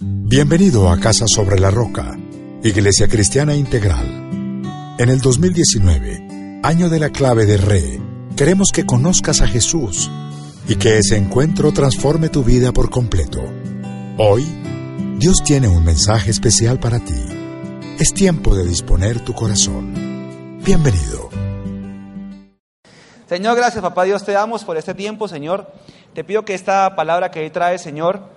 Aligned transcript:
Bienvenido 0.00 0.90
a 0.90 0.98
Casa 0.98 1.24
sobre 1.28 1.60
la 1.60 1.70
Roca, 1.70 2.18
Iglesia 2.64 3.06
Cristiana 3.06 3.54
Integral. 3.54 4.64
En 4.98 5.08
el 5.08 5.20
2019, 5.20 6.60
año 6.64 6.88
de 6.88 6.98
la 6.98 7.10
clave 7.10 7.46
de 7.46 7.58
Re, 7.58 8.00
queremos 8.36 8.72
que 8.72 8.86
conozcas 8.86 9.40
a 9.40 9.46
Jesús 9.46 10.10
y 10.66 10.74
que 10.74 10.98
ese 10.98 11.16
encuentro 11.16 11.70
transforme 11.70 12.28
tu 12.28 12.42
vida 12.42 12.72
por 12.72 12.90
completo. 12.90 13.40
Hoy, 14.18 14.44
Dios 15.18 15.36
tiene 15.44 15.68
un 15.68 15.84
mensaje 15.84 16.32
especial 16.32 16.80
para 16.80 16.98
ti. 16.98 17.14
Es 18.00 18.12
tiempo 18.12 18.56
de 18.56 18.64
disponer 18.64 19.20
tu 19.20 19.32
corazón. 19.32 20.58
Bienvenido. 20.64 21.30
Señor, 23.28 23.56
gracias 23.56 23.80
papá 23.80 24.02
Dios 24.02 24.24
te 24.24 24.32
damos 24.32 24.64
por 24.64 24.76
este 24.76 24.94
tiempo, 24.94 25.28
Señor. 25.28 25.70
Te 26.14 26.24
pido 26.24 26.44
que 26.44 26.54
esta 26.54 26.96
palabra 26.96 27.30
que 27.30 27.38
hoy 27.38 27.50
trae, 27.50 27.78
Señor, 27.78 28.33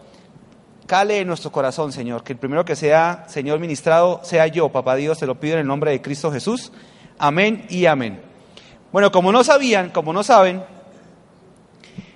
cale 0.88 1.20
en 1.20 1.28
nuestro 1.28 1.52
corazón, 1.52 1.92
Señor. 1.92 2.24
Que 2.24 2.34
el 2.34 2.40
primero 2.40 2.66
que 2.66 2.76
sea, 2.76 3.26
Señor, 3.28 3.60
ministrado 3.60 4.22
sea 4.24 4.48
yo, 4.48 4.70
papá 4.70 4.96
Dios, 4.96 5.20
te 5.20 5.28
lo 5.28 5.40
pido 5.40 5.54
en 5.54 5.60
el 5.60 5.68
nombre 5.68 5.92
de 5.92 6.02
Cristo 6.02 6.32
Jesús. 6.32 6.72
Amén 7.20 7.66
y 7.70 7.86
amén. 7.86 8.22
Bueno, 8.92 9.12
como 9.12 9.32
no 9.32 9.44
sabían, 9.44 9.92
como 9.92 10.14
no 10.14 10.24
saben, 10.24 10.64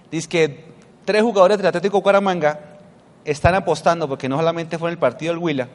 dice 0.09 0.27
que 0.27 0.65
tres 1.05 1.21
jugadores 1.21 1.57
del 1.57 1.67
Atlético 1.67 2.01
Cuaramanga 2.01 2.59
están 3.25 3.53
apostando, 3.53 4.07
porque 4.07 4.29
no 4.29 4.37
solamente 4.37 4.77
fue 4.77 4.89
en 4.89 4.93
el 4.93 4.99
partido 4.99 5.33
del 5.33 5.43
Huila, 5.43 5.67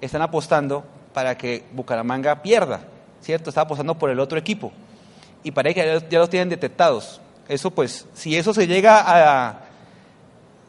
están 0.00 0.22
apostando 0.22 0.84
para 1.12 1.36
que 1.36 1.64
Bucaramanga 1.72 2.42
pierda, 2.42 2.80
¿cierto? 3.20 3.50
Está 3.50 3.62
apostando 3.62 3.98
por 3.98 4.10
el 4.10 4.20
otro 4.20 4.38
equipo. 4.38 4.72
Y 5.42 5.50
parece 5.50 5.74
que 5.74 6.02
ya 6.08 6.18
los 6.18 6.30
tienen 6.30 6.48
detectados. 6.48 7.20
Eso 7.48 7.70
pues, 7.70 8.06
si 8.14 8.36
eso 8.36 8.54
se 8.54 8.66
llega 8.66 9.02
a, 9.04 9.60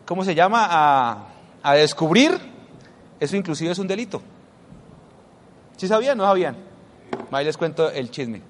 ¿cómo 0.06 0.24
se 0.24 0.34
llama? 0.34 0.68
A, 0.70 1.29
a 1.64 1.74
descubrir, 1.74 2.38
eso 3.20 3.36
inclusive 3.36 3.72
es 3.72 3.80
un 3.80 3.88
delito. 3.88 4.22
¿Sí 5.78 5.88
sabían? 5.88 6.18
¿No 6.18 6.26
sabían? 6.26 6.58
Ahí 7.32 7.46
les 7.46 7.58
cuento 7.58 7.90
el 7.90 8.10
chisme. 8.12 8.42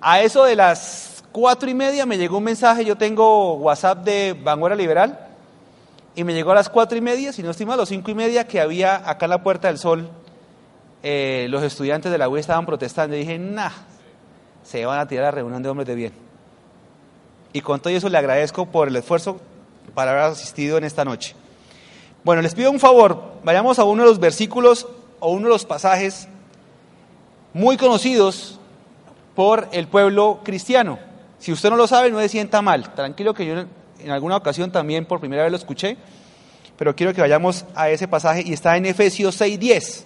A 0.00 0.20
eso 0.20 0.44
de 0.44 0.54
las 0.54 1.24
cuatro 1.32 1.68
y 1.68 1.74
media 1.74 2.06
me 2.06 2.18
llegó 2.18 2.38
un 2.38 2.44
mensaje, 2.44 2.84
yo 2.84 2.96
tengo 2.96 3.54
WhatsApp 3.54 4.04
de 4.04 4.38
Vanguardia 4.40 4.76
Liberal, 4.76 5.28
y 6.14 6.22
me 6.22 6.34
llegó 6.34 6.52
a 6.52 6.54
las 6.54 6.68
cuatro 6.68 6.96
y 6.96 7.00
media, 7.00 7.32
si 7.32 7.42
no 7.42 7.50
estoy 7.50 7.66
mal, 7.66 7.74
a 7.74 7.82
las 7.82 7.88
cinco 7.88 8.10
y 8.10 8.14
media, 8.14 8.46
que 8.46 8.60
había 8.60 9.08
acá 9.08 9.26
en 9.26 9.30
la 9.30 9.42
Puerta 9.42 9.68
del 9.68 9.78
Sol, 9.78 10.08
eh, 11.02 11.46
los 11.50 11.62
estudiantes 11.62 12.12
de 12.12 12.18
la 12.18 12.28
UE 12.28 12.40
estaban 12.40 12.64
protestando. 12.64 13.16
Y 13.16 13.20
dije, 13.20 13.38
nah, 13.38 13.70
se 14.62 14.86
van 14.86 15.00
a 15.00 15.06
tirar 15.06 15.24
a 15.24 15.28
la 15.28 15.32
reunión 15.32 15.62
de 15.62 15.68
hombres 15.68 15.86
de 15.88 15.94
bien. 15.94 16.12
Y 17.52 17.60
con 17.60 17.80
todo 17.80 17.92
eso 17.92 18.08
le 18.08 18.18
agradezco 18.18 18.66
por 18.66 18.88
el 18.88 18.96
esfuerzo 18.96 19.40
para 19.94 20.12
haber 20.12 20.22
asistido 20.24 20.78
en 20.78 20.84
esta 20.84 21.04
noche. 21.04 21.34
Bueno, 22.24 22.40
les 22.40 22.54
pido 22.54 22.70
un 22.70 22.80
favor, 22.80 23.34
vayamos 23.44 23.78
a 23.78 23.84
uno 23.84 24.02
de 24.02 24.08
los 24.08 24.18
versículos 24.18 24.88
o 25.20 25.30
uno 25.30 25.42
de 25.42 25.50
los 25.50 25.66
pasajes 25.66 26.26
muy 27.52 27.76
conocidos 27.76 28.58
por 29.34 29.68
el 29.72 29.88
pueblo 29.88 30.40
cristiano. 30.42 30.98
Si 31.38 31.52
usted 31.52 31.68
no 31.68 31.76
lo 31.76 31.86
sabe, 31.86 32.10
no 32.10 32.18
se 32.20 32.30
sienta 32.30 32.62
mal. 32.62 32.94
Tranquilo 32.94 33.34
que 33.34 33.44
yo 33.44 33.64
en 33.98 34.10
alguna 34.10 34.38
ocasión 34.38 34.72
también 34.72 35.04
por 35.04 35.20
primera 35.20 35.42
vez 35.42 35.52
lo 35.52 35.58
escuché, 35.58 35.98
pero 36.78 36.96
quiero 36.96 37.12
que 37.12 37.20
vayamos 37.20 37.66
a 37.74 37.90
ese 37.90 38.08
pasaje 38.08 38.42
y 38.42 38.54
está 38.54 38.74
en 38.78 38.86
Efesios 38.86 39.38
6.10. 39.38 40.04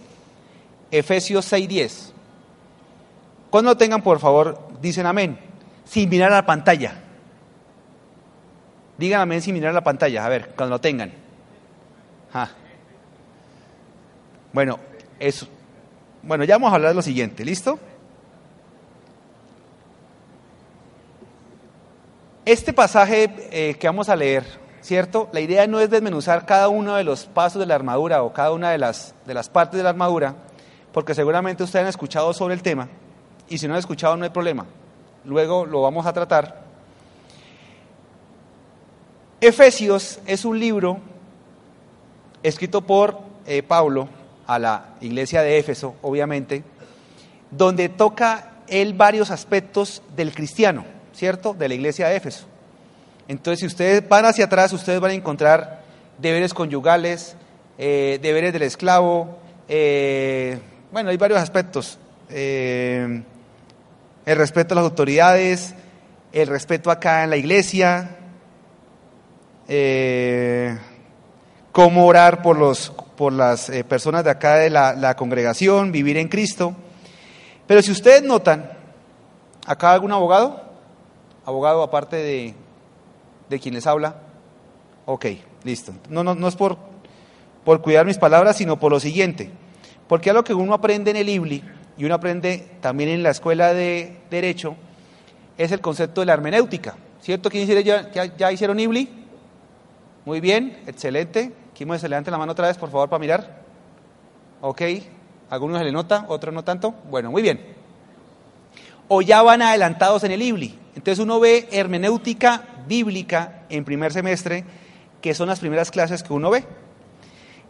Efesios 0.90 1.52
6.10. 1.52 2.10
Cuando 3.48 3.70
lo 3.70 3.76
tengan, 3.76 4.02
por 4.02 4.18
favor, 4.18 4.58
dicen 4.82 5.06
amén, 5.06 5.38
sin 5.84 6.08
mirar 6.08 6.32
a 6.32 6.36
la 6.36 6.46
pantalla. 6.46 7.00
Digan 8.98 9.20
amén 9.20 9.40
sin 9.40 9.54
mirar 9.54 9.70
a 9.70 9.74
la 9.74 9.84
pantalla, 9.84 10.26
a 10.26 10.28
ver, 10.28 10.52
cuando 10.56 10.74
lo 10.74 10.80
tengan. 10.80 11.27
Ah. 12.32 12.50
Bueno, 14.52 14.78
eso. 15.18 15.46
Bueno, 16.22 16.44
ya 16.44 16.56
vamos 16.56 16.72
a 16.72 16.76
hablar 16.76 16.90
de 16.90 16.96
lo 16.96 17.02
siguiente, 17.02 17.44
¿listo? 17.44 17.78
Este 22.44 22.72
pasaje 22.72 23.30
eh, 23.50 23.74
que 23.74 23.86
vamos 23.86 24.08
a 24.08 24.16
leer, 24.16 24.44
¿cierto? 24.80 25.28
La 25.32 25.40
idea 25.40 25.66
no 25.66 25.80
es 25.80 25.90
desmenuzar 25.90 26.46
cada 26.46 26.68
uno 26.68 26.94
de 26.94 27.04
los 27.04 27.26
pasos 27.26 27.60
de 27.60 27.66
la 27.66 27.74
armadura 27.74 28.22
o 28.22 28.32
cada 28.32 28.52
una 28.52 28.70
de 28.70 28.78
las, 28.78 29.14
de 29.26 29.34
las 29.34 29.50
partes 29.50 29.76
de 29.76 29.84
la 29.84 29.90
armadura, 29.90 30.34
porque 30.92 31.14
seguramente 31.14 31.62
ustedes 31.62 31.82
han 31.82 31.90
escuchado 31.90 32.32
sobre 32.32 32.54
el 32.54 32.62
tema, 32.62 32.88
y 33.48 33.58
si 33.58 33.68
no 33.68 33.74
han 33.74 33.80
escuchado 33.80 34.16
no 34.16 34.24
hay 34.24 34.30
problema. 34.30 34.64
Luego 35.24 35.66
lo 35.66 35.82
vamos 35.82 36.06
a 36.06 36.12
tratar. 36.12 36.62
Efesios 39.40 40.18
es 40.26 40.44
un 40.44 40.58
libro 40.58 41.00
escrito 42.42 42.82
por 42.82 43.20
eh, 43.46 43.62
Pablo 43.62 44.08
a 44.46 44.58
la 44.58 44.94
iglesia 45.00 45.42
de 45.42 45.58
Éfeso, 45.58 45.96
obviamente, 46.02 46.62
donde 47.50 47.88
toca 47.88 48.52
él 48.68 48.94
varios 48.94 49.30
aspectos 49.30 50.02
del 50.16 50.34
cristiano, 50.34 50.84
¿cierto? 51.14 51.54
De 51.54 51.68
la 51.68 51.74
iglesia 51.74 52.08
de 52.08 52.16
Éfeso. 52.16 52.46
Entonces, 53.26 53.60
si 53.60 53.66
ustedes 53.66 54.08
van 54.08 54.24
hacia 54.24 54.46
atrás, 54.46 54.72
ustedes 54.72 55.00
van 55.00 55.10
a 55.10 55.14
encontrar 55.14 55.82
deberes 56.18 56.54
conyugales, 56.54 57.36
eh, 57.78 58.18
deberes 58.22 58.52
del 58.52 58.62
esclavo, 58.62 59.38
eh, 59.68 60.58
bueno, 60.92 61.10
hay 61.10 61.16
varios 61.16 61.38
aspectos. 61.38 61.98
el 62.30 63.24
respeto 64.26 64.74
a 64.74 64.76
las 64.76 64.84
autoridades, 64.84 65.74
el 66.32 66.48
respeto 66.48 66.90
acá 66.90 67.24
en 67.24 67.30
la 67.30 67.38
iglesia, 67.38 68.16
cómo 71.78 72.06
orar 72.06 72.42
por, 72.42 72.58
los, 72.58 72.90
por 73.16 73.32
las 73.32 73.70
eh, 73.70 73.84
personas 73.84 74.24
de 74.24 74.30
acá 74.30 74.56
de 74.56 74.68
la, 74.68 75.14
congregación, 75.14 75.92
vivir 75.92 76.16
en 76.16 76.26
Cristo. 76.26 76.74
Pero 77.68 77.82
si 77.82 77.92
ustedes 77.92 78.24
notan, 78.24 78.68
acá 79.64 79.92
algún 79.92 80.10
abogado, 80.10 80.60
abogado 81.44 81.84
aparte 81.84 82.16
de, 82.16 82.56
de 83.48 83.60
quien 83.60 83.74
les 83.76 83.86
habla, 83.86 84.16
ok, 85.06 85.26
listo. 85.62 85.92
No, 86.08 86.24
no, 86.24 86.34
no 86.34 86.48
es 86.48 86.56
por, 86.56 86.78
por 87.64 87.80
cuidar 87.80 88.04
mis 88.06 88.18
palabras, 88.18 88.56
sino 88.56 88.80
por 88.80 88.90
lo 88.90 88.98
siguiente. 88.98 89.48
Porque 90.08 90.30
algo 90.30 90.42
que 90.42 90.54
uno 90.54 90.74
aprende 90.74 91.12
en 91.12 91.18
el 91.18 91.28
IBLI 91.28 91.62
y 91.96 92.04
uno 92.04 92.16
aprende 92.16 92.72
también 92.80 93.08
en 93.08 93.22
la 93.22 93.30
escuela 93.30 93.72
de 93.72 94.16
Derecho 94.32 94.74
es 95.56 95.70
el 95.70 95.80
concepto 95.80 96.22
de 96.22 96.26
la 96.26 96.32
hermenéutica. 96.32 96.96
¿Cierto? 97.22 97.48
¿Quién 97.48 97.68
ya, 97.68 98.10
ya, 98.10 98.36
ya 98.36 98.50
hicieron 98.50 98.80
IBLI? 98.80 99.08
Muy 100.24 100.40
bien, 100.40 100.82
excelente. 100.88 101.52
¿Quién 101.78 101.96
se 102.00 102.08
levante 102.08 102.28
la 102.32 102.38
mano 102.38 102.50
otra 102.50 102.66
vez, 102.66 102.76
por 102.76 102.90
favor, 102.90 103.08
para 103.08 103.20
mirar? 103.20 103.62
Ok, 104.60 104.82
algunos 105.48 105.78
se 105.78 105.84
le 105.84 105.92
nota, 105.92 106.24
otros 106.26 106.52
no 106.52 106.64
tanto. 106.64 106.92
Bueno, 107.08 107.30
muy 107.30 107.40
bien. 107.40 107.60
O 109.06 109.22
ya 109.22 109.42
van 109.42 109.62
adelantados 109.62 110.24
en 110.24 110.32
el 110.32 110.42
IBLI. 110.42 110.76
Entonces 110.96 111.22
uno 111.22 111.38
ve 111.38 111.68
hermenéutica 111.70 112.64
bíblica 112.88 113.62
en 113.68 113.84
primer 113.84 114.12
semestre, 114.12 114.64
que 115.22 115.34
son 115.34 115.46
las 115.46 115.60
primeras 115.60 115.92
clases 115.92 116.24
que 116.24 116.32
uno 116.32 116.50
ve. 116.50 116.64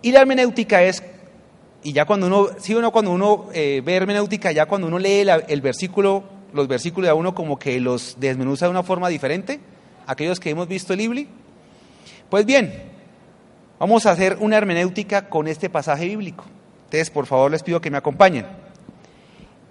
Y 0.01 0.11
la 0.13 0.21
hermenéutica 0.21 0.83
es, 0.83 1.03
y 1.83 1.93
ya 1.93 2.07
cuando 2.07 2.29
uno, 2.29 2.47
sí 2.57 2.75
o 2.75 2.81
no, 2.81 2.91
cuando 2.93 3.11
uno 3.11 3.51
eh, 3.53 3.83
ve 3.85 3.95
hermenéutica, 3.95 4.53
ya 4.53 4.65
cuando 4.65 4.87
uno 4.87 4.99
lee 4.99 5.27
el 5.49 5.61
versículo, 5.61 6.25
los 6.55 6.67
versículos 6.67 7.09
de 7.09 7.13
uno 7.13 7.35
como 7.35 7.59
que 7.59 7.79
los 7.79 8.17
desmenuza 8.19 8.65
de 8.65 8.71
una 8.71 8.83
forma 8.83 9.11
diferente, 9.11 9.61
aquellos 10.07 10.41
que 10.41 10.49
hemos 10.49 10.67
visto 10.67 10.95
el 10.95 11.03
IBLI. 11.03 11.29
Pues 12.31 12.47
bien, 12.47 12.88
Vamos 13.79 14.07
a 14.07 14.11
hacer 14.11 14.39
una 14.41 14.57
hermenéutica 14.57 15.29
con 15.29 15.47
este 15.47 15.71
pasaje 15.71 16.07
bíblico. 16.07 16.45
Entonces, 16.85 17.11
por 17.11 17.27
favor, 17.27 17.51
les 17.51 17.63
pido 17.63 17.81
que 17.81 17.91
me 17.91 17.99
acompañen. 17.99 18.47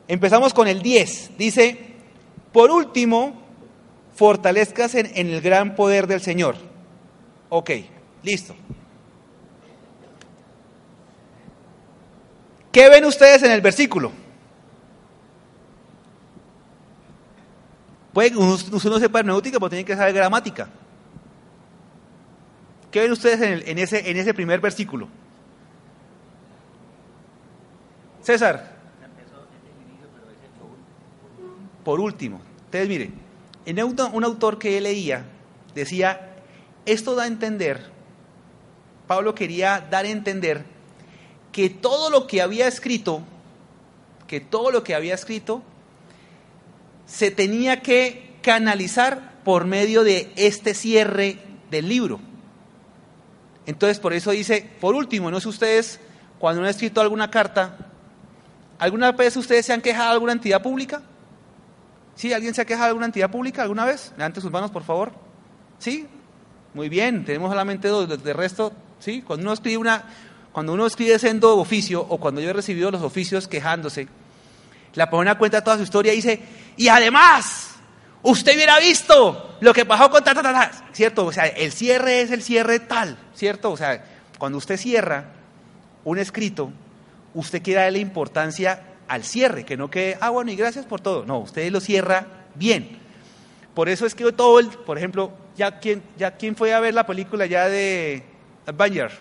Empezamos 0.08 0.54
con 0.54 0.68
el 0.68 0.82
10. 0.82 1.38
Dice, 1.38 1.78
por 2.54 2.72
último, 2.72 3.34
fortalezcas 4.16 4.96
en, 4.96 5.08
el 5.16 5.42
gran 5.42 5.76
poder 5.76 6.08
del 6.08 6.22
Señor. 6.22 6.56
Ok, 7.50 7.72
listo. 8.24 8.56
¿Qué 12.72 12.90
ven 12.90 13.06
ustedes 13.06 13.44
en 13.44 13.52
el 13.52 13.62
versículo? 13.62 14.12
Puede 18.14 18.32
que 18.32 18.38
uno, 18.38 18.58
no 18.72 19.00
sepa 19.00 19.20
hermenéutica, 19.20 19.60
pero 19.60 19.70
tiene 19.70 19.86
que 19.86 19.96
saber 19.96 20.14
gramática. 20.14 20.70
¿Qué 22.92 23.02
ven 23.02 23.12
ustedes 23.12 23.66
en, 23.68 23.78
ese, 23.80 24.10
en 24.10 24.18
ese 24.18 24.34
primer 24.34 24.60
versículo? 24.60 25.08
César. 28.22 28.76
Por 31.84 32.00
último, 32.00 32.42
ustedes 32.66 32.90
miren, 32.90 33.14
en 33.66 33.82
un 33.82 34.24
autor 34.24 34.60
que 34.60 34.80
leía 34.82 35.26
decía, 35.74 36.36
esto 36.86 37.16
da 37.16 37.24
a 37.24 37.28
entender, 37.28 37.90
Pablo 39.08 39.34
quería 39.36 39.86
dar 39.90 40.06
a 40.06 40.10
entender 40.10 40.66
que 41.52 41.70
todo 41.70 42.10
lo 42.10 42.28
que 42.28 42.42
había 42.42 42.68
escrito, 42.68 43.22
que 44.28 44.42
todo 44.42 44.72
lo 44.72 44.84
que 44.84 44.96
había 44.96 45.16
escrito, 45.16 45.64
se 47.06 47.32
tenía 47.32 47.82
que 47.82 48.36
canalizar 48.42 49.42
por 49.44 49.66
medio 49.66 50.04
de 50.04 50.32
este 50.36 50.74
cierre 50.74 51.38
del 51.72 51.88
libro. 51.88 52.20
Entonces, 53.68 54.00
por 54.00 54.14
eso 54.14 54.32
dice, 54.32 54.68
por 54.82 54.96
último, 54.96 55.30
no 55.30 55.40
sé 55.40 55.50
ustedes, 55.50 56.00
cuando 56.40 56.62
uno 56.62 56.68
ha 56.68 56.72
escrito 56.72 57.02
alguna 57.02 57.30
carta, 57.30 57.78
¿alguna 58.80 59.12
vez 59.12 59.36
ustedes 59.36 59.66
se 59.66 59.74
han 59.74 59.82
quejado 59.82 60.08
de 60.08 60.14
alguna 60.14 60.32
entidad 60.32 60.64
pública? 60.64 61.02
¿Sí? 62.16 62.32
¿Alguien 62.34 62.54
se 62.54 62.62
ha 62.62 62.66
quejado 62.66 62.86
de 62.86 62.90
alguna 62.90 63.08
entidad 63.08 63.30
pública 63.30 63.62
alguna 63.62 63.86
vez? 63.86 64.14
Levanten 64.18 64.42
sus 64.42 64.52
manos, 64.52 64.72
por 64.72 64.84
favor. 64.84 65.12
¿Sí? 65.80 66.08
Muy 66.74 66.88
bien, 66.88 67.26
tenemos 67.26 67.50
solamente 67.50 67.90
dos, 67.90 68.24
de 68.24 68.34
resto, 68.34 68.72
¿sí? 69.00 69.22
Cuando 69.22 69.44
uno 69.44 69.54
escribe 69.54 69.78
una, 69.78 70.06
cuando 70.54 70.74
uno 70.74 70.86
escribe 70.86 71.20
sendo 71.20 71.58
oficio, 71.58 72.06
o 72.08 72.20
cuando 72.20 72.40
yo 72.40 72.50
he 72.50 72.54
recibido 72.54 72.90
los 72.90 73.02
oficios 73.02 73.50
quejándose, 73.50 74.08
la 74.94 75.10
persona 75.10 75.38
cuenta 75.38 75.62
toda 75.62 75.78
su 75.78 75.84
historia 75.84 76.14
y 76.14 76.18
dice, 76.18 76.42
y 76.78 76.88
además, 76.88 77.67
usted 78.24 78.56
hubiera 78.56 78.80
visto 78.80 79.58
lo 79.60 79.74
que 79.74 79.86
pasó 79.86 80.10
con 80.10 80.24
ta, 80.24 80.34
ta, 80.34 80.42
ta, 80.42 80.72
¿cierto? 80.92 81.26
O 81.26 81.32
sea, 81.32 81.46
el 81.48 81.72
cierre 81.72 82.22
es 82.22 82.32
el 82.32 82.44
cierre 82.44 82.80
tal, 82.80 83.18
¿cierto? 83.34 83.72
O 83.72 83.78
sea, 83.78 84.04
cuando 84.38 84.58
usted 84.58 84.78
cierra 84.78 85.26
un 86.04 86.20
escrito, 86.20 86.72
usted 87.34 87.62
quiere 87.62 87.82
darle 87.82 88.00
importancia 88.00 88.82
al 89.08 89.24
cierre, 89.24 89.66
que 89.66 89.78
no 89.78 89.90
quede, 89.90 90.18
ah, 90.22 90.30
bueno, 90.30 90.52
y 90.52 90.56
gracias 90.56 90.86
por 90.86 91.02
todo. 91.02 91.26
No, 91.26 91.40
usted 91.40 91.72
lo 91.72 91.80
cierra 91.80 92.26
bien. 92.56 93.00
Por 93.74 93.90
eso 93.90 94.06
es 94.06 94.16
que 94.16 94.32
todo 94.32 94.60
el, 94.60 94.70
por 94.70 94.98
ejemplo, 94.98 95.32
ya 95.56 95.80
quién, 95.80 96.04
ya 96.18 96.32
quién 96.32 96.56
fue 96.56 96.74
a 96.74 96.80
ver 96.80 96.94
la 96.94 97.06
película 97.06 97.46
ya 97.46 97.70
de 97.70 98.24
Bayer. 98.76 99.12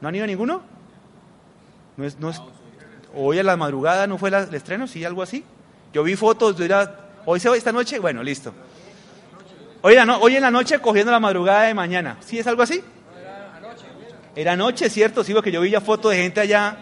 ¿No 0.00 0.08
han 0.08 0.14
ido 0.14 0.26
ninguno? 0.26 0.62
No 1.96 2.04
es, 2.04 2.18
no 2.18 2.30
es, 2.30 2.42
hoy 3.14 3.38
a 3.38 3.42
la 3.42 3.56
madrugada 3.56 4.06
no 4.06 4.18
fue 4.18 4.30
el 4.30 4.54
estreno, 4.54 4.86
sí, 4.86 5.04
algo 5.04 5.22
así. 5.22 5.44
Yo 5.92 6.02
vi 6.02 6.16
fotos, 6.16 6.58
de 6.58 6.66
hoy 7.24 7.40
se 7.40 7.54
esta 7.56 7.72
noche, 7.72 7.98
bueno, 7.98 8.22
listo. 8.22 8.52
Hoy, 9.82 9.96
no, 10.06 10.18
hoy 10.18 10.36
en 10.36 10.42
la 10.42 10.50
noche 10.50 10.78
cogiendo 10.78 11.12
la 11.12 11.20
madrugada 11.20 11.62
de 11.62 11.74
mañana, 11.74 12.16
¿sí 12.20 12.38
es 12.38 12.46
algo 12.46 12.62
así? 12.62 12.82
Era 14.36 14.56
noche, 14.56 14.90
¿cierto? 14.90 15.22
Sí, 15.22 15.32
porque 15.32 15.52
yo 15.52 15.60
vi 15.60 15.70
ya 15.70 15.80
fotos 15.80 16.10
de 16.10 16.22
gente 16.22 16.40
allá. 16.40 16.76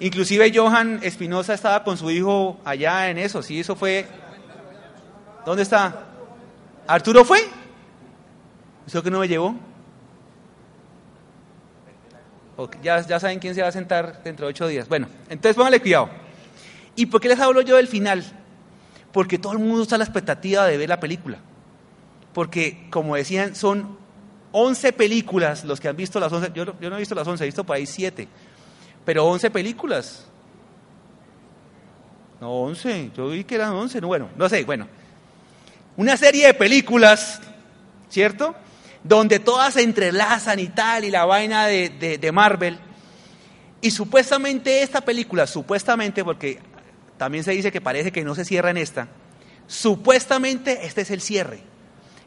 Inclusive 0.00 0.52
Johan 0.54 1.00
Espinosa 1.02 1.54
estaba 1.54 1.82
con 1.82 1.96
su 1.96 2.10
hijo 2.10 2.58
allá 2.64 3.10
en 3.10 3.18
eso, 3.18 3.42
sí, 3.42 3.60
eso 3.60 3.76
fue... 3.76 4.06
¿Dónde 5.44 5.62
está? 5.62 6.04
¿Arturo 6.86 7.24
fue? 7.24 7.40
¿Eso 8.86 9.02
que 9.02 9.10
no 9.10 9.20
me 9.20 9.28
llevó? 9.28 9.54
ya, 12.82 13.06
ya 13.06 13.20
saben 13.20 13.38
quién 13.38 13.54
se 13.54 13.62
va 13.62 13.68
a 13.68 13.72
sentar 13.72 14.22
dentro 14.22 14.46
de 14.46 14.50
ocho 14.50 14.66
días. 14.66 14.88
Bueno, 14.88 15.08
entonces 15.28 15.56
pónganle 15.56 15.80
cuidado. 15.80 16.08
¿Y 16.94 17.06
por 17.06 17.20
qué 17.20 17.28
les 17.28 17.38
hablo 17.38 17.60
yo 17.60 17.76
del 17.76 17.88
final? 17.88 18.24
Porque 19.16 19.38
todo 19.38 19.54
el 19.54 19.60
mundo 19.60 19.82
está 19.82 19.94
a 19.94 19.98
la 19.98 20.04
expectativa 20.04 20.66
de 20.66 20.76
ver 20.76 20.90
la 20.90 21.00
película. 21.00 21.38
Porque, 22.34 22.86
como 22.90 23.16
decían, 23.16 23.56
son 23.56 23.96
11 24.52 24.92
películas 24.92 25.64
los 25.64 25.80
que 25.80 25.88
han 25.88 25.96
visto 25.96 26.20
las 26.20 26.30
11. 26.30 26.52
Yo, 26.54 26.66
no 26.66 26.96
he 26.96 26.98
visto 26.98 27.14
las 27.14 27.26
11, 27.26 27.42
he 27.42 27.46
visto 27.46 27.64
por 27.64 27.76
ahí 27.76 27.86
7. 27.86 28.28
Pero 29.06 29.24
11 29.24 29.50
películas. 29.50 30.26
No, 32.42 32.60
11. 32.64 33.12
Yo 33.16 33.30
vi 33.30 33.42
que 33.44 33.54
eran 33.54 33.72
11. 33.72 34.02
No, 34.02 34.08
bueno, 34.08 34.28
no 34.36 34.50
sé, 34.50 34.64
bueno. 34.64 34.86
Una 35.96 36.18
serie 36.18 36.48
de 36.48 36.52
películas, 36.52 37.40
¿cierto? 38.10 38.54
donde 39.02 39.38
todas 39.38 39.72
se 39.72 39.82
entrelazan 39.82 40.58
y 40.58 40.68
tal, 40.68 41.06
y 41.06 41.10
la 41.10 41.24
vaina 41.24 41.68
de, 41.68 42.30
Marvel. 42.34 42.78
Y 43.80 43.90
supuestamente 43.92 44.82
esta 44.82 45.00
película, 45.00 45.46
supuestamente, 45.46 46.22
porque 46.22 46.60
también 47.16 47.44
se 47.44 47.52
dice 47.52 47.72
que 47.72 47.80
parece 47.80 48.12
que 48.12 48.24
no 48.24 48.34
se 48.34 48.44
cierra 48.44 48.70
en 48.70 48.76
esta, 48.76 49.08
supuestamente 49.66 50.86
este 50.86 51.02
es 51.02 51.10
el 51.10 51.20
cierre. 51.20 51.60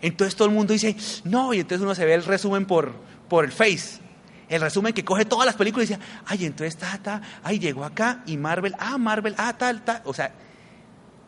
Entonces 0.02 0.36
todo 0.36 0.48
el 0.48 0.54
mundo 0.54 0.74
dice, 0.74 0.96
no, 1.26 1.54
y 1.54 1.60
entonces 1.60 1.84
uno 1.84 1.94
se 1.94 2.06
ve 2.06 2.14
el 2.14 2.24
resumen 2.24 2.66
por, 2.66 2.94
por 3.28 3.44
el 3.44 3.52
Face. 3.52 4.00
El 4.48 4.62
resumen 4.62 4.94
que 4.94 5.06
coge 5.06 5.26
todas 5.26 5.46
las 5.46 5.56
películas 5.56 5.90
y 5.90 5.94
dice, 5.94 6.06
ay, 6.26 6.46
entonces 6.46 6.74
está, 6.74 6.96
está, 6.96 7.22
ay, 7.44 7.60
llegó 7.60 7.84
acá 7.84 8.24
y 8.26 8.38
Marvel, 8.38 8.76
ah, 8.80 8.98
Marvel, 8.98 9.36
ah, 9.38 9.56
tal, 9.58 9.84
tal. 9.84 10.02
O 10.06 10.14
sea, 10.14 10.34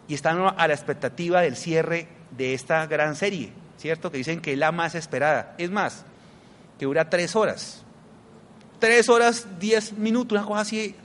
y 0.08 0.14
están 0.14 0.40
a 0.40 0.68
la 0.68 0.74
expectativa 0.74 1.42
del 1.42 1.56
cierre 1.56 2.08
de 2.32 2.54
esta 2.54 2.88
gran 2.88 3.16
serie. 3.16 3.52
¿cierto? 3.82 4.12
Que 4.12 4.20
dicen 4.20 4.42
que 4.42 4.54
es 4.54 4.60
la 4.60 4.72
más 4.72 4.94
esperada. 4.94 5.56
Es 5.58 5.72
más, 5.72 6.06
que 6.78 6.86
dura 6.86 7.10
tres 7.10 7.36
horas. 7.36 7.82
Tres 8.80 9.10
horas, 9.10 9.48
diez 9.60 9.94
minutos, 9.94 10.38
una 10.38 10.48
cosa 10.48 10.62
así. 10.62 10.96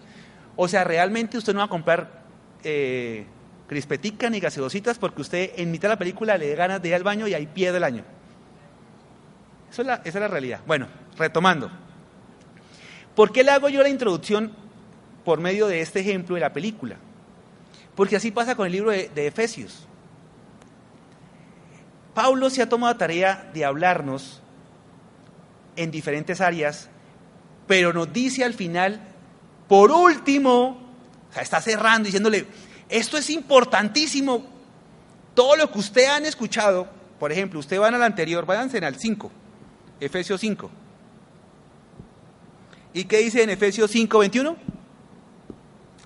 O 0.56 0.68
sea, 0.68 0.84
realmente 0.84 1.38
usted 1.38 1.54
no 1.54 1.60
va 1.60 1.64
a 1.64 1.70
comprar 1.70 2.25
eh, 2.64 3.26
crispetica 3.66 4.30
ni 4.30 4.40
gaseositas 4.40 4.98
porque 4.98 5.22
usted 5.22 5.50
en 5.56 5.70
mitad 5.70 5.88
de 5.88 5.94
la 5.94 5.98
película 5.98 6.38
le 6.38 6.50
da 6.50 6.56
ganas 6.56 6.82
de 6.82 6.88
ir 6.88 6.94
al 6.94 7.02
baño 7.02 7.26
y 7.26 7.34
ahí 7.34 7.46
pierde 7.46 7.78
el 7.78 7.84
año. 7.84 8.04
La, 9.78 9.96
esa 9.96 10.00
es 10.04 10.14
la 10.14 10.28
realidad. 10.28 10.60
Bueno, 10.66 10.86
retomando. 11.18 11.70
¿Por 13.14 13.30
qué 13.30 13.44
le 13.44 13.50
hago 13.50 13.68
yo 13.68 13.82
la 13.82 13.88
introducción 13.88 14.52
por 15.24 15.40
medio 15.40 15.66
de 15.66 15.80
este 15.80 16.00
ejemplo 16.00 16.34
de 16.34 16.40
la 16.40 16.52
película? 16.52 16.96
Porque 17.94 18.16
así 18.16 18.30
pasa 18.30 18.54
con 18.54 18.66
el 18.66 18.72
libro 18.72 18.90
de 18.90 19.26
Efesios. 19.26 19.86
Pablo 22.14 22.48
se 22.48 22.62
ha 22.62 22.68
tomado 22.68 22.96
tarea 22.96 23.50
de 23.52 23.66
hablarnos 23.66 24.40
en 25.76 25.90
diferentes 25.90 26.40
áreas, 26.40 26.88
pero 27.66 27.92
nos 27.92 28.10
dice 28.10 28.42
al 28.42 28.54
final, 28.54 29.00
por 29.68 29.90
último, 29.90 30.85
sea, 31.36 31.42
está 31.42 31.60
cerrando 31.60 32.06
diciéndole, 32.06 32.46
esto 32.88 33.18
es 33.18 33.28
importantísimo, 33.30 34.46
todo 35.34 35.56
lo 35.56 35.70
que 35.70 35.78
usted 35.78 36.06
han 36.06 36.24
escuchado, 36.24 36.88
por 37.20 37.30
ejemplo, 37.30 37.60
usted 37.60 37.78
van 37.78 37.94
al 37.94 38.02
anterior, 38.02 38.46
váyanse 38.46 38.78
al 38.78 38.96
5, 38.96 39.30
Efesios 40.00 40.40
5. 40.40 40.70
¿Y 42.94 43.04
qué 43.04 43.18
dice 43.18 43.42
en 43.42 43.50
Efesios 43.50 43.90
5, 43.90 44.18
21? 44.18 44.56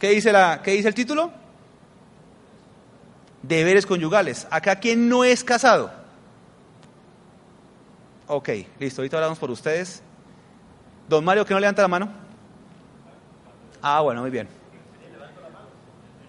¿Qué 0.01 0.11
dice, 0.11 0.33
la, 0.33 0.61
¿Qué 0.63 0.73
dice 0.73 0.89
el 0.89 0.95
título? 0.95 1.31
Deberes 3.43 3.87
conyugales. 3.87 4.49
Acá, 4.51 4.77
¿quién 4.77 5.09
no 5.09 5.23
es 5.23 5.45
casado? 5.45 5.93
Ok, 8.27 8.49
listo, 8.79 9.03
ahorita 9.03 9.17
hablamos 9.19 9.39
por 9.39 9.51
ustedes. 9.51 10.03
Don 11.09 11.25
Mario, 11.25 11.45
¿que 11.45 11.55
no 11.55 11.61
levanta 11.61 11.83
la 11.83 11.89
mano? 11.89 12.09
Ah, 13.83 14.01
bueno, 14.01 14.23
muy 14.23 14.31
bien. 14.31 14.60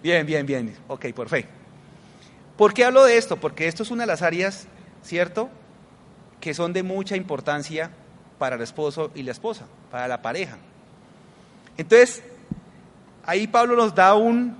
Bien, 0.02 0.26
bien, 0.26 0.46
bien. 0.46 0.76
Ok, 0.88 1.06
por 1.14 1.28
fe. 1.28 1.46
¿Por 2.56 2.74
qué 2.74 2.84
hablo 2.84 3.04
de 3.04 3.16
esto? 3.16 3.36
Porque 3.36 3.66
esto 3.66 3.82
es 3.82 3.90
una 3.90 4.02
de 4.02 4.08
las 4.08 4.22
áreas, 4.22 4.66
¿cierto? 5.02 5.48
Que 6.40 6.54
son 6.54 6.72
de 6.72 6.82
mucha 6.82 7.16
importancia 7.16 7.90
para 8.38 8.56
el 8.56 8.62
esposo 8.62 9.10
y 9.14 9.22
la 9.22 9.32
esposa, 9.32 9.66
para 9.90 10.08
la 10.08 10.22
pareja. 10.22 10.58
Entonces, 11.76 12.22
ahí 13.24 13.46
Pablo 13.46 13.76
nos 13.76 13.94
da 13.94 14.14
un, 14.14 14.56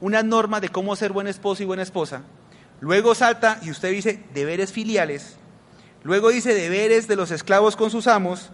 una 0.00 0.22
norma 0.22 0.60
de 0.60 0.68
cómo 0.68 0.96
ser 0.96 1.12
buen 1.12 1.26
esposo 1.26 1.62
y 1.62 1.66
buena 1.66 1.82
esposa. 1.82 2.22
Luego 2.80 3.14
salta 3.14 3.58
y 3.62 3.70
usted 3.70 3.90
dice 3.90 4.22
deberes 4.32 4.72
filiales 4.72 5.36
Luego 6.06 6.30
dice 6.30 6.54
deberes 6.54 7.08
de 7.08 7.16
los 7.16 7.32
esclavos 7.32 7.74
con 7.74 7.90
sus 7.90 8.06
amos. 8.06 8.50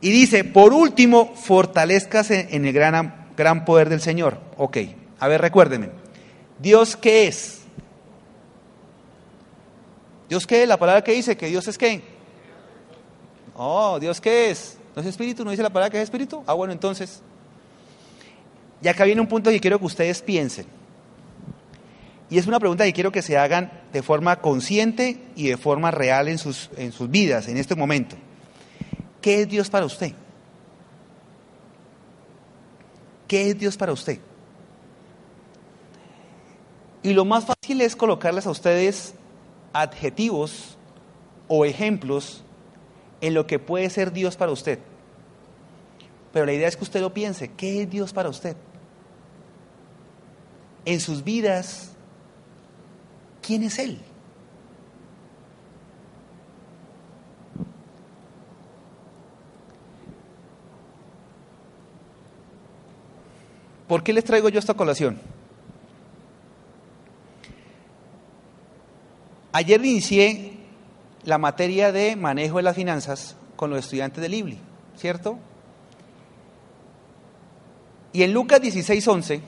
Y 0.00 0.12
dice, 0.12 0.44
por 0.44 0.72
último, 0.72 1.34
fortalezcase 1.34 2.46
en 2.52 2.64
el 2.64 2.72
gran, 2.72 3.26
gran 3.36 3.64
poder 3.64 3.88
del 3.88 4.00
Señor. 4.00 4.38
Ok, 4.56 4.76
a 5.20 5.28
ver, 5.28 5.40
recuérdenme. 5.42 5.90
¿Dios 6.58 6.96
qué 6.96 7.28
es? 7.28 7.60
¿Dios 10.28 10.46
qué? 10.46 10.66
La 10.66 10.78
palabra 10.78 11.04
que 11.04 11.12
dice 11.12 11.36
que 11.36 11.46
Dios 11.46 11.68
es 11.68 11.76
qué. 11.76 12.02
Oh, 13.54 13.98
¿Dios 14.00 14.20
qué 14.20 14.50
es? 14.50 14.78
¿No 14.96 15.02
es 15.02 15.08
espíritu? 15.08 15.44
¿No 15.44 15.50
dice 15.50 15.62
la 15.62 15.70
palabra 15.70 15.90
que 15.90 15.98
es 15.98 16.04
espíritu? 16.04 16.42
Ah, 16.46 16.54
bueno, 16.54 16.72
entonces. 16.72 17.20
Y 18.82 18.88
acá 18.88 19.04
viene 19.04 19.20
un 19.20 19.26
punto 19.26 19.50
que 19.50 19.60
quiero 19.60 19.78
que 19.78 19.84
ustedes 19.84 20.22
piensen. 20.22 20.66
Y 22.30 22.38
es 22.38 22.46
una 22.46 22.58
pregunta 22.58 22.84
que 22.84 22.92
quiero 22.92 23.12
que 23.12 23.22
se 23.22 23.36
hagan 23.36 23.70
de 23.92 24.02
forma 24.02 24.40
consciente 24.40 25.20
y 25.36 25.48
de 25.48 25.56
forma 25.58 25.90
real 25.90 26.28
en 26.28 26.38
sus, 26.38 26.70
en 26.76 26.92
sus 26.92 27.10
vidas, 27.10 27.48
en 27.48 27.58
este 27.58 27.74
momento. 27.74 28.16
¿Qué 29.20 29.42
es 29.42 29.48
Dios 29.48 29.68
para 29.68 29.84
usted? 29.84 30.12
¿Qué 33.28 33.50
es 33.50 33.58
Dios 33.58 33.76
para 33.76 33.92
usted? 33.92 34.20
Y 37.02 37.12
lo 37.14 37.24
más 37.24 37.46
fácil 37.46 37.80
es 37.80 37.96
colocarles 37.96 38.46
a 38.46 38.50
ustedes 38.50 39.14
adjetivos 39.72 40.76
o 41.48 41.64
ejemplos 41.64 42.42
en 43.20 43.34
lo 43.34 43.46
que 43.46 43.58
puede 43.58 43.88
ser 43.90 44.12
Dios 44.12 44.36
para 44.36 44.52
usted. 44.52 44.78
Pero 46.32 46.46
la 46.46 46.52
idea 46.52 46.68
es 46.68 46.76
que 46.76 46.84
usted 46.84 47.00
lo 47.00 47.12
piense, 47.12 47.52
¿qué 47.52 47.82
es 47.82 47.90
Dios 47.90 48.12
para 48.12 48.28
usted? 48.28 48.56
En 50.84 51.00
sus 51.00 51.24
vidas, 51.24 51.90
¿Quién 53.42 53.62
es 53.64 53.78
Él? 53.78 53.98
¿Por 63.88 64.04
qué 64.04 64.12
les 64.12 64.22
traigo 64.22 64.48
yo 64.50 64.60
esta 64.60 64.74
colación? 64.74 65.20
Ayer 69.52 69.84
inicié 69.84 70.52
la 71.24 71.38
materia 71.38 71.92
de 71.92 72.16
manejo 72.16 72.58
de 72.58 72.62
las 72.62 72.76
finanzas 72.76 73.36
con 73.56 73.70
los 73.70 73.80
estudiantes 73.80 74.22
de 74.22 74.28
Libli, 74.28 74.58
¿cierto? 74.96 75.38
Y 78.12 78.22
en 78.22 78.32
Lucas 78.32 78.60
16, 78.60 79.06
11, 79.06 79.40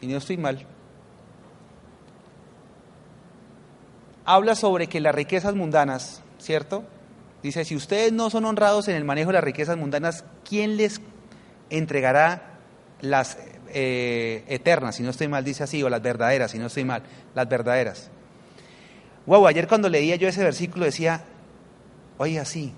si 0.00 0.06
no 0.06 0.18
estoy 0.18 0.36
mal, 0.36 0.66
habla 4.24 4.54
sobre 4.54 4.86
que 4.86 5.00
las 5.00 5.14
riquezas 5.14 5.54
mundanas, 5.54 6.22
¿cierto? 6.38 6.84
Dice, 7.42 7.64
si 7.64 7.76
ustedes 7.76 8.12
no 8.12 8.30
son 8.30 8.44
honrados 8.44 8.88
en 8.88 8.96
el 8.96 9.04
manejo 9.04 9.28
de 9.28 9.34
las 9.34 9.44
riquezas 9.44 9.76
mundanas, 9.76 10.24
¿quién 10.48 10.76
les 10.76 11.00
entregará 11.68 12.58
las 13.00 13.36
eh, 13.68 14.44
eternas, 14.48 14.96
si 14.96 15.02
no 15.02 15.10
estoy 15.10 15.28
mal, 15.28 15.44
dice 15.44 15.64
así, 15.64 15.82
o 15.82 15.90
las 15.90 16.00
verdaderas, 16.00 16.50
si 16.50 16.58
no 16.58 16.66
estoy 16.66 16.84
mal, 16.84 17.02
las 17.34 17.48
verdaderas? 17.48 18.10
Wow, 19.26 19.46
ayer 19.46 19.66
cuando 19.66 19.88
leía 19.88 20.16
yo 20.16 20.28
ese 20.28 20.42
versículo 20.42 20.84
decía, 20.84 21.24
oye, 22.18 22.38
así. 22.38 22.72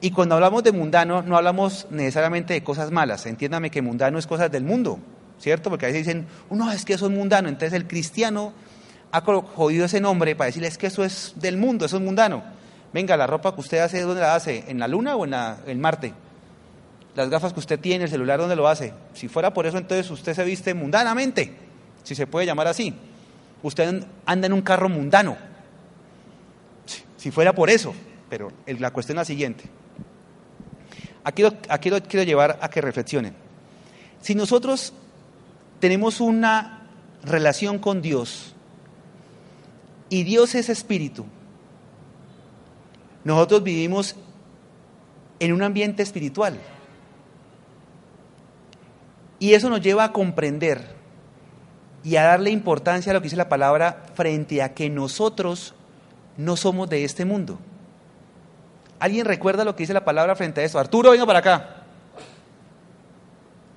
Y 0.00 0.10
cuando 0.10 0.34
hablamos 0.34 0.62
de 0.62 0.72
mundano, 0.72 1.22
no 1.22 1.36
hablamos 1.36 1.86
necesariamente 1.90 2.54
de 2.54 2.62
cosas 2.62 2.90
malas. 2.90 3.26
Entiéndame 3.26 3.70
que 3.70 3.82
mundano 3.82 4.18
es 4.18 4.26
cosas 4.26 4.50
del 4.50 4.64
mundo, 4.64 4.98
¿cierto? 5.40 5.70
Porque 5.70 5.86
a 5.86 5.88
veces 5.88 6.06
dicen, 6.06 6.26
no, 6.50 6.70
es 6.70 6.84
que 6.84 6.94
eso 6.94 7.06
es 7.06 7.12
mundano. 7.12 7.48
Entonces 7.48 7.72
el 7.72 7.86
cristiano 7.86 8.52
ha 9.10 9.20
jodido 9.20 9.86
ese 9.86 10.00
nombre 10.00 10.36
para 10.36 10.46
decirles 10.46 10.78
que 10.78 10.88
eso 10.88 11.04
es 11.04 11.34
del 11.36 11.56
mundo, 11.56 11.86
eso 11.86 11.96
es 11.96 12.02
mundano. 12.02 12.42
Venga, 12.92 13.16
la 13.16 13.26
ropa 13.26 13.54
que 13.54 13.60
usted 13.60 13.78
hace, 13.78 14.00
¿dónde 14.02 14.20
la 14.20 14.34
hace? 14.34 14.64
¿En 14.68 14.78
la 14.78 14.88
luna 14.88 15.16
o 15.16 15.24
en, 15.24 15.32
la, 15.32 15.58
en 15.66 15.80
Marte? 15.80 16.12
Las 17.14 17.28
gafas 17.28 17.52
que 17.52 17.60
usted 17.60 17.80
tiene, 17.80 18.04
el 18.04 18.10
celular, 18.10 18.38
¿dónde 18.38 18.56
lo 18.56 18.68
hace? 18.68 18.94
Si 19.14 19.28
fuera 19.28 19.52
por 19.52 19.66
eso, 19.66 19.78
entonces 19.78 20.10
usted 20.10 20.34
se 20.34 20.44
viste 20.44 20.74
mundanamente, 20.74 21.52
si 22.04 22.14
se 22.14 22.26
puede 22.26 22.46
llamar 22.46 22.68
así. 22.68 22.94
Usted 23.62 24.04
anda 24.24 24.46
en 24.46 24.52
un 24.52 24.62
carro 24.62 24.88
mundano. 24.88 25.47
Si 27.28 27.32
fuera 27.32 27.54
por 27.54 27.68
eso, 27.68 27.92
pero 28.30 28.50
la 28.66 28.90
cuestión 28.90 29.18
es 29.18 29.20
la 29.20 29.24
siguiente. 29.26 29.64
Aquí 31.24 31.42
aquí 31.68 31.90
lo 31.90 32.02
quiero 32.02 32.24
llevar 32.24 32.58
a 32.62 32.70
que 32.70 32.80
reflexionen. 32.80 33.34
Si 34.22 34.34
nosotros 34.34 34.94
tenemos 35.78 36.22
una 36.22 36.88
relación 37.22 37.80
con 37.80 38.00
Dios 38.00 38.54
y 40.08 40.22
Dios 40.22 40.54
es 40.54 40.70
espíritu, 40.70 41.26
nosotros 43.24 43.62
vivimos 43.62 44.16
en 45.38 45.52
un 45.52 45.62
ambiente 45.62 46.02
espiritual. 46.02 46.58
Y 49.38 49.52
eso 49.52 49.68
nos 49.68 49.82
lleva 49.82 50.04
a 50.04 50.12
comprender 50.12 50.96
y 52.02 52.16
a 52.16 52.22
darle 52.22 52.48
importancia 52.48 53.10
a 53.10 53.12
lo 53.12 53.20
que 53.20 53.24
dice 53.24 53.36
la 53.36 53.50
palabra 53.50 54.06
frente 54.14 54.62
a 54.62 54.72
que 54.72 54.88
nosotros 54.88 55.74
no 56.38 56.56
somos 56.56 56.88
de 56.88 57.04
este 57.04 57.26
mundo. 57.26 57.58
¿Alguien 58.98 59.26
recuerda 59.26 59.64
lo 59.64 59.76
que 59.76 59.82
dice 59.82 59.92
la 59.92 60.06
palabra 60.06 60.34
frente 60.34 60.62
a 60.62 60.64
eso? 60.64 60.78
Arturo, 60.78 61.10
venga 61.10 61.26
para 61.26 61.40
acá. 61.40 61.82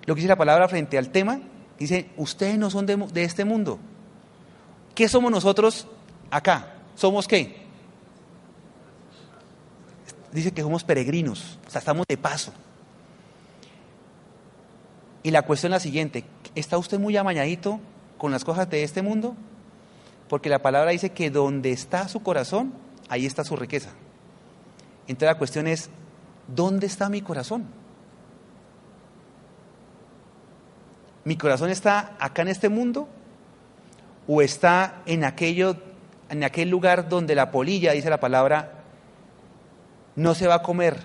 Lo 0.05 0.15
que 0.15 0.21
dice 0.21 0.29
la 0.29 0.37
palabra 0.37 0.69
frente 0.69 0.97
al 0.97 1.09
tema, 1.09 1.41
dice, 1.77 2.09
ustedes 2.15 2.57
no 2.57 2.69
son 2.69 2.85
de, 2.85 2.95
de 2.95 3.23
este 3.23 3.43
mundo. 3.43 3.79
¿Qué 4.95 5.09
somos 5.09 5.29
nosotros 5.29 5.87
acá? 6.31 6.75
¿Somos 6.95 7.27
qué? 7.27 7.61
dice 10.31 10.51
que 10.51 10.61
somos 10.61 10.83
peregrinos, 10.83 11.59
o 11.67 11.69
sea, 11.69 11.79
estamos 11.79 12.05
de 12.07 12.17
paso. 12.17 12.53
Y 15.23 15.31
la 15.31 15.43
cuestión 15.43 15.71
es 15.71 15.75
la 15.75 15.79
siguiente, 15.79 16.23
¿está 16.55 16.77
usted 16.77 16.99
muy 16.99 17.15
amañadito 17.17 17.79
con 18.17 18.31
las 18.31 18.43
cosas 18.43 18.69
de 18.69 18.83
este 18.83 19.01
mundo? 19.01 19.35
Porque 20.31 20.47
la 20.47 20.61
palabra 20.61 20.91
dice 20.91 21.09
que 21.09 21.29
donde 21.29 21.73
está 21.73 22.07
su 22.07 22.23
corazón, 22.23 22.71
ahí 23.09 23.25
está 23.25 23.43
su 23.43 23.57
riqueza. 23.57 23.89
Entonces 25.05 25.27
la 25.27 25.37
cuestión 25.37 25.67
es, 25.67 25.89
¿dónde 26.47 26.87
está 26.87 27.09
mi 27.09 27.21
corazón? 27.21 27.65
¿Mi 31.25 31.35
corazón 31.35 31.69
está 31.69 32.15
acá 32.17 32.43
en 32.43 32.47
este 32.47 32.69
mundo? 32.69 33.09
¿O 34.25 34.41
está 34.41 35.01
en 35.05 35.25
aquello, 35.25 35.75
en 36.29 36.45
aquel 36.45 36.69
lugar 36.69 37.09
donde 37.09 37.35
la 37.35 37.51
polilla, 37.51 37.91
dice 37.91 38.09
la 38.09 38.21
palabra, 38.21 38.85
no 40.15 40.33
se 40.33 40.47
va 40.47 40.55
a 40.55 40.63
comer. 40.63 40.97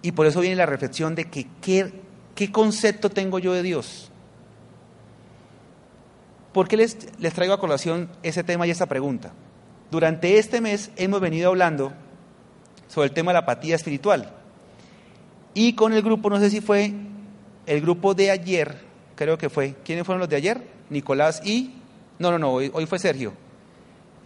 Y 0.00 0.12
por 0.12 0.26
eso 0.26 0.42
viene 0.42 0.54
la 0.54 0.66
reflexión 0.66 1.16
de 1.16 1.24
que 1.24 1.48
qué, 1.60 2.52
concepto 2.52 3.10
tengo 3.10 3.40
yo 3.40 3.52
de 3.52 3.64
Dios. 3.64 4.12
¿Por 6.54 6.68
qué 6.68 6.78
les, 6.78 6.96
les 7.20 7.34
traigo 7.34 7.52
a 7.52 7.60
colación 7.60 8.08
ese 8.22 8.42
tema 8.42 8.66
y 8.66 8.70
esa 8.70 8.86
pregunta? 8.86 9.32
Durante 9.90 10.38
este 10.38 10.62
mes 10.62 10.90
hemos 10.96 11.20
venido 11.20 11.50
hablando 11.50 11.92
sobre 12.88 13.08
el 13.08 13.12
tema 13.12 13.32
de 13.32 13.34
la 13.34 13.40
apatía 13.40 13.76
espiritual. 13.76 14.32
Y 15.52 15.74
con 15.74 15.92
el 15.92 16.00
grupo, 16.00 16.30
no 16.30 16.40
sé 16.40 16.48
si 16.48 16.62
fue 16.62 16.94
el 17.66 17.80
grupo 17.82 18.14
de 18.14 18.30
ayer, 18.30 18.78
creo 19.16 19.36
que 19.36 19.50
fue. 19.50 19.74
¿Quiénes 19.84 20.06
fueron 20.06 20.20
los 20.20 20.30
de 20.30 20.36
ayer? 20.36 20.66
Nicolás 20.88 21.42
y... 21.44 21.74
No, 22.18 22.30
no, 22.30 22.38
no, 22.38 22.52
hoy, 22.52 22.70
hoy 22.72 22.86
fue 22.86 22.98
Sergio. 22.98 23.34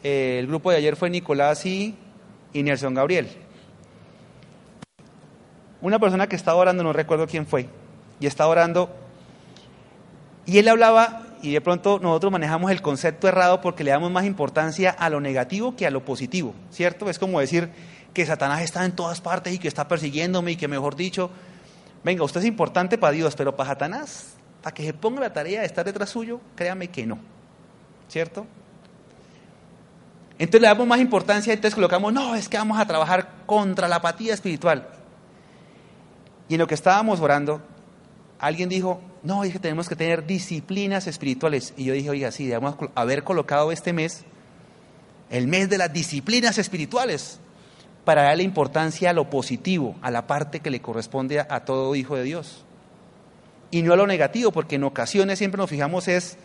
Eh, 0.05 0.37
el 0.39 0.47
grupo 0.47 0.71
de 0.71 0.77
ayer 0.77 0.95
fue 0.95 1.11
Nicolás 1.11 1.67
y 1.67 1.97
y 2.53 2.63
Nelson 2.63 2.95
Gabriel. 2.95 3.29
Una 5.81 5.99
persona 5.99 6.27
que 6.27 6.37
estaba 6.37 6.59
orando, 6.59 6.83
no 6.83 6.93
recuerdo 6.93 7.27
quién 7.27 7.47
fue, 7.47 7.69
y 8.21 8.27
estaba 8.27 8.51
orando, 8.51 8.91
y 10.45 10.59
él 10.59 10.69
hablaba, 10.69 11.23
y 11.43 11.53
de 11.53 11.61
pronto 11.61 11.99
nosotros 12.01 12.33
manejamos 12.33 12.71
el 12.71 12.83
concepto 12.83 13.29
errado 13.29 13.61
porque 13.61 13.85
le 13.85 13.91
damos 13.91 14.11
más 14.11 14.25
importancia 14.25 14.91
a 14.91 15.11
lo 15.11 15.21
negativo 15.21 15.77
que 15.77 15.87
a 15.87 15.91
lo 15.91 16.05
positivo, 16.05 16.55
¿cierto? 16.71 17.09
Es 17.09 17.19
como 17.19 17.41
decir 17.41 17.71
que 18.13 18.27
Satanás 18.27 18.63
está 18.63 18.85
en 18.85 18.93
todas 18.93 19.21
partes 19.21 19.53
y 19.55 19.59
que 19.59 19.69
está 19.69 19.87
persiguiéndome 19.87 20.53
y 20.53 20.57
que, 20.57 20.69
mejor 20.69 20.97
dicho, 20.97 21.31
venga, 22.05 22.25
usted 22.25 22.41
es 22.41 22.47
importante 22.47 22.99
para 22.99 23.13
Dios, 23.13 23.35
pero 23.37 23.55
para 23.55 23.71
Satanás, 23.71 24.35
para 24.63 24.75
que 24.75 24.85
se 24.85 24.93
ponga 24.93 25.21
la 25.21 25.33
tarea 25.33 25.61
de 25.61 25.67
estar 25.67 25.85
detrás 25.85 26.11
suyo, 26.11 26.41
créame 26.57 26.89
que 26.89 27.07
no, 27.07 27.19
¿cierto? 28.09 28.47
Entonces 30.39 30.61
le 30.61 30.69
damos 30.69 30.87
más 30.87 31.01
importancia, 31.01 31.53
entonces 31.53 31.75
colocamos, 31.75 32.13
no, 32.13 32.35
es 32.35 32.49
que 32.49 32.57
vamos 32.57 32.79
a 32.79 32.87
trabajar 32.87 33.29
contra 33.47 33.89
la 33.89 33.97
apatía 33.97 34.35
espiritual. 34.35 34.89
Y 36.49 36.55
en 36.55 36.61
lo 36.61 36.67
que 36.67 36.75
estábamos 36.75 37.21
orando, 37.21 37.61
alguien 38.39 38.69
dijo, 38.69 39.01
no, 39.23 39.43
dije, 39.43 39.59
tenemos 39.59 39.89
que 39.89 39.97
tener 39.97 40.27
disciplinas 40.27 41.07
espirituales. 41.07 41.75
Y 41.77 41.85
yo 41.85 41.95
dije, 41.95 42.11
oiga, 42.11 42.31
sí, 42.31 42.47
debemos 42.47 42.77
haber 42.95 43.25
colocado 43.25 43.73
este 43.73 43.93
mes, 43.93 44.25
el 45.31 45.47
mes 45.49 45.69
de 45.69 45.79
las 45.79 45.93
disciplinas 45.93 46.59
espirituales, 46.59 47.41
para 48.05 48.23
darle 48.23 48.43
importancia 48.43 49.11
a 49.11 49.13
lo 49.13 49.29
positivo, 49.29 49.97
a 50.03 50.11
la 50.11 50.27
parte 50.27 50.61
que 50.61 50.71
le 50.71 50.81
corresponde 50.81 51.41
a, 51.41 51.65
todo 51.65 51.95
hijo 51.95 52.17
de 52.17 52.23
Dios. 52.23 52.65
Y 53.71 53.83
no 53.83 53.93
a 53.93 53.97
lo 53.97 54.07
negativo, 54.07 54.51
porque 54.51 54.77
en 54.77 54.85
ocasiones 54.85 55.39
siempre 55.39 55.59
nos 55.59 55.69
fijamos 55.69 56.09
es 56.09 56.39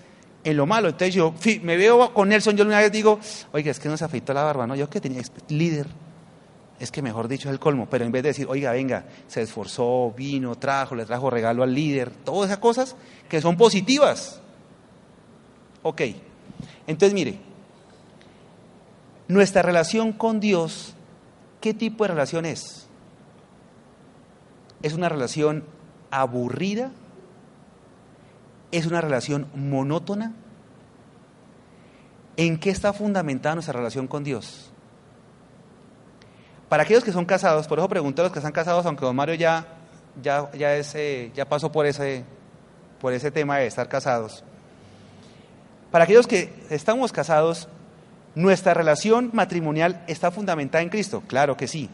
en 0.43 0.57
lo 0.57 0.65
malo. 0.65 0.89
Entonces 0.89 1.13
yo 1.13 1.33
me 1.61 1.77
veo 1.77 2.13
con 2.13 2.29
Nelson, 2.29 2.57
yo 2.57 2.65
una 2.65 2.79
vez 2.79 2.91
digo, 2.91 3.19
oiga, 3.53 3.71
es 3.71 3.79
que 3.79 3.87
no 3.87 3.95
se 3.95 4.03
afeitó 4.03 4.33
la 4.33 4.43
barba, 4.43 4.67
¿no? 4.67 4.75
Yo 4.75 4.89
que 4.89 4.99
tenía 4.99 5.21
líder, 5.47 5.87
es 6.79 6.91
que 6.91 7.01
mejor 7.01 7.27
dicho 7.27 7.49
es 7.49 7.53
el 7.53 7.59
colmo, 7.59 7.87
pero 7.89 8.03
en 8.05 8.11
vez 8.11 8.23
de 8.23 8.29
decir, 8.29 8.47
oiga, 8.49 8.71
venga, 8.71 9.05
se 9.27 9.41
esforzó, 9.41 10.13
vino, 10.15 10.55
trajo, 10.57 10.95
le 10.95 11.05
trajo 11.05 11.29
regalo 11.29 11.63
al 11.63 11.73
líder, 11.73 12.11
todas 12.11 12.49
esas 12.49 12.59
cosas 12.59 12.95
que 13.29 13.41
son 13.41 13.57
positivas. 13.57 14.41
Ok, 15.81 16.01
entonces 16.87 17.13
mire, 17.13 17.39
nuestra 19.27 19.61
relación 19.61 20.11
con 20.13 20.39
Dios, 20.39 20.93
¿qué 21.61 21.73
tipo 21.73 22.03
de 22.03 22.09
relación 22.09 22.45
es? 22.45 22.87
¿Es 24.81 24.93
una 24.93 25.07
relación 25.07 25.63
aburrida? 26.11 26.91
¿Es 28.71 28.85
una 28.85 28.99
relación 28.99 29.47
monótona? 29.55 30.33
¿En 32.35 32.59
qué 32.59 32.71
está 32.71 32.91
fundamentada 32.91 33.55
nuestra 33.55 33.73
relación 33.73 34.07
con 34.07 34.23
Dios? 34.23 34.72
Para 36.73 36.81
aquellos 36.81 37.03
que 37.03 37.11
son 37.11 37.25
casados, 37.25 37.67
por 37.67 37.77
eso 37.77 37.87
pregunto 37.87 38.23
a 38.23 38.25
los 38.25 38.31
que 38.31 38.39
están 38.39 38.51
casados, 38.51 38.83
aunque 38.87 39.05
don 39.05 39.15
Mario 39.15 39.35
ya, 39.35 39.67
ya, 40.23 40.49
ya, 40.53 40.75
eh, 40.75 41.31
ya 41.35 41.45
pasó 41.45 41.71
por 41.71 41.85
ese, 41.85 42.25
por 42.99 43.13
ese 43.13 43.29
tema 43.29 43.59
de 43.59 43.67
estar 43.67 43.87
casados. 43.87 44.43
Para 45.91 46.05
aquellos 46.05 46.25
que 46.25 46.51
estamos 46.71 47.11
casados, 47.11 47.67
¿nuestra 48.33 48.73
relación 48.73 49.29
matrimonial 49.33 50.03
está 50.07 50.31
fundamentada 50.31 50.81
en 50.81 50.89
Cristo? 50.89 51.21
Claro 51.27 51.55
que 51.55 51.67
sí. 51.67 51.91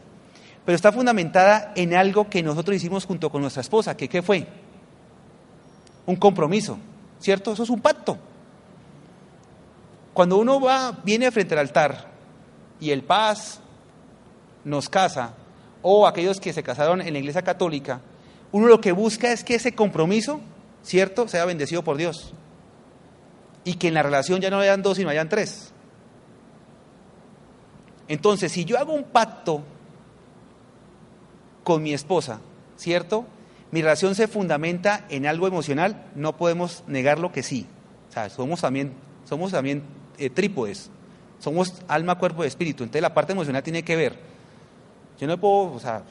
Pero 0.64 0.76
está 0.76 0.92
fundamentada 0.92 1.72
en 1.76 1.92
algo 1.92 2.30
que 2.30 2.42
nosotros 2.42 2.74
hicimos 2.74 3.04
junto 3.04 3.28
con 3.28 3.42
nuestra 3.42 3.60
esposa, 3.60 3.98
que 3.98 4.08
¿qué 4.08 4.22
fue? 4.22 4.46
un 6.06 6.16
compromiso, 6.16 6.78
¿cierto? 7.18 7.52
Eso 7.52 7.64
es 7.64 7.68
un 7.68 7.82
pacto. 7.82 8.16
Cuando 10.14 10.38
uno 10.38 10.58
va, 10.58 10.98
viene 11.04 11.30
frente 11.30 11.52
al 11.52 11.60
altar 11.60 12.06
y 12.80 12.92
el 12.92 13.02
paz 13.02 13.60
nos 14.64 14.88
casa, 14.88 15.34
o 15.82 16.06
aquellos 16.06 16.40
que 16.40 16.52
se 16.52 16.62
casaron 16.62 17.00
en 17.00 17.12
la 17.12 17.18
iglesia 17.18 17.42
católica, 17.42 18.00
uno 18.52 18.66
lo 18.66 18.80
que 18.80 18.92
busca 18.92 19.32
es 19.32 19.44
que 19.44 19.54
ese 19.54 19.74
compromiso, 19.74 20.40
¿cierto?, 20.82 21.28
sea 21.28 21.44
bendecido 21.44 21.84
por 21.84 21.96
Dios. 21.96 22.32
Y 23.64 23.74
que 23.74 23.88
en 23.88 23.94
la 23.94 24.02
relación 24.02 24.40
ya 24.40 24.50
no 24.50 24.58
hayan 24.58 24.82
dos, 24.82 24.96
sino 24.96 25.10
hayan 25.10 25.28
tres. 25.28 25.72
Entonces, 28.08 28.50
si 28.50 28.64
yo 28.64 28.78
hago 28.78 28.92
un 28.92 29.04
pacto 29.04 29.62
con 31.62 31.82
mi 31.82 31.92
esposa, 31.92 32.40
¿cierto? 32.76 33.24
Mi 33.70 33.82
relación 33.82 34.16
se 34.16 34.26
fundamenta 34.26 35.06
en 35.10 35.26
algo 35.26 35.46
emocional, 35.46 36.06
no 36.16 36.36
podemos 36.36 36.82
negarlo 36.88 37.30
que 37.30 37.44
sí. 37.44 37.66
O 38.08 38.12
sea, 38.12 38.28
somos 38.28 38.62
también, 38.62 38.92
somos 39.28 39.52
también 39.52 39.84
eh, 40.18 40.28
trípodes, 40.28 40.90
somos 41.38 41.74
alma, 41.86 42.18
cuerpo 42.18 42.42
y 42.42 42.48
espíritu. 42.48 42.82
Entonces 42.82 43.02
la 43.02 43.14
parte 43.14 43.32
emocional 43.32 43.62
tiene 43.62 43.84
que 43.84 43.94
ver. 43.94 44.29
Yo 45.20 45.26
no 45.26 45.38
puedo, 45.38 45.74
o 45.74 45.78
sea, 45.78 46.02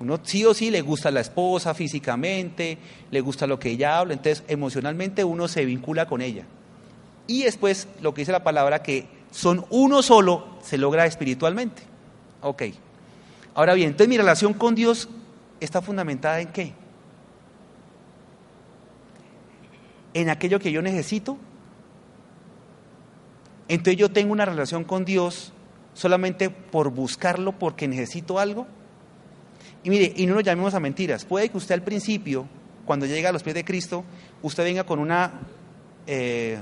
uno 0.00 0.20
sí 0.22 0.44
o 0.44 0.52
sí 0.52 0.70
le 0.70 0.82
gusta 0.82 1.10
la 1.10 1.20
esposa 1.20 1.72
físicamente, 1.72 2.76
le 3.10 3.20
gusta 3.22 3.46
lo 3.46 3.58
que 3.58 3.70
ella 3.70 3.98
habla, 3.98 4.12
entonces 4.12 4.44
emocionalmente 4.48 5.24
uno 5.24 5.48
se 5.48 5.64
vincula 5.64 6.06
con 6.06 6.20
ella. 6.20 6.44
Y 7.26 7.44
después 7.44 7.88
lo 8.02 8.12
que 8.12 8.22
dice 8.22 8.32
la 8.32 8.44
palabra 8.44 8.82
que 8.82 9.06
son 9.30 9.64
uno 9.70 10.02
solo 10.02 10.58
se 10.62 10.76
logra 10.76 11.06
espiritualmente. 11.06 11.82
Ok. 12.42 12.64
Ahora 13.54 13.72
bien, 13.74 13.90
entonces 13.90 14.08
mi 14.08 14.18
relación 14.18 14.52
con 14.52 14.74
Dios 14.74 15.08
está 15.58 15.80
fundamentada 15.80 16.40
en 16.40 16.48
qué? 16.48 16.72
En 20.12 20.28
aquello 20.28 20.58
que 20.58 20.72
yo 20.72 20.82
necesito. 20.82 21.38
Entonces 23.68 23.96
yo 23.96 24.10
tengo 24.10 24.32
una 24.32 24.44
relación 24.44 24.84
con 24.84 25.04
Dios 25.04 25.52
solamente 25.94 26.50
por 26.50 26.90
buscarlo 26.90 27.52
porque 27.52 27.88
necesito 27.88 28.38
algo. 28.38 28.66
Y 29.82 29.90
mire, 29.90 30.12
y 30.16 30.26
no 30.26 30.34
nos 30.34 30.44
llamemos 30.44 30.74
a 30.74 30.80
mentiras. 30.80 31.24
Puede 31.24 31.48
que 31.48 31.56
usted 31.56 31.74
al 31.74 31.82
principio, 31.82 32.46
cuando 32.84 33.06
llega 33.06 33.30
a 33.30 33.32
los 33.32 33.42
pies 33.42 33.54
de 33.54 33.64
Cristo, 33.64 34.04
usted 34.42 34.64
venga 34.64 34.84
con 34.84 34.98
una, 34.98 35.32
eh, 36.06 36.58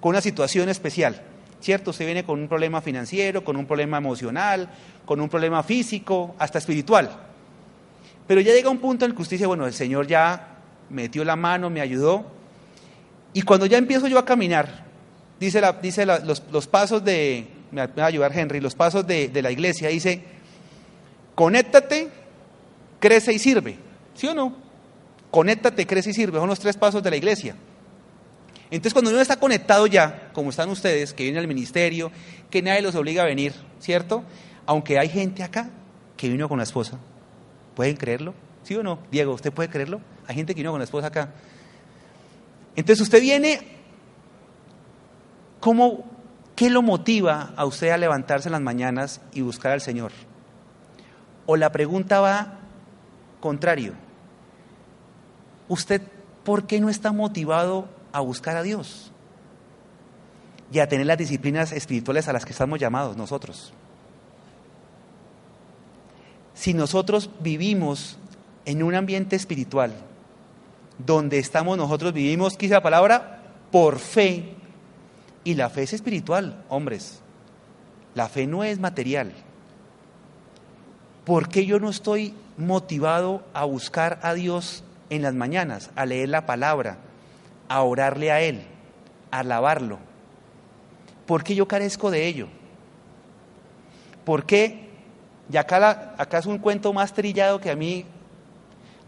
con 0.00 0.10
una 0.10 0.20
situación 0.20 0.68
especial. 0.68 1.22
¿Cierto? 1.60 1.90
Usted 1.90 2.06
viene 2.06 2.24
con 2.24 2.40
un 2.40 2.48
problema 2.48 2.80
financiero, 2.80 3.44
con 3.44 3.56
un 3.56 3.66
problema 3.66 3.98
emocional, 3.98 4.68
con 5.04 5.20
un 5.20 5.28
problema 5.28 5.62
físico, 5.62 6.34
hasta 6.38 6.58
espiritual. 6.58 7.10
Pero 8.26 8.40
ya 8.40 8.52
llega 8.52 8.68
un 8.68 8.78
punto 8.78 9.04
en 9.04 9.12
el 9.12 9.16
que 9.16 9.22
usted 9.22 9.36
dice, 9.36 9.46
bueno, 9.46 9.66
el 9.66 9.72
Señor 9.72 10.06
ya 10.06 10.56
metió 10.90 11.24
la 11.24 11.36
mano, 11.36 11.70
me 11.70 11.80
ayudó. 11.80 12.24
Y 13.32 13.42
cuando 13.42 13.66
ya 13.66 13.78
empiezo 13.78 14.08
yo 14.08 14.18
a 14.18 14.24
caminar, 14.24 14.84
dice, 15.40 15.60
la, 15.60 15.72
dice 15.72 16.04
los, 16.06 16.42
los, 16.50 16.66
pasos 16.66 17.04
de, 17.04 17.46
me 17.72 17.86
va 17.86 18.04
a 18.04 18.06
ayudar 18.06 18.38
Henry, 18.38 18.60
los 18.60 18.74
pasos 18.74 19.06
de, 19.06 19.28
de 19.28 19.42
la 19.42 19.50
iglesia, 19.50 19.88
dice, 19.88 20.22
conéctate, 21.34 22.08
crece 23.00 23.32
y 23.32 23.38
sirve. 23.38 23.76
¿Sí 24.14 24.28
o 24.28 24.34
no? 24.34 24.54
Conéctate, 25.30 25.86
crece 25.86 26.10
y 26.10 26.12
sirve. 26.12 26.38
Son 26.38 26.48
los 26.48 26.60
tres 26.60 26.76
pasos 26.76 27.02
de 27.02 27.10
la 27.10 27.16
iglesia. 27.16 27.56
Entonces, 28.70 28.92
cuando 28.94 29.10
uno 29.10 29.20
está 29.20 29.36
conectado 29.36 29.86
ya, 29.86 30.30
como 30.32 30.50
están 30.50 30.70
ustedes, 30.70 31.12
que 31.12 31.24
vienen 31.24 31.40
al 31.40 31.48
ministerio, 31.48 32.10
que 32.50 32.62
nadie 32.62 32.80
los 32.80 32.94
obliga 32.94 33.22
a 33.22 33.26
venir, 33.26 33.52
¿cierto? 33.80 34.24
Aunque 34.64 34.98
hay 34.98 35.08
gente 35.08 35.42
acá 35.42 35.68
que 36.16 36.28
vino 36.28 36.48
con 36.48 36.58
la 36.58 36.64
esposa. 36.64 36.98
¿Pueden 37.74 37.96
creerlo? 37.96 38.34
¿Sí 38.62 38.74
o 38.74 38.82
no? 38.82 38.98
Diego, 39.10 39.34
¿usted 39.34 39.52
puede 39.52 39.68
creerlo? 39.68 40.00
Hay 40.26 40.36
gente 40.36 40.54
que 40.54 40.60
vino 40.60 40.70
con 40.70 40.80
la 40.80 40.84
esposa 40.84 41.08
acá. 41.08 41.30
Entonces, 42.76 43.02
usted 43.02 43.20
viene, 43.20 43.60
¿cómo, 45.60 46.06
¿qué 46.62 46.70
lo 46.70 46.80
motiva 46.80 47.52
a 47.56 47.64
usted 47.64 47.90
a 47.90 47.96
levantarse 47.96 48.46
en 48.46 48.52
las 48.52 48.60
mañanas 48.60 49.20
y 49.32 49.40
buscar 49.40 49.72
al 49.72 49.80
Señor? 49.80 50.12
O 51.44 51.56
la 51.56 51.72
pregunta 51.72 52.20
va 52.20 52.60
contrario. 53.40 53.94
¿Usted 55.66 56.02
por 56.44 56.68
qué 56.68 56.80
no 56.80 56.88
está 56.88 57.10
motivado 57.10 57.88
a 58.12 58.20
buscar 58.20 58.56
a 58.56 58.62
Dios 58.62 59.10
y 60.70 60.78
a 60.78 60.88
tener 60.88 61.04
las 61.04 61.18
disciplinas 61.18 61.72
espirituales 61.72 62.28
a 62.28 62.32
las 62.32 62.44
que 62.44 62.52
estamos 62.52 62.78
llamados 62.78 63.16
nosotros? 63.16 63.72
Si 66.54 66.74
nosotros 66.74 67.28
vivimos 67.40 68.18
en 68.66 68.84
un 68.84 68.94
ambiente 68.94 69.34
espiritual 69.34 69.94
donde 70.96 71.40
estamos 71.40 71.76
nosotros, 71.76 72.12
vivimos, 72.12 72.56
quizá 72.56 72.74
la 72.74 72.82
palabra, 72.84 73.42
por 73.72 73.98
fe, 73.98 74.61
y 75.44 75.54
la 75.54 75.70
fe 75.70 75.82
es 75.82 75.92
espiritual, 75.92 76.64
hombres. 76.68 77.20
La 78.14 78.28
fe 78.28 78.46
no 78.46 78.64
es 78.64 78.78
material. 78.78 79.32
¿Por 81.24 81.48
qué 81.48 81.66
yo 81.66 81.78
no 81.80 81.88
estoy 81.88 82.34
motivado 82.56 83.42
a 83.54 83.64
buscar 83.64 84.18
a 84.22 84.34
Dios 84.34 84.84
en 85.10 85.22
las 85.22 85.34
mañanas, 85.34 85.90
a 85.96 86.06
leer 86.06 86.28
la 86.28 86.46
palabra, 86.46 86.98
a 87.68 87.82
orarle 87.82 88.30
a 88.30 88.40
Él, 88.40 88.62
a 89.30 89.40
alabarlo? 89.40 89.98
¿Por 91.26 91.44
qué 91.44 91.54
yo 91.54 91.66
carezco 91.66 92.10
de 92.10 92.26
ello? 92.26 92.48
¿Por 94.24 94.44
qué? 94.44 94.90
Y 95.50 95.56
acá, 95.56 96.14
acá 96.18 96.38
es 96.38 96.46
un 96.46 96.58
cuento 96.58 96.92
más 96.92 97.12
trillado 97.12 97.60
que 97.60 97.70
a 97.70 97.76
mí. 97.76 98.04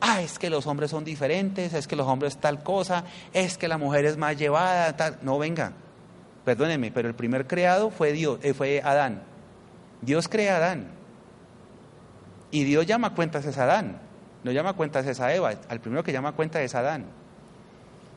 Ah, 0.01 0.20
es 0.23 0.38
que 0.38 0.51
los 0.51 0.66
hombres 0.66 0.90
son 0.90 1.05
diferentes, 1.05 1.73
es 1.73 1.87
que 1.87 1.97
los 1.97 2.07
hombres 2.07 2.37
tal 2.37 2.62
cosa, 2.62 3.05
es 3.33 3.57
que 3.57 3.68
la 3.68 3.79
mujer 3.79 4.05
es 4.05 4.16
más 4.16 4.37
llevada, 4.37 4.94
tal. 4.97 5.18
No, 5.23 5.38
venga, 5.38 5.73
perdónenme, 6.44 6.90
pero 6.90 7.09
el 7.09 7.14
primer 7.14 7.46
creado 7.46 7.90
fue, 7.90 8.12
Dios, 8.12 8.38
eh, 8.42 8.54
fue 8.54 8.80
Adán. 8.83 9.22
Dios 10.02 10.28
crea 10.28 10.54
a 10.54 10.57
Adán. 10.59 10.88
Y 12.50 12.64
Dios 12.64 12.87
llama 12.87 13.14
cuentas 13.14 13.44
es 13.46 13.59
Adán, 13.59 14.00
no 14.44 14.52
llama 14.52 14.74
cuentas 14.74 15.07
es 15.07 15.18
a 15.20 15.35
Eva, 15.35 15.52
al 15.68 15.80
primero 15.80 16.04
que 16.04 16.12
llama 16.12 16.33
cuentas 16.33 16.62
es 16.62 16.74
Adán. 16.74 17.07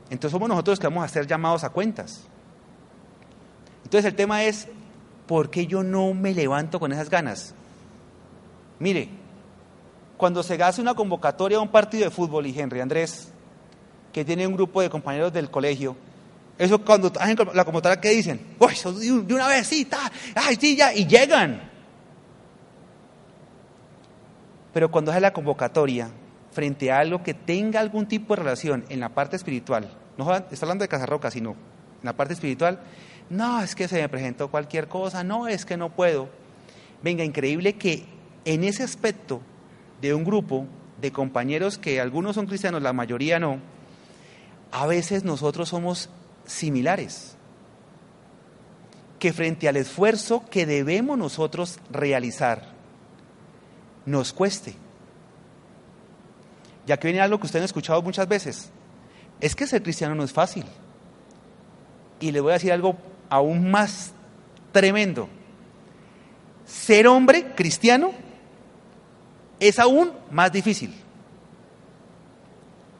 Entonces 0.09 0.31
somos 0.31 0.47
nosotros 0.47 0.79
que 0.79 0.87
vamos 0.87 1.03
a 1.03 1.07
ser 1.07 1.25
llamados 1.25 1.63
a 1.63 1.69
cuentas. 1.69 2.23
Entonces 3.83 4.05
el 4.11 4.15
tema 4.15 4.43
es, 4.43 4.67
¿por 5.25 5.49
qué 5.49 5.65
yo 5.65 5.81
no 5.81 6.13
me 6.13 6.33
levanto 6.33 6.79
con 6.79 6.91
esas 6.91 7.09
ganas? 7.09 7.55
Mire, 8.79 9.09
cuando 10.17 10.43
se 10.43 10.61
hace 10.61 10.81
una 10.81 10.93
convocatoria 10.93 11.57
a 11.57 11.61
un 11.61 11.69
partido 11.69 12.03
de 12.03 12.11
fútbol 12.11 12.45
y 12.45 12.59
Henry 12.59 12.79
Andrés, 12.79 13.31
que 14.13 14.23
tiene 14.23 14.45
un 14.45 14.53
grupo 14.53 14.81
de 14.81 14.89
compañeros 14.89 15.33
del 15.33 15.49
colegio, 15.49 15.95
eso 16.57 16.83
cuando 16.83 17.11
hacen 17.19 17.37
la 17.53 17.65
convocatoria, 17.65 18.01
¿qué 18.01 18.09
dicen? 18.09 18.39
Uy, 18.59 19.23
de 19.23 19.33
una 19.33 19.47
vez, 19.47 19.67
sí, 19.67 19.81
está, 19.81 20.11
ay, 20.35 20.57
sí, 20.59 20.75
ya, 20.75 20.93
y 20.93 21.05
llegan. 21.05 21.61
Pero 24.73 24.89
cuando 24.89 25.11
hace 25.11 25.21
la 25.21 25.33
convocatoria 25.33 26.09
frente 26.51 26.91
a 26.91 26.99
algo 26.99 27.21
que 27.21 27.33
tenga 27.33 27.79
algún 27.79 28.07
tipo 28.07 28.35
de 28.35 28.41
relación 28.41 28.85
en 28.89 28.99
la 28.99 29.09
parte 29.09 29.35
espiritual, 29.35 29.89
no 30.17 30.35
está 30.35 30.65
hablando 30.65 30.83
de 30.83 30.87
Casarroca, 30.89 31.29
sino 31.29 31.51
en 31.51 32.05
la 32.05 32.13
parte 32.13 32.33
espiritual, 32.33 32.79
no, 33.29 33.61
es 33.61 33.75
que 33.75 33.87
se 33.87 34.01
me 34.01 34.09
presentó 34.09 34.49
cualquier 34.49 34.87
cosa, 34.87 35.23
no, 35.23 35.47
es 35.47 35.65
que 35.65 35.77
no 35.77 35.89
puedo. 35.89 36.29
Venga, 37.03 37.23
increíble 37.23 37.73
que 37.73 38.05
en 38.45 38.63
ese 38.63 38.83
aspecto 38.83 39.41
de 40.01 40.13
un 40.13 40.23
grupo 40.23 40.65
de 41.01 41.11
compañeros 41.11 41.77
que 41.77 42.01
algunos 42.01 42.35
son 42.35 42.47
cristianos, 42.47 42.81
la 42.81 42.93
mayoría 42.93 43.39
no, 43.39 43.59
a 44.71 44.87
veces 44.87 45.23
nosotros 45.23 45.69
somos 45.69 46.09
similares. 46.47 47.35
Que 49.19 49.33
frente 49.33 49.67
al 49.67 49.77
esfuerzo 49.77 50.43
que 50.49 50.65
debemos 50.65 51.17
nosotros 51.17 51.79
realizar, 51.91 52.63
nos 54.05 54.33
cueste. 54.33 54.73
Ya 56.87 56.97
que 56.97 57.07
viene 57.07 57.21
algo 57.21 57.39
que 57.39 57.45
ustedes 57.45 57.61
han 57.63 57.65
escuchado 57.65 58.01
muchas 58.01 58.27
veces, 58.27 58.71
es 59.39 59.55
que 59.55 59.67
ser 59.67 59.83
cristiano 59.83 60.15
no 60.15 60.23
es 60.23 60.31
fácil. 60.31 60.65
Y 62.19 62.31
le 62.31 62.39
voy 62.39 62.51
a 62.51 62.53
decir 62.53 62.71
algo 62.71 62.95
aún 63.29 63.69
más 63.69 64.13
tremendo. 64.71 65.27
Ser 66.65 67.07
hombre 67.07 67.53
cristiano 67.55 68.13
es 69.59 69.79
aún 69.79 70.11
más 70.31 70.51
difícil. 70.51 70.93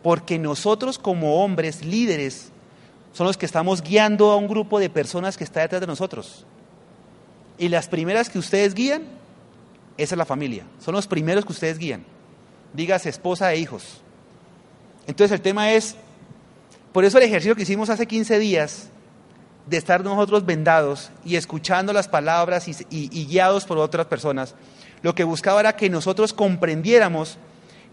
Porque 0.03 0.37
nosotros 0.37 0.99
como 0.99 1.43
hombres 1.43 1.83
líderes 1.83 2.51
son 3.17 3.25
los 3.25 3.35
que 3.35 3.47
estamos 3.47 3.81
guiando 3.81 4.29
a 4.29 4.35
un 4.35 4.47
grupo 4.47 4.77
de 4.77 4.91
personas 4.91 5.37
que 5.37 5.43
está 5.43 5.61
detrás 5.61 5.81
de 5.81 5.87
nosotros. 5.87 6.45
Y 7.57 7.67
las 7.67 7.87
primeras 7.87 8.29
que 8.29 8.37
ustedes 8.37 8.75
guían 8.75 9.05
esa 9.97 10.13
es 10.13 10.17
la 10.19 10.25
familia. 10.25 10.65
Son 10.77 10.93
los 10.93 11.07
primeros 11.07 11.43
que 11.43 11.51
ustedes 11.51 11.79
guían. 11.79 12.05
Digas 12.73 13.07
esposa 13.07 13.51
e 13.51 13.57
hijos. 13.57 14.03
Entonces 15.07 15.33
el 15.33 15.41
tema 15.41 15.71
es, 15.71 15.95
por 16.93 17.05
eso 17.05 17.17
el 17.17 17.23
ejercicio 17.23 17.55
que 17.55 17.63
hicimos 17.63 17.89
hace 17.89 18.05
15 18.05 18.37
días, 18.37 18.89
de 19.65 19.77
estar 19.77 20.03
nosotros 20.03 20.45
vendados 20.45 21.09
y 21.25 21.37
escuchando 21.37 21.93
las 21.93 22.07
palabras 22.07 22.67
y, 22.67 22.75
y 22.91 23.25
guiados 23.25 23.65
por 23.65 23.79
otras 23.79 24.05
personas, 24.05 24.53
lo 25.01 25.15
que 25.15 25.23
buscaba 25.23 25.59
era 25.59 25.75
que 25.75 25.89
nosotros 25.89 26.33
comprendiéramos 26.33 27.39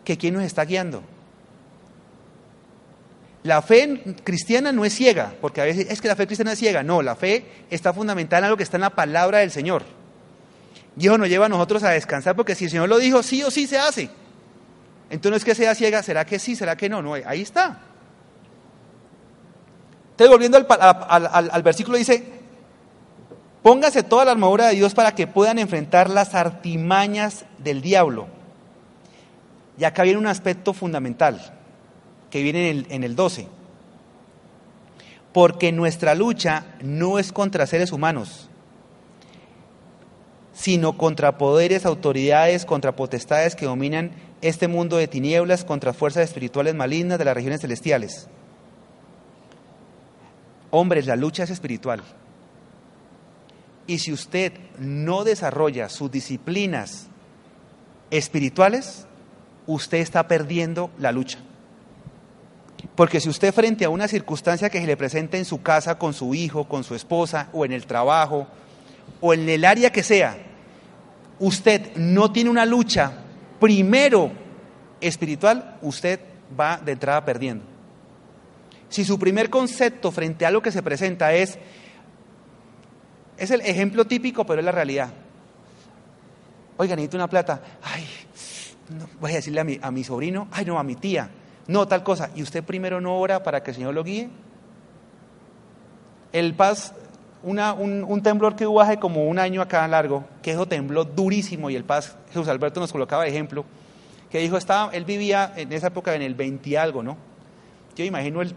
que 0.04 0.18
quién 0.18 0.34
nos 0.34 0.42
está 0.42 0.66
guiando. 0.66 1.02
La 3.44 3.60
fe 3.60 4.16
cristiana 4.24 4.72
no 4.72 4.86
es 4.86 4.94
ciega, 4.94 5.34
porque 5.38 5.60
a 5.60 5.64
veces 5.64 5.86
es 5.90 6.00
que 6.00 6.08
la 6.08 6.16
fe 6.16 6.26
cristiana 6.26 6.52
es 6.52 6.58
ciega. 6.58 6.82
No, 6.82 7.02
la 7.02 7.14
fe 7.14 7.44
está 7.70 7.92
fundamentada 7.92 8.38
en 8.38 8.44
algo 8.44 8.56
que 8.56 8.62
está 8.62 8.78
en 8.78 8.80
la 8.80 8.90
palabra 8.90 9.38
del 9.40 9.50
Señor. 9.50 9.82
Y 10.96 11.06
eso 11.06 11.18
nos 11.18 11.28
lleva 11.28 11.44
a 11.44 11.48
nosotros 11.50 11.82
a 11.82 11.90
descansar 11.90 12.34
porque 12.36 12.54
si 12.54 12.64
el 12.64 12.70
Señor 12.70 12.88
lo 12.88 12.96
dijo, 12.98 13.22
sí 13.22 13.42
o 13.42 13.50
sí 13.50 13.66
se 13.66 13.78
hace. 13.78 14.08
Entonces 15.10 15.30
no 15.30 15.36
es 15.36 15.44
que 15.44 15.54
sea 15.54 15.74
ciega, 15.74 16.02
¿será 16.02 16.24
que 16.24 16.38
sí? 16.38 16.56
¿Será 16.56 16.74
que 16.74 16.88
no? 16.88 17.02
No, 17.02 17.12
ahí 17.12 17.42
está. 17.42 17.80
Entonces 20.12 20.30
volviendo 20.30 20.56
al, 20.56 21.50
al 21.52 21.62
versículo 21.62 21.98
dice, 21.98 22.24
póngase 23.62 24.04
toda 24.04 24.24
la 24.24 24.30
armadura 24.30 24.68
de 24.68 24.76
Dios 24.76 24.94
para 24.94 25.14
que 25.14 25.26
puedan 25.26 25.58
enfrentar 25.58 26.08
las 26.08 26.34
artimañas 26.34 27.44
del 27.58 27.82
diablo. 27.82 28.26
Y 29.76 29.84
acá 29.84 30.02
viene 30.02 30.18
un 30.18 30.28
aspecto 30.28 30.72
fundamental 30.72 31.60
que 32.34 32.42
viene 32.42 32.68
en 32.68 32.78
el, 32.78 32.86
en 32.90 33.04
el 33.04 33.14
12. 33.14 33.46
Porque 35.32 35.70
nuestra 35.70 36.16
lucha 36.16 36.66
no 36.82 37.20
es 37.20 37.30
contra 37.30 37.64
seres 37.64 37.92
humanos, 37.92 38.48
sino 40.52 40.98
contra 40.98 41.38
poderes, 41.38 41.86
autoridades, 41.86 42.64
contra 42.64 42.96
potestades 42.96 43.54
que 43.54 43.66
dominan 43.66 44.10
este 44.42 44.66
mundo 44.66 44.96
de 44.96 45.06
tinieblas, 45.06 45.62
contra 45.62 45.92
fuerzas 45.92 46.24
espirituales 46.24 46.74
malignas 46.74 47.20
de 47.20 47.24
las 47.24 47.36
regiones 47.36 47.60
celestiales. 47.60 48.26
Hombres, 50.72 51.06
la 51.06 51.14
lucha 51.14 51.44
es 51.44 51.50
espiritual. 51.50 52.02
Y 53.86 54.00
si 54.00 54.12
usted 54.12 54.54
no 54.80 55.22
desarrolla 55.22 55.88
sus 55.88 56.10
disciplinas 56.10 57.06
espirituales, 58.10 59.06
usted 59.68 59.98
está 59.98 60.26
perdiendo 60.26 60.90
la 60.98 61.12
lucha. 61.12 61.38
Porque 62.94 63.20
si 63.20 63.28
usted 63.28 63.52
frente 63.52 63.84
a 63.84 63.90
una 63.90 64.08
circunstancia 64.08 64.70
que 64.70 64.80
se 64.80 64.86
le 64.86 64.96
presenta 64.96 65.36
en 65.36 65.44
su 65.44 65.62
casa 65.62 65.98
con 65.98 66.14
su 66.14 66.34
hijo, 66.34 66.68
con 66.68 66.84
su 66.84 66.94
esposa, 66.94 67.48
o 67.52 67.64
en 67.64 67.72
el 67.72 67.86
trabajo, 67.86 68.46
o 69.20 69.34
en 69.34 69.48
el 69.48 69.64
área 69.64 69.90
que 69.90 70.02
sea, 70.02 70.36
usted 71.38 71.96
no 71.96 72.30
tiene 72.30 72.50
una 72.50 72.64
lucha 72.64 73.12
primero 73.58 74.30
espiritual, 75.00 75.78
usted 75.82 76.20
va 76.58 76.76
de 76.76 76.92
entrada 76.92 77.24
perdiendo. 77.24 77.64
Si 78.88 79.04
su 79.04 79.18
primer 79.18 79.50
concepto 79.50 80.12
frente 80.12 80.46
a 80.46 80.50
lo 80.50 80.62
que 80.62 80.70
se 80.70 80.82
presenta 80.82 81.32
es, 81.32 81.58
es 83.36 83.50
el 83.50 83.60
ejemplo 83.62 84.04
típico, 84.04 84.46
pero 84.46 84.60
es 84.60 84.64
la 84.64 84.72
realidad. 84.72 85.12
Oiga, 86.76 86.94
necesito 86.94 87.16
una 87.16 87.28
plata. 87.28 87.60
Ay, 87.82 88.06
voy 89.20 89.32
a 89.32 89.36
decirle 89.36 89.60
a 89.60 89.64
mi, 89.64 89.78
a 89.80 89.90
mi 89.90 90.04
sobrino, 90.04 90.48
ay 90.52 90.64
no, 90.64 90.78
a 90.78 90.82
mi 90.82 90.94
tía, 90.94 91.28
no, 91.66 91.88
tal 91.88 92.02
cosa. 92.02 92.30
¿Y 92.34 92.42
usted 92.42 92.62
primero 92.62 93.00
no 93.00 93.18
ora 93.18 93.42
para 93.42 93.62
que 93.62 93.70
el 93.70 93.76
Señor 93.76 93.94
lo 93.94 94.04
guíe? 94.04 94.28
El 96.32 96.54
paz, 96.54 96.94
un, 97.42 98.20
temblor 98.22 98.56
que 98.56 98.66
hubo 98.66 98.80
hace 98.80 98.98
como 98.98 99.24
un 99.24 99.38
año 99.38 99.62
acá 99.62 99.86
largo, 99.88 100.24
que 100.42 100.52
eso 100.52 100.66
tembló 100.66 101.04
durísimo 101.04 101.70
y 101.70 101.76
el 101.76 101.84
paz, 101.84 102.16
Jesús 102.28 102.48
Alberto 102.48 102.80
nos 102.80 102.92
colocaba 102.92 103.22
de 103.22 103.30
ejemplo, 103.30 103.64
que 104.30 104.38
dijo, 104.38 104.56
estaba, 104.56 104.92
él 104.92 105.04
vivía 105.04 105.52
en 105.56 105.72
esa 105.72 105.88
época 105.88 106.14
en 106.14 106.22
el 106.22 106.34
20 106.34 106.68
y 106.68 106.76
algo, 106.76 107.02
¿no? 107.02 107.16
Yo 107.94 108.04
imagino 108.04 108.42
el, 108.42 108.54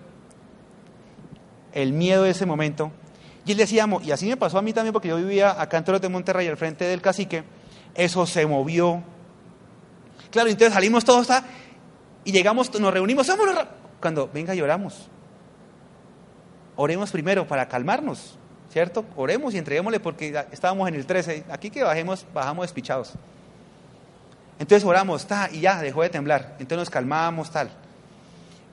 el 1.74 1.94
miedo 1.94 2.24
de 2.24 2.32
ese 2.32 2.46
momento. 2.46 2.92
Y 3.46 3.52
él 3.52 3.58
decía, 3.58 3.88
y 4.04 4.12
así 4.12 4.28
me 4.28 4.36
pasó 4.36 4.58
a 4.58 4.62
mí 4.62 4.74
también 4.74 4.92
porque 4.92 5.08
yo 5.08 5.18
vivía 5.18 5.62
acá 5.62 5.78
en 5.78 5.84
Torres 5.84 6.02
de 6.02 6.10
Monterrey, 6.10 6.48
al 6.48 6.58
frente 6.58 6.86
del 6.86 7.02
cacique, 7.02 7.44
eso 7.94 8.26
se 8.26 8.46
movió. 8.46 9.04
Claro, 10.32 10.50
entonces 10.50 10.74
salimos 10.74 11.06
todos 11.06 11.30
y 12.28 12.34
llegamos, 12.34 12.78
nos 12.78 12.94
reunimos, 12.94 13.26
vámonos. 13.26 13.56
Cuando 14.02 14.30
venga 14.34 14.54
lloramos. 14.54 15.08
Oremos 16.76 17.10
primero 17.10 17.48
para 17.48 17.70
calmarnos, 17.70 18.38
¿cierto? 18.70 19.06
Oremos 19.16 19.54
y 19.54 19.58
entreguémosle 19.58 20.02
porque 20.02 20.46
estábamos 20.52 20.90
en 20.90 20.96
el 20.96 21.06
13. 21.06 21.46
Aquí 21.50 21.70
que 21.70 21.84
bajemos, 21.84 22.26
bajamos 22.34 22.66
despichados. 22.66 23.14
Entonces 24.60 24.86
oramos, 24.86 25.26
ta, 25.26 25.50
y 25.50 25.62
ya 25.62 25.82
dejó 25.82 26.02
de 26.02 26.10
temblar. 26.10 26.58
Entonces 26.60 26.78
nos 26.80 26.90
calmamos, 26.90 27.50
tal. 27.50 27.70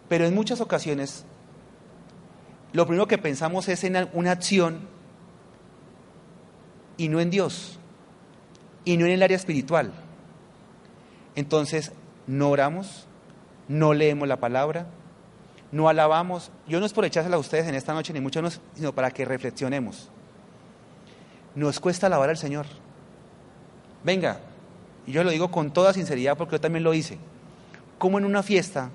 Pero 0.08 0.26
en 0.26 0.34
muchas 0.34 0.60
ocasiones, 0.60 1.24
lo 2.72 2.88
primero 2.88 3.06
que 3.06 3.18
pensamos 3.18 3.68
es 3.68 3.84
en 3.84 4.08
una 4.14 4.32
acción 4.32 4.80
y 6.96 7.06
no 7.08 7.20
en 7.20 7.30
Dios, 7.30 7.78
y 8.84 8.96
no 8.96 9.06
en 9.06 9.12
el 9.12 9.22
área 9.22 9.36
espiritual. 9.36 9.92
Entonces, 11.36 11.92
no 12.26 12.50
oramos, 12.50 13.06
no 13.68 13.94
leemos 13.94 14.28
la 14.28 14.36
palabra, 14.36 14.86
no 15.72 15.88
alabamos. 15.88 16.50
Yo 16.68 16.80
no 16.80 16.86
es 16.86 16.92
por 16.92 17.04
echársela 17.04 17.36
a 17.36 17.38
ustedes 17.38 17.66
en 17.66 17.74
esta 17.74 17.92
noche, 17.94 18.12
ni 18.12 18.20
mucho 18.20 18.40
menos, 18.40 18.60
sino 18.74 18.94
para 18.94 19.10
que 19.10 19.24
reflexionemos. 19.24 20.08
Nos 21.54 21.80
cuesta 21.80 22.06
alabar 22.06 22.30
al 22.30 22.36
Señor. 22.36 22.66
Venga, 24.02 24.38
y 25.06 25.12
yo 25.12 25.24
lo 25.24 25.30
digo 25.30 25.50
con 25.50 25.72
toda 25.72 25.92
sinceridad 25.92 26.36
porque 26.36 26.56
yo 26.56 26.60
también 26.60 26.84
lo 26.84 26.94
hice. 26.94 27.18
Como 27.98 28.18
en 28.18 28.24
una 28.24 28.42
fiesta 28.42 28.90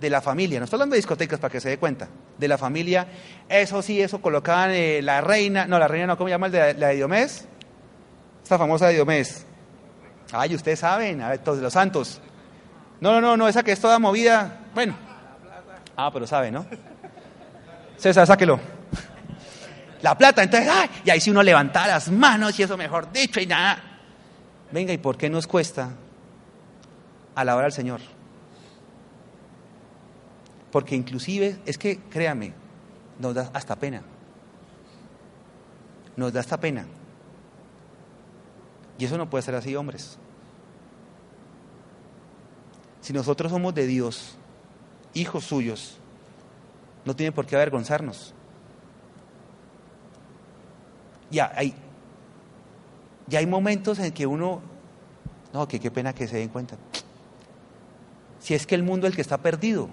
de 0.00 0.10
la 0.10 0.20
familia, 0.20 0.58
no 0.58 0.64
estoy 0.64 0.76
hablando 0.76 0.94
de 0.94 0.98
discotecas 0.98 1.38
para 1.38 1.52
que 1.52 1.60
se 1.60 1.68
dé 1.68 1.78
cuenta, 1.78 2.08
de 2.38 2.48
la 2.48 2.58
familia, 2.58 3.06
eso 3.48 3.82
sí, 3.82 4.00
eso 4.00 4.20
colocaban 4.20 4.72
eh, 4.72 5.00
la 5.00 5.20
reina, 5.20 5.66
no, 5.66 5.78
la 5.78 5.86
reina 5.86 6.08
no, 6.08 6.18
¿cómo 6.18 6.28
se 6.28 6.32
llama 6.32 6.48
de, 6.48 6.74
la 6.74 6.88
de 6.88 6.96
Diomés? 6.96 7.46
Esta 8.42 8.58
famosa 8.58 8.88
de 8.88 8.94
Diomés. 8.94 9.46
Ay, 10.32 10.54
ustedes 10.54 10.80
saben, 10.80 11.20
a 11.20 11.28
ver, 11.28 11.38
todos 11.38 11.58
los 11.58 11.72
santos. 11.72 12.20
No, 13.02 13.14
no, 13.14 13.20
no, 13.20 13.36
no, 13.36 13.48
esa 13.48 13.64
que 13.64 13.72
es 13.72 13.80
toda 13.80 13.98
movida. 13.98 14.60
Bueno. 14.76 14.94
Ah, 15.96 16.08
pero 16.12 16.24
sabe, 16.24 16.52
¿no? 16.52 16.64
César, 17.96 18.28
sáquelo. 18.28 18.60
La 20.02 20.16
plata, 20.16 20.44
entonces, 20.44 20.68
ay, 20.72 20.88
y 21.04 21.10
ahí 21.10 21.20
si 21.20 21.28
uno 21.28 21.42
levanta 21.42 21.84
las 21.88 22.08
manos 22.12 22.56
y 22.60 22.62
eso 22.62 22.76
mejor 22.76 23.10
dicho 23.10 23.40
y 23.40 23.46
nada. 23.46 23.82
Venga, 24.70 24.92
¿y 24.92 24.98
por 24.98 25.16
qué 25.16 25.28
nos 25.28 25.48
cuesta 25.48 25.90
alabar 27.34 27.64
al 27.64 27.72
Señor? 27.72 28.00
Porque 30.70 30.94
inclusive, 30.94 31.58
es 31.66 31.78
que, 31.78 32.02
créame, 32.02 32.54
nos 33.18 33.34
da 33.34 33.50
hasta 33.52 33.74
pena. 33.74 34.02
Nos 36.14 36.32
da 36.32 36.38
hasta 36.38 36.60
pena. 36.60 36.86
Y 38.96 39.06
eso 39.06 39.18
no 39.18 39.28
puede 39.28 39.42
ser 39.42 39.56
así, 39.56 39.74
hombres. 39.74 40.20
Si 43.02 43.12
nosotros 43.12 43.50
somos 43.50 43.74
de 43.74 43.86
Dios, 43.86 44.36
hijos 45.12 45.44
suyos, 45.44 45.98
no 47.04 47.14
tiene 47.14 47.32
por 47.32 47.46
qué 47.46 47.56
avergonzarnos. 47.56 48.32
Ya 51.30 51.52
hay, 51.54 51.74
ya 53.26 53.40
hay 53.40 53.46
momentos 53.46 53.98
en 53.98 54.12
que 54.12 54.24
uno, 54.24 54.60
no, 55.52 55.66
que 55.66 55.80
qué 55.80 55.90
pena 55.90 56.14
que 56.14 56.28
se 56.28 56.38
den 56.38 56.48
cuenta. 56.48 56.76
Si 58.38 58.54
es 58.54 58.66
que 58.66 58.76
el 58.76 58.84
mundo 58.84 59.06
es 59.06 59.12
el 59.12 59.16
que 59.16 59.22
está 59.22 59.38
perdido, 59.38 59.88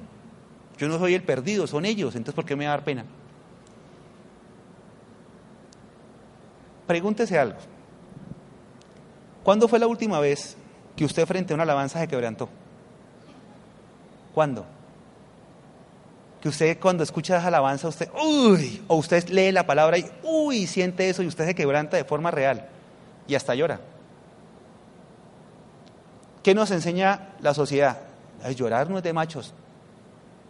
yo 0.78 0.88
no 0.88 1.00
soy 1.00 1.16
el 1.16 1.24
perdido, 1.24 1.66
son 1.66 1.86
ellos, 1.86 2.16
entonces 2.16 2.36
¿por 2.36 2.46
qué 2.46 2.56
me 2.56 2.66
va 2.66 2.74
a 2.74 2.78
dar 2.78 2.84
pena? 2.84 3.06
Pregúntese 6.86 7.40
algo. 7.40 7.58
¿Cuándo 9.44 9.68
fue 9.68 9.80
la 9.80 9.88
última 9.88 10.20
vez 10.20 10.56
que 10.96 11.06
usted 11.06 11.26
frente 11.26 11.54
a 11.54 11.56
una 11.56 11.64
alabanza 11.64 12.00
se 12.00 12.08
quebrantó? 12.08 12.50
¿Cuándo? 14.34 14.66
Que 16.42 16.50
usted 16.50 16.80
cuando 16.80 17.04
escucha 17.04 17.38
esa 17.38 17.48
alabanza, 17.48 17.88
usted, 17.88 18.10
uy, 18.14 18.84
o 18.88 18.96
usted 18.96 19.28
lee 19.30 19.52
la 19.52 19.66
palabra 19.66 19.98
y, 19.98 20.10
uy, 20.24 20.68
siente 20.68 21.10
eso 21.10 21.22
y 21.22 21.28
usted 21.28 21.46
se 21.46 21.56
quebranta 21.56 21.98
de 21.98 22.06
forma 22.06 22.32
real 22.32 22.68
y 23.28 23.36
hasta 23.36 23.56
llora. 23.56 23.80
¿Qué 26.44 26.56
nos 26.56 26.72
enseña 26.72 27.34
la 27.42 27.54
sociedad? 27.54 27.98
Llorar 28.56 28.90
no 28.90 28.98
es 28.98 29.04
de 29.04 29.12
machos. 29.12 29.54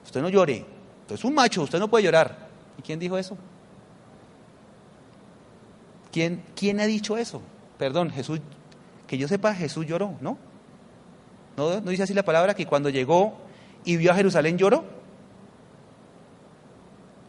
Usted 0.06 0.22
no 0.22 0.30
llore. 0.30 0.66
Usted 1.02 1.16
es 1.16 1.24
un 1.24 1.34
macho, 1.34 1.64
usted 1.64 1.80
no 1.80 1.88
puede 1.88 2.04
llorar. 2.04 2.50
¿Y 2.78 2.84
quién 2.84 3.00
dijo 3.00 3.18
eso? 3.18 3.36
¿Quién, 6.12 6.44
quién 6.56 6.80
ha 6.80 6.86
dicho 6.86 7.18
eso? 7.18 7.42
Perdón, 7.78 8.12
Jesús, 8.12 8.40
que 9.08 9.18
yo 9.18 9.28
sepa, 9.28 9.56
Jesús 9.56 9.88
lloró. 9.88 10.14
¿no? 10.22 10.38
¿No 11.58 11.82
dice 11.82 12.04
así 12.04 12.14
la 12.14 12.24
palabra 12.24 12.54
que 12.54 12.66
cuando 12.66 12.90
llegó 12.90 13.38
y 13.90 13.98
vio 13.98 14.12
a 14.12 14.16
Jerusalén 14.16 14.56
lloró? 14.56 14.84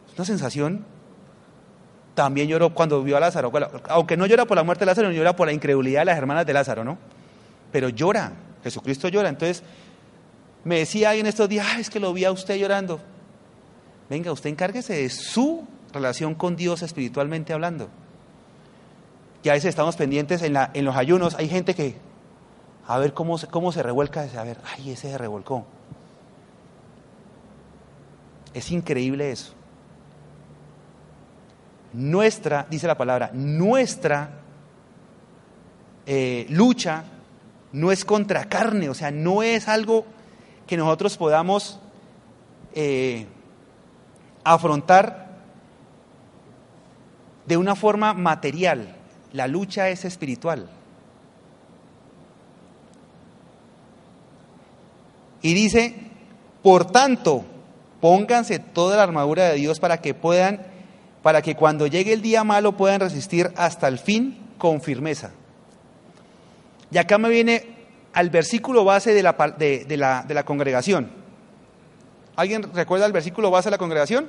Es 0.07 0.13
una 0.15 0.25
sensación. 0.25 0.85
También 2.13 2.47
lloró 2.47 2.71
cuando 2.71 3.01
vio 3.01 3.17
a 3.17 3.19
Lázaro, 3.19 3.51
aunque 3.89 4.15
no 4.15 4.27
llora 4.27 4.45
por 4.45 4.57
la 4.57 4.63
muerte 4.63 4.81
de 4.81 4.91
Lázaro, 4.91 5.11
llora 5.11 5.35
por 5.35 5.47
la 5.47 5.53
incredulidad 5.53 6.01
de 6.01 6.05
las 6.05 6.17
hermanas 6.19 6.45
de 6.45 6.53
Lázaro, 6.53 6.83
¿no? 6.83 6.99
Pero 7.71 7.89
llora, 7.89 8.33
Jesucristo 8.63 9.07
llora. 9.07 9.29
Entonces, 9.29 9.63
me 10.63 10.77
decía 10.77 11.09
alguien 11.09 11.25
estos 11.25 11.49
días, 11.49 11.65
es 11.79 11.89
que 11.89 11.99
lo 11.99 12.13
vi 12.13 12.25
a 12.25 12.31
usted 12.31 12.57
llorando. 12.57 12.99
Venga, 14.07 14.31
usted 14.31 14.51
encárguese 14.51 14.93
de 14.93 15.09
su 15.09 15.65
relación 15.91 16.35
con 16.35 16.55
Dios 16.55 16.83
espiritualmente 16.83 17.53
hablando. 17.53 17.89
Y 19.41 19.49
a 19.49 19.53
veces 19.53 19.69
estamos 19.69 19.95
pendientes 19.95 20.43
en 20.43 20.85
los 20.85 20.95
ayunos. 20.95 21.33
Hay 21.39 21.49
gente 21.49 21.73
que, 21.73 21.95
a 22.85 22.99
ver 22.99 23.13
cómo, 23.13 23.39
cómo 23.49 23.71
se 23.71 23.81
revuelca, 23.81 24.27
a 24.37 24.43
ver, 24.43 24.59
ay, 24.75 24.91
ese 24.91 25.09
se 25.09 25.17
revolcó. 25.17 25.65
Es 28.53 28.71
increíble 28.71 29.31
eso. 29.31 29.53
Nuestra, 31.93 32.65
dice 32.69 32.87
la 32.87 32.97
palabra, 32.97 33.31
nuestra 33.33 34.29
eh, 36.05 36.45
lucha 36.49 37.03
no 37.73 37.91
es 37.91 38.05
contra 38.05 38.45
carne, 38.45 38.89
o 38.89 38.93
sea, 38.93 39.11
no 39.11 39.43
es 39.43 39.67
algo 39.67 40.05
que 40.67 40.77
nosotros 40.77 41.17
podamos 41.17 41.79
eh, 42.73 43.25
afrontar 44.43 45.31
de 47.45 47.57
una 47.57 47.75
forma 47.75 48.13
material. 48.13 48.95
La 49.33 49.47
lucha 49.47 49.89
es 49.89 50.05
espiritual. 50.05 50.69
Y 55.41 55.53
dice, 55.53 55.95
por 56.61 56.85
tanto, 56.85 57.45
pónganse 58.01 58.59
toda 58.59 58.97
la 58.97 59.03
armadura 59.03 59.49
de 59.49 59.55
Dios 59.55 59.79
para 59.79 60.01
que 60.01 60.13
puedan, 60.13 60.65
para 61.21 61.41
que 61.41 61.55
cuando 61.55 61.87
llegue 61.87 62.13
el 62.13 62.21
día 62.21 62.43
malo 62.43 62.75
puedan 62.75 62.99
resistir 62.99 63.51
hasta 63.55 63.87
el 63.87 63.99
fin 63.99 64.37
con 64.57 64.81
firmeza. 64.81 65.31
Y 66.91 66.97
acá 66.97 67.17
me 67.17 67.29
viene 67.29 67.69
al 68.13 68.29
versículo 68.29 68.83
base 68.83 69.13
de 69.13 69.23
la, 69.23 69.33
de, 69.57 69.97
la, 69.97 70.23
de 70.27 70.33
la 70.33 70.43
congregación. 70.43 71.11
¿Alguien 72.35 72.63
recuerda 72.73 73.05
el 73.05 73.13
versículo 73.13 73.51
base 73.51 73.67
de 73.67 73.71
la 73.71 73.77
congregación? 73.77 74.27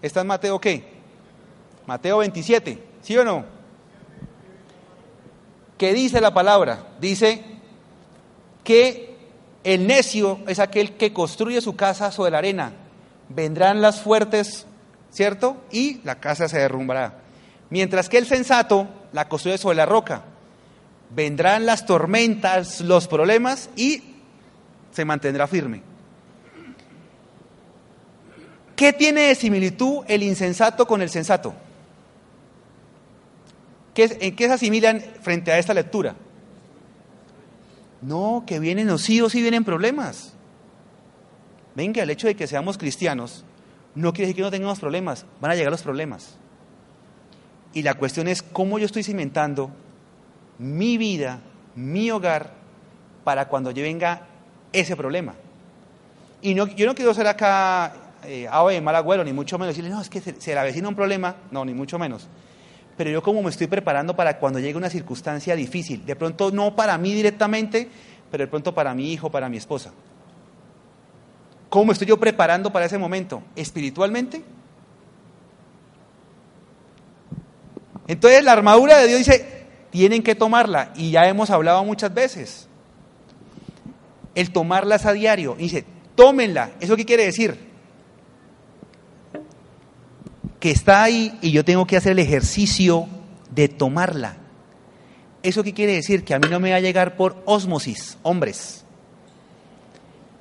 ¿Está 0.00 0.22
en 0.22 0.28
Mateo 0.28 0.60
qué? 0.60 0.84
Mateo 1.86 2.18
27, 2.18 2.78
¿sí 3.02 3.16
o 3.18 3.24
no? 3.24 3.44
¿Qué 5.76 5.92
dice 5.92 6.20
la 6.20 6.32
palabra? 6.32 6.88
Dice 7.00 7.42
que 8.62 9.16
el 9.64 9.86
necio 9.86 10.40
es 10.46 10.58
aquel 10.58 10.96
que 10.96 11.12
construye 11.12 11.60
su 11.60 11.76
casa 11.76 12.12
sobre 12.12 12.30
la 12.30 12.38
arena. 12.38 12.72
Vendrán 13.30 13.80
las 13.80 14.02
fuertes, 14.02 14.66
¿cierto? 15.10 15.56
Y 15.72 16.00
la 16.04 16.20
casa 16.20 16.48
se 16.48 16.58
derrumbará. 16.58 17.14
Mientras 17.70 18.08
que 18.08 18.18
el 18.18 18.26
sensato 18.26 18.88
la 19.12 19.28
construye 19.28 19.56
sobre 19.56 19.76
la 19.76 19.86
roca 19.86 20.24
vendrán 21.14 21.66
las 21.66 21.86
tormentas, 21.86 22.80
los 22.80 23.08
problemas 23.08 23.70
y 23.76 24.02
se 24.92 25.04
mantendrá 25.04 25.46
firme. 25.46 25.82
¿Qué 28.76 28.92
tiene 28.92 29.22
de 29.22 29.34
similitud 29.34 30.04
el 30.08 30.22
insensato 30.22 30.86
con 30.86 31.02
el 31.02 31.10
sensato? 31.10 31.54
¿En 33.94 34.34
qué 34.34 34.46
se 34.46 34.52
asimilan 34.54 35.02
frente 35.20 35.52
a 35.52 35.58
esta 35.58 35.74
lectura? 35.74 36.16
No, 38.00 38.44
que 38.46 38.58
vienen 38.58 38.86
los 38.86 39.02
sí 39.02 39.20
o 39.20 39.28
sí 39.28 39.42
vienen 39.42 39.64
problemas. 39.64 40.32
Venga, 41.80 42.02
el 42.02 42.10
hecho 42.10 42.26
de 42.26 42.36
que 42.36 42.46
seamos 42.46 42.76
cristianos 42.76 43.42
no 43.94 44.12
quiere 44.12 44.26
decir 44.26 44.36
que 44.36 44.42
no 44.42 44.50
tengamos 44.50 44.78
problemas, 44.78 45.24
van 45.40 45.50
a 45.50 45.54
llegar 45.54 45.72
los 45.72 45.80
problemas. 45.80 46.36
Y 47.72 47.82
la 47.82 47.94
cuestión 47.94 48.28
es 48.28 48.42
cómo 48.42 48.78
yo 48.78 48.84
estoy 48.84 49.02
cimentando 49.02 49.70
mi 50.58 50.98
vida, 50.98 51.40
mi 51.74 52.10
hogar, 52.10 52.52
para 53.24 53.48
cuando 53.48 53.70
yo 53.70 53.82
venga 53.82 54.26
ese 54.74 54.94
problema. 54.94 55.32
Y 56.42 56.52
no, 56.52 56.66
yo 56.66 56.84
no 56.84 56.94
quiero 56.94 57.14
ser 57.14 57.26
acá 57.26 57.94
eh, 58.24 58.46
ave 58.50 58.78
mal 58.82 58.96
agüero, 58.96 59.24
ni 59.24 59.32
mucho 59.32 59.56
menos 59.56 59.74
decirle, 59.74 59.88
no, 59.88 60.02
es 60.02 60.10
que 60.10 60.20
se, 60.20 60.38
se 60.38 60.52
le 60.52 60.60
avecina 60.60 60.86
un 60.86 60.94
problema, 60.94 61.36
no, 61.50 61.64
ni 61.64 61.72
mucho 61.72 61.98
menos. 61.98 62.28
Pero 62.98 63.08
yo 63.08 63.22
como 63.22 63.42
me 63.42 63.48
estoy 63.48 63.68
preparando 63.68 64.14
para 64.14 64.36
cuando 64.38 64.58
llegue 64.58 64.76
una 64.76 64.90
circunstancia 64.90 65.56
difícil, 65.56 66.04
de 66.04 66.14
pronto 66.14 66.50
no 66.50 66.76
para 66.76 66.98
mí 66.98 67.14
directamente, 67.14 67.88
pero 68.30 68.44
de 68.44 68.48
pronto 68.48 68.74
para 68.74 68.92
mi 68.92 69.14
hijo, 69.14 69.30
para 69.30 69.48
mi 69.48 69.56
esposa. 69.56 69.92
¿Cómo 71.70 71.92
estoy 71.92 72.08
yo 72.08 72.18
preparando 72.18 72.72
para 72.72 72.84
ese 72.84 72.98
momento? 72.98 73.42
¿Espiritualmente? 73.54 74.42
Entonces 78.08 78.42
la 78.42 78.52
armadura 78.52 78.98
de 78.98 79.06
Dios 79.06 79.18
dice, 79.18 79.66
tienen 79.90 80.24
que 80.24 80.34
tomarla 80.34 80.92
y 80.96 81.12
ya 81.12 81.28
hemos 81.28 81.48
hablado 81.48 81.84
muchas 81.84 82.12
veces. 82.12 82.66
El 84.34 84.50
tomarlas 84.50 85.06
a 85.06 85.12
diario. 85.12 85.54
dice, 85.54 85.84
tómenla. 86.16 86.72
¿Eso 86.80 86.96
qué 86.96 87.04
quiere 87.04 87.24
decir? 87.24 87.56
Que 90.58 90.72
está 90.72 91.04
ahí 91.04 91.38
y 91.40 91.52
yo 91.52 91.64
tengo 91.64 91.86
que 91.86 91.96
hacer 91.96 92.12
el 92.12 92.18
ejercicio 92.18 93.06
de 93.52 93.68
tomarla. 93.68 94.38
¿Eso 95.44 95.62
qué 95.62 95.72
quiere 95.72 95.94
decir? 95.94 96.24
Que 96.24 96.34
a 96.34 96.40
mí 96.40 96.48
no 96.50 96.58
me 96.58 96.70
va 96.70 96.76
a 96.76 96.80
llegar 96.80 97.16
por 97.16 97.40
osmosis, 97.46 98.18
hombres. 98.22 98.84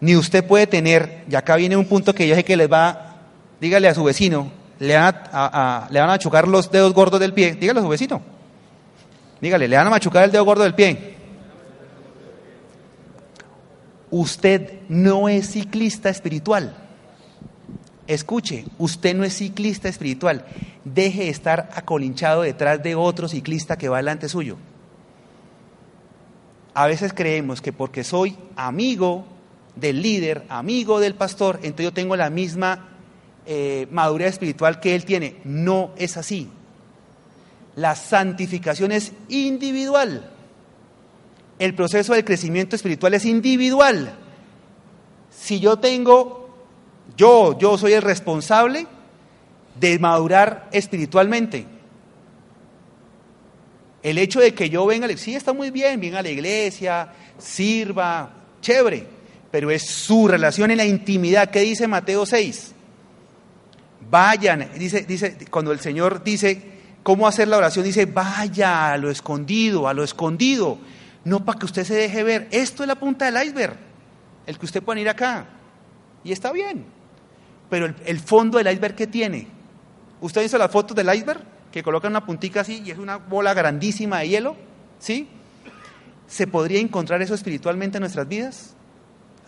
Ni 0.01 0.15
usted 0.15 0.45
puede 0.45 0.67
tener, 0.67 1.25
y 1.29 1.35
acá 1.35 1.55
viene 1.55 1.75
un 1.75 1.85
punto 1.85 2.13
que 2.13 2.27
yo 2.27 2.35
sé 2.35 2.43
que 2.43 2.55
les 2.55 2.71
va, 2.71 3.17
dígale 3.59 3.87
a 3.87 3.93
su 3.93 4.03
vecino, 4.03 4.51
le 4.79 4.95
van 4.95 5.15
a, 5.31 5.87
a 5.87 6.45
los 6.45 6.71
dedos 6.71 6.93
gordos 6.93 7.19
del 7.19 7.33
pie, 7.33 7.55
dígale 7.55 7.79
a 7.79 7.83
su 7.83 7.89
vecino 7.89 8.21
Dígale, 9.41 9.67
le 9.67 9.77
van 9.77 9.87
a 9.87 9.89
machucar 9.89 10.25
el 10.25 10.31
dedo 10.31 10.43
gordo 10.43 10.63
del 10.63 10.75
pie. 10.75 11.15
Usted 14.11 14.79
no 14.89 15.29
es 15.29 15.51
ciclista 15.51 16.09
espiritual. 16.09 16.75
Escuche, 18.07 18.65
usted 18.77 19.15
no 19.15 19.23
es 19.23 19.35
ciclista 19.35 19.87
espiritual. 19.87 20.45
Deje 20.83 21.25
de 21.25 21.29
estar 21.29 21.69
acolinchado 21.75 22.41
detrás 22.41 22.81
de 22.81 22.95
otro 22.95 23.27
ciclista 23.27 23.77
que 23.77 23.87
va 23.87 23.97
delante 23.97 24.27
suyo. 24.27 24.57
A 26.73 26.87
veces 26.87 27.13
creemos 27.13 27.61
que 27.61 27.71
porque 27.71 28.03
soy 28.03 28.37
amigo 28.55 29.25
del 29.79 30.01
líder, 30.01 30.45
amigo 30.49 30.99
del 30.99 31.15
pastor, 31.15 31.59
entonces 31.63 31.85
yo 31.85 31.93
tengo 31.93 32.15
la 32.15 32.29
misma 32.29 32.89
eh, 33.45 33.87
madurez 33.91 34.33
espiritual 34.33 34.79
que 34.79 34.95
él 34.95 35.05
tiene. 35.05 35.37
No 35.43 35.91
es 35.97 36.17
así. 36.17 36.49
La 37.75 37.95
santificación 37.95 38.91
es 38.91 39.11
individual. 39.29 40.29
El 41.57 41.73
proceso 41.73 42.13
del 42.13 42.25
crecimiento 42.25 42.75
espiritual 42.75 43.13
es 43.13 43.25
individual. 43.25 44.13
Si 45.31 45.59
yo 45.59 45.77
tengo, 45.77 46.49
yo, 47.17 47.57
yo 47.57 47.77
soy 47.77 47.93
el 47.93 48.01
responsable 48.01 48.87
de 49.79 49.99
madurar 49.99 50.69
espiritualmente. 50.71 51.65
El 54.01 54.17
hecho 54.17 54.39
de 54.39 54.53
que 54.53 54.69
yo 54.69 54.85
venga, 54.85 55.07
sí, 55.17 55.35
está 55.35 55.53
muy 55.53 55.71
bien, 55.71 55.99
venga 55.99 56.19
a 56.19 56.23
la 56.23 56.29
iglesia, 56.29 57.11
sirva, 57.37 58.31
chévere, 58.61 59.18
pero 59.51 59.71
es 59.71 59.85
su 59.87 60.27
relación 60.27 60.71
en 60.71 60.77
la 60.77 60.85
intimidad. 60.85 61.49
¿Qué 61.49 61.61
dice 61.61 61.87
Mateo 61.87 62.25
6? 62.25 62.73
Vayan, 64.09 64.69
dice, 64.77 65.03
dice, 65.03 65.37
cuando 65.49 65.71
el 65.71 65.79
Señor 65.79 66.23
dice, 66.23 66.79
cómo 67.03 67.27
hacer 67.27 67.47
la 67.47 67.57
oración, 67.57 67.85
dice, 67.85 68.05
vaya 68.05 68.93
a 68.93 68.97
lo 68.97 69.09
escondido, 69.09 69.87
a 69.87 69.93
lo 69.93 70.03
escondido, 70.03 70.77
no 71.23 71.45
para 71.45 71.59
que 71.59 71.65
usted 71.65 71.83
se 71.83 71.95
deje 71.95 72.23
ver. 72.23 72.47
Esto 72.51 72.83
es 72.83 72.87
la 72.87 72.95
punta 72.95 73.25
del 73.25 73.43
iceberg, 73.43 73.75
el 74.45 74.57
que 74.57 74.65
usted 74.65 74.83
puede 74.83 75.01
ir 75.01 75.09
acá. 75.09 75.45
Y 76.23 76.31
está 76.31 76.51
bien, 76.51 76.85
pero 77.69 77.93
el, 78.05 78.19
fondo 78.19 78.57
del 78.57 78.71
iceberg 78.71 78.95
que 78.95 79.07
tiene. 79.07 79.47
¿Usted 80.21 80.43
hizo 80.43 80.57
las 80.57 80.71
fotos 80.71 80.95
del 80.95 81.13
iceberg? 81.13 81.41
Que 81.71 81.83
colocan 81.83 82.11
una 82.11 82.25
puntica 82.25 82.61
así 82.61 82.81
y 82.83 82.91
es 82.91 82.97
una 82.97 83.17
bola 83.17 83.53
grandísima 83.53 84.19
de 84.19 84.29
hielo, 84.29 84.55
¿sí? 84.97 85.27
¿Se 86.27 86.47
podría 86.47 86.79
encontrar 86.79 87.21
eso 87.21 87.35
espiritualmente 87.35 87.97
en 87.97 88.01
nuestras 88.01 88.27
vidas? 88.27 88.75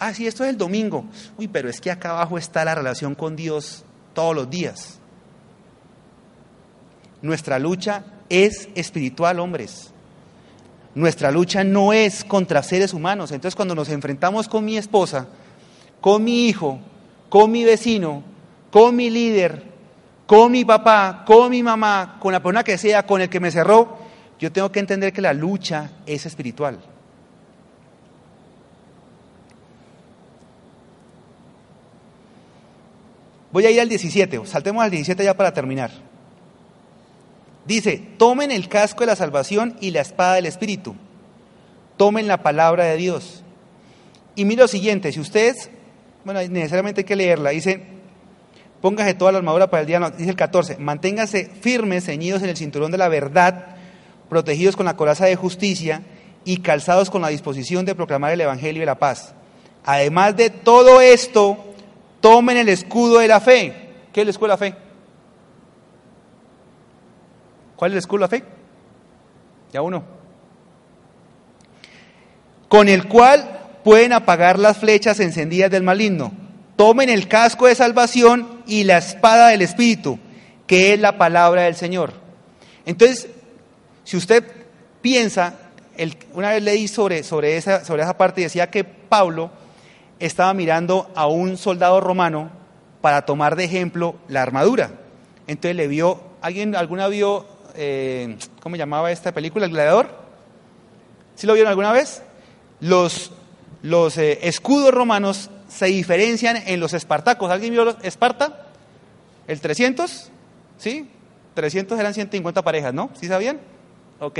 Ah, 0.03 0.15
sí, 0.15 0.25
esto 0.25 0.43
es 0.43 0.49
el 0.49 0.57
domingo. 0.57 1.05
Uy, 1.37 1.47
pero 1.47 1.69
es 1.69 1.79
que 1.79 1.91
acá 1.91 2.09
abajo 2.09 2.39
está 2.39 2.65
la 2.65 2.73
relación 2.73 3.13
con 3.13 3.35
Dios 3.35 3.85
todos 4.15 4.35
los 4.35 4.49
días. 4.49 4.97
Nuestra 7.21 7.59
lucha 7.59 8.03
es 8.27 8.67
espiritual, 8.73 9.39
hombres. 9.39 9.91
Nuestra 10.95 11.29
lucha 11.29 11.63
no 11.63 11.93
es 11.93 12.23
contra 12.23 12.63
seres 12.63 12.95
humanos. 12.95 13.31
Entonces 13.31 13.55
cuando 13.55 13.75
nos 13.75 13.89
enfrentamos 13.89 14.47
con 14.47 14.65
mi 14.65 14.75
esposa, 14.75 15.27
con 16.01 16.23
mi 16.23 16.47
hijo, 16.47 16.79
con 17.29 17.51
mi 17.51 17.63
vecino, 17.63 18.23
con 18.71 18.95
mi 18.95 19.11
líder, 19.11 19.61
con 20.25 20.51
mi 20.51 20.65
papá, 20.65 21.23
con 21.27 21.51
mi 21.51 21.61
mamá, 21.61 22.17
con 22.19 22.33
la 22.33 22.41
persona 22.41 22.63
que 22.63 22.79
sea, 22.79 23.05
con 23.05 23.21
el 23.21 23.29
que 23.29 23.39
me 23.39 23.51
cerró, 23.51 23.99
yo 24.39 24.51
tengo 24.51 24.71
que 24.71 24.79
entender 24.79 25.13
que 25.13 25.21
la 25.21 25.33
lucha 25.33 25.91
es 26.07 26.25
espiritual. 26.25 26.79
Voy 33.51 33.65
a 33.65 33.71
ir 33.71 33.81
al 33.81 33.89
17, 33.89 34.45
saltemos 34.45 34.83
al 34.83 34.91
17 34.91 35.23
ya 35.23 35.35
para 35.35 35.53
terminar. 35.53 35.91
Dice, 37.65 38.01
tomen 38.17 38.51
el 38.51 38.67
casco 38.67 39.01
de 39.01 39.07
la 39.07 39.15
salvación 39.15 39.77
y 39.81 39.91
la 39.91 40.01
espada 40.01 40.35
del 40.35 40.45
Espíritu. 40.45 40.95
Tomen 41.97 42.27
la 42.27 42.41
palabra 42.41 42.85
de 42.85 42.97
Dios. 42.97 43.43
Y 44.35 44.45
mira 44.45 44.63
lo 44.63 44.67
siguiente, 44.67 45.11
si 45.11 45.19
ustedes, 45.19 45.69
bueno, 46.23 46.41
necesariamente 46.49 47.01
hay 47.01 47.05
que 47.05 47.15
leerla, 47.15 47.49
dice, 47.51 47.83
póngase 48.79 49.13
toda 49.13 49.33
la 49.33 49.39
armadura 49.39 49.69
para 49.69 49.81
el 49.81 49.87
día, 49.87 49.99
dice 50.17 50.29
el 50.29 50.35
14, 50.35 50.77
manténganse 50.77 51.51
firmes, 51.61 52.05
ceñidos 52.05 52.41
en 52.41 52.49
el 52.49 52.57
cinturón 52.57 52.91
de 52.91 52.97
la 52.97 53.09
verdad, 53.09 53.75
protegidos 54.29 54.75
con 54.75 54.85
la 54.85 54.95
coraza 54.95 55.25
de 55.25 55.35
justicia 55.35 56.01
y 56.45 56.57
calzados 56.57 57.09
con 57.09 57.21
la 57.21 57.27
disposición 57.27 57.85
de 57.85 57.95
proclamar 57.95 58.31
el 58.31 58.41
Evangelio 58.41 58.81
de 58.81 58.85
la 58.85 58.97
paz. 58.97 59.33
Además 59.83 60.37
de 60.37 60.49
todo 60.49 61.01
esto, 61.01 61.70
tomen 62.21 62.57
el 62.57 62.69
escudo 62.69 63.19
de 63.19 63.27
la 63.27 63.41
fe. 63.41 63.89
¿Qué 64.13 64.21
es 64.21 64.23
el 64.23 64.29
escudo 64.29 64.47
de 64.47 64.53
la 64.53 64.57
fe? 64.57 64.75
¿Cuál 67.75 67.91
es 67.91 67.93
el 67.93 67.99
escudo 67.99 68.27
de 68.27 68.39
fe? 68.39 68.43
Ya 69.73 69.81
uno. 69.81 70.03
Con 72.67 72.87
el 72.87 73.07
cual 73.07 73.79
pueden 73.83 74.13
apagar 74.13 74.59
las 74.59 74.77
flechas 74.77 75.19
encendidas 75.19 75.71
del 75.71 75.83
maligno. 75.83 76.31
Tomen 76.75 77.09
el 77.09 77.27
casco 77.27 77.67
de 77.67 77.75
salvación 77.75 78.63
y 78.65 78.83
la 78.83 78.97
espada 78.97 79.49
del 79.49 79.61
Espíritu, 79.61 80.19
que 80.67 80.93
es 80.93 80.99
la 80.99 81.17
palabra 81.17 81.63
del 81.63 81.75
Señor. 81.75 82.13
Entonces, 82.85 83.27
si 84.03 84.17
usted 84.17 84.43
piensa, 85.01 85.55
una 86.33 86.51
vez 86.51 86.63
leí 86.63 86.87
sobre, 86.87 87.23
sobre, 87.23 87.57
esa, 87.57 87.83
sobre 87.83 88.03
esa 88.03 88.17
parte 88.17 88.41
y 88.41 88.45
decía 88.45 88.69
que 88.69 88.83
Pablo 88.83 89.51
estaba 90.21 90.53
mirando 90.53 91.11
a 91.15 91.27
un 91.27 91.57
soldado 91.57 91.99
romano 91.99 92.49
para 93.01 93.25
tomar 93.25 93.55
de 93.55 93.65
ejemplo 93.65 94.15
la 94.27 94.41
armadura. 94.41 94.91
Entonces 95.47 95.75
le 95.75 95.87
vio, 95.87 96.21
¿alguien 96.41 96.75
alguna 96.75 97.07
vio, 97.07 97.45
eh, 97.75 98.37
cómo 98.61 98.75
llamaba 98.75 99.11
esta 99.11 99.33
película, 99.33 99.65
El 99.65 99.71
Gladiador? 99.71 100.09
¿Sí 101.35 101.47
lo 101.47 101.53
vieron 101.53 101.69
alguna 101.69 101.91
vez? 101.91 102.21
Los, 102.79 103.31
los 103.81 104.17
eh, 104.17 104.39
escudos 104.43 104.93
romanos 104.93 105.49
se 105.67 105.87
diferencian 105.87 106.57
en 106.67 106.79
los 106.79 106.93
espartacos. 106.93 107.49
¿Alguien 107.49 107.73
vio 107.73 107.85
los 107.85 107.95
Esparta? 108.03 108.67
¿El 109.47 109.59
300? 109.59 110.29
¿Sí? 110.77 111.09
300 111.55 111.99
eran 111.99 112.13
150 112.13 112.61
parejas, 112.61 112.93
¿no? 112.93 113.09
¿Sí 113.19 113.27
sabían? 113.27 113.59
Ok. 114.19 114.39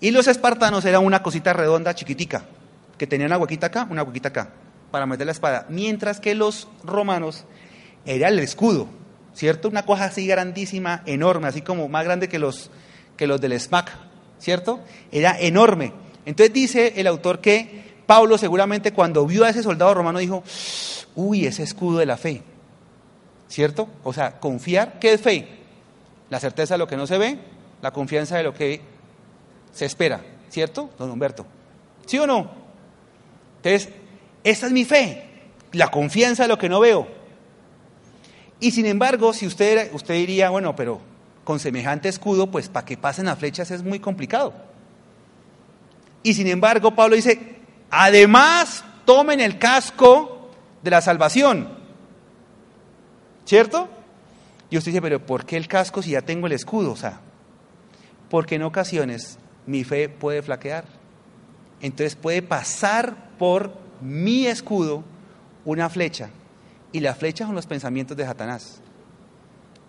Y 0.00 0.10
los 0.10 0.26
espartanos 0.28 0.84
eran 0.84 1.04
una 1.04 1.22
cosita 1.22 1.52
redonda, 1.52 1.94
chiquitica, 1.94 2.44
que 2.98 3.06
tenía 3.06 3.26
una 3.26 3.38
huequita 3.38 3.68
acá, 3.68 3.86
una 3.90 4.02
huequita 4.02 4.28
acá, 4.28 4.50
para 4.90 5.06
meter 5.06 5.26
la 5.26 5.32
espada. 5.32 5.66
Mientras 5.68 6.20
que 6.20 6.34
los 6.34 6.68
romanos 6.84 7.44
era 8.04 8.28
el 8.28 8.38
escudo, 8.40 8.88
¿cierto? 9.34 9.68
Una 9.68 9.84
cosa 9.84 10.06
así 10.06 10.26
grandísima, 10.26 11.02
enorme, 11.06 11.48
así 11.48 11.62
como 11.62 11.88
más 11.88 12.04
grande 12.04 12.28
que 12.28 12.38
los, 12.38 12.70
que 13.16 13.26
los 13.26 13.40
del 13.40 13.58
SMAC, 13.58 13.90
¿cierto? 14.38 14.80
Era 15.12 15.38
enorme. 15.38 15.92
Entonces 16.26 16.52
dice 16.52 16.94
el 16.96 17.06
autor 17.06 17.40
que 17.40 17.88
Pablo 18.06 18.36
seguramente 18.38 18.92
cuando 18.92 19.26
vio 19.26 19.44
a 19.44 19.50
ese 19.50 19.62
soldado 19.62 19.94
romano 19.94 20.18
dijo, 20.18 20.42
uy, 21.14 21.46
ese 21.46 21.62
escudo 21.62 21.98
de 21.98 22.06
la 22.06 22.16
fe, 22.16 22.42
¿cierto? 23.48 23.88
O 24.02 24.12
sea, 24.12 24.40
confiar, 24.40 24.98
¿qué 24.98 25.12
es 25.12 25.20
fe? 25.20 25.48
La 26.30 26.40
certeza 26.40 26.74
de 26.74 26.78
lo 26.78 26.88
que 26.88 26.96
no 26.96 27.06
se 27.06 27.18
ve, 27.18 27.38
la 27.80 27.92
confianza 27.92 28.36
de 28.36 28.42
lo 28.42 28.54
que 28.54 28.80
se 29.72 29.84
espera, 29.84 30.20
¿cierto, 30.48 30.90
don 30.98 31.10
Humberto? 31.10 31.46
¿Sí 32.06 32.18
o 32.18 32.26
no? 32.26 32.67
Entonces, 33.62 33.92
esta 34.44 34.66
es 34.66 34.72
mi 34.72 34.84
fe, 34.84 35.24
la 35.72 35.90
confianza 35.90 36.44
de 36.44 36.48
lo 36.48 36.58
que 36.58 36.68
no 36.68 36.80
veo. 36.80 37.08
Y 38.60 38.70
sin 38.70 38.86
embargo, 38.86 39.32
si 39.32 39.46
usted, 39.46 39.92
usted 39.92 40.14
diría, 40.14 40.50
bueno, 40.50 40.74
pero 40.74 41.00
con 41.44 41.60
semejante 41.60 42.08
escudo, 42.08 42.50
pues 42.50 42.68
para 42.68 42.84
que 42.84 42.96
pasen 42.96 43.26
las 43.26 43.38
flechas 43.38 43.70
es 43.70 43.82
muy 43.82 44.00
complicado. 44.00 44.52
Y 46.22 46.34
sin 46.34 46.46
embargo, 46.48 46.94
Pablo 46.94 47.16
dice, 47.16 47.56
además 47.90 48.84
tomen 49.04 49.40
el 49.40 49.58
casco 49.58 50.50
de 50.82 50.90
la 50.90 51.00
salvación. 51.00 51.68
¿Cierto? 53.44 53.88
Y 54.70 54.76
usted 54.76 54.92
dice, 54.92 55.00
pero 55.00 55.24
¿por 55.24 55.46
qué 55.46 55.56
el 55.56 55.68
casco 55.68 56.02
si 56.02 56.10
ya 56.10 56.22
tengo 56.22 56.46
el 56.46 56.52
escudo? 56.52 56.92
O 56.92 56.96
sea, 56.96 57.20
porque 58.28 58.56
en 58.56 58.62
ocasiones 58.62 59.38
mi 59.66 59.84
fe 59.84 60.08
puede 60.08 60.42
flaquear. 60.42 60.84
Entonces 61.80 62.16
puede 62.16 62.42
pasar 62.42 63.36
por 63.38 63.72
mi 64.00 64.46
escudo 64.46 65.04
una 65.64 65.88
flecha. 65.88 66.30
Y 66.92 67.00
la 67.00 67.14
flecha 67.14 67.46
son 67.46 67.54
los 67.54 67.66
pensamientos 67.66 68.16
de 68.16 68.24
Satanás, 68.24 68.80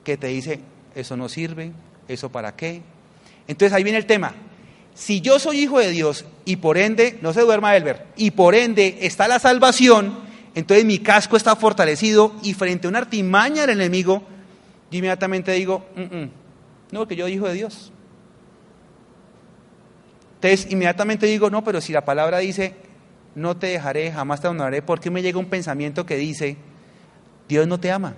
que 0.04 0.18
te 0.18 0.28
dice, 0.28 0.60
eso 0.96 1.16
no 1.16 1.30
sirve, 1.30 1.72
eso 2.08 2.30
para 2.30 2.56
qué. 2.56 2.82
Entonces 3.48 3.74
ahí 3.74 3.84
viene 3.84 3.98
el 3.98 4.06
tema. 4.06 4.34
Si 4.94 5.22
yo 5.22 5.40
soy 5.40 5.60
hijo 5.60 5.80
de 5.80 5.92
Dios 5.92 6.26
y 6.44 6.58
por 6.58 6.78
ende, 6.78 7.18
no 7.22 7.32
se 7.32 7.42
duerma 7.42 7.76
Elber, 7.76 8.06
y 8.18 8.32
por 8.32 8.54
ende 8.54 8.98
está 9.02 9.28
la 9.30 9.40
salvación, 9.40 10.20
entonces 10.56 10.86
mi 10.86 11.00
casco 11.00 11.38
está 11.38 11.56
fortalecido 11.56 12.34
y 12.44 12.54
frente 12.54 12.88
a 12.88 12.90
una 12.90 13.00
artimaña 13.00 13.62
del 13.62 13.80
enemigo, 13.80 14.24
yo 14.92 14.98
inmediatamente 14.98 15.54
digo, 15.54 15.86
mm, 15.96 16.02
mm, 16.02 16.30
no, 16.92 17.08
que 17.08 17.16
yo 17.16 17.26
soy 17.26 17.34
hijo 17.34 17.48
de 17.48 17.54
Dios. 17.54 17.94
Entonces 20.42 20.72
inmediatamente 20.72 21.26
digo, 21.26 21.50
no, 21.50 21.64
pero 21.66 21.82
si 21.82 21.92
la 21.92 22.06
palabra 22.06 22.38
dice, 22.38 22.74
no 23.36 23.58
te 23.58 23.68
dejaré, 23.68 24.12
jamás 24.12 24.40
te 24.40 24.48
abandonaré, 24.48 24.82
¿por 24.82 25.02
qué 25.02 25.10
me 25.10 25.22
llega 25.22 25.38
un 25.38 25.50
pensamiento 25.50 26.06
que 26.06 26.16
dice, 26.16 26.56
Dios 27.50 27.68
no 27.68 27.80
te 27.80 27.92
ama, 27.92 28.16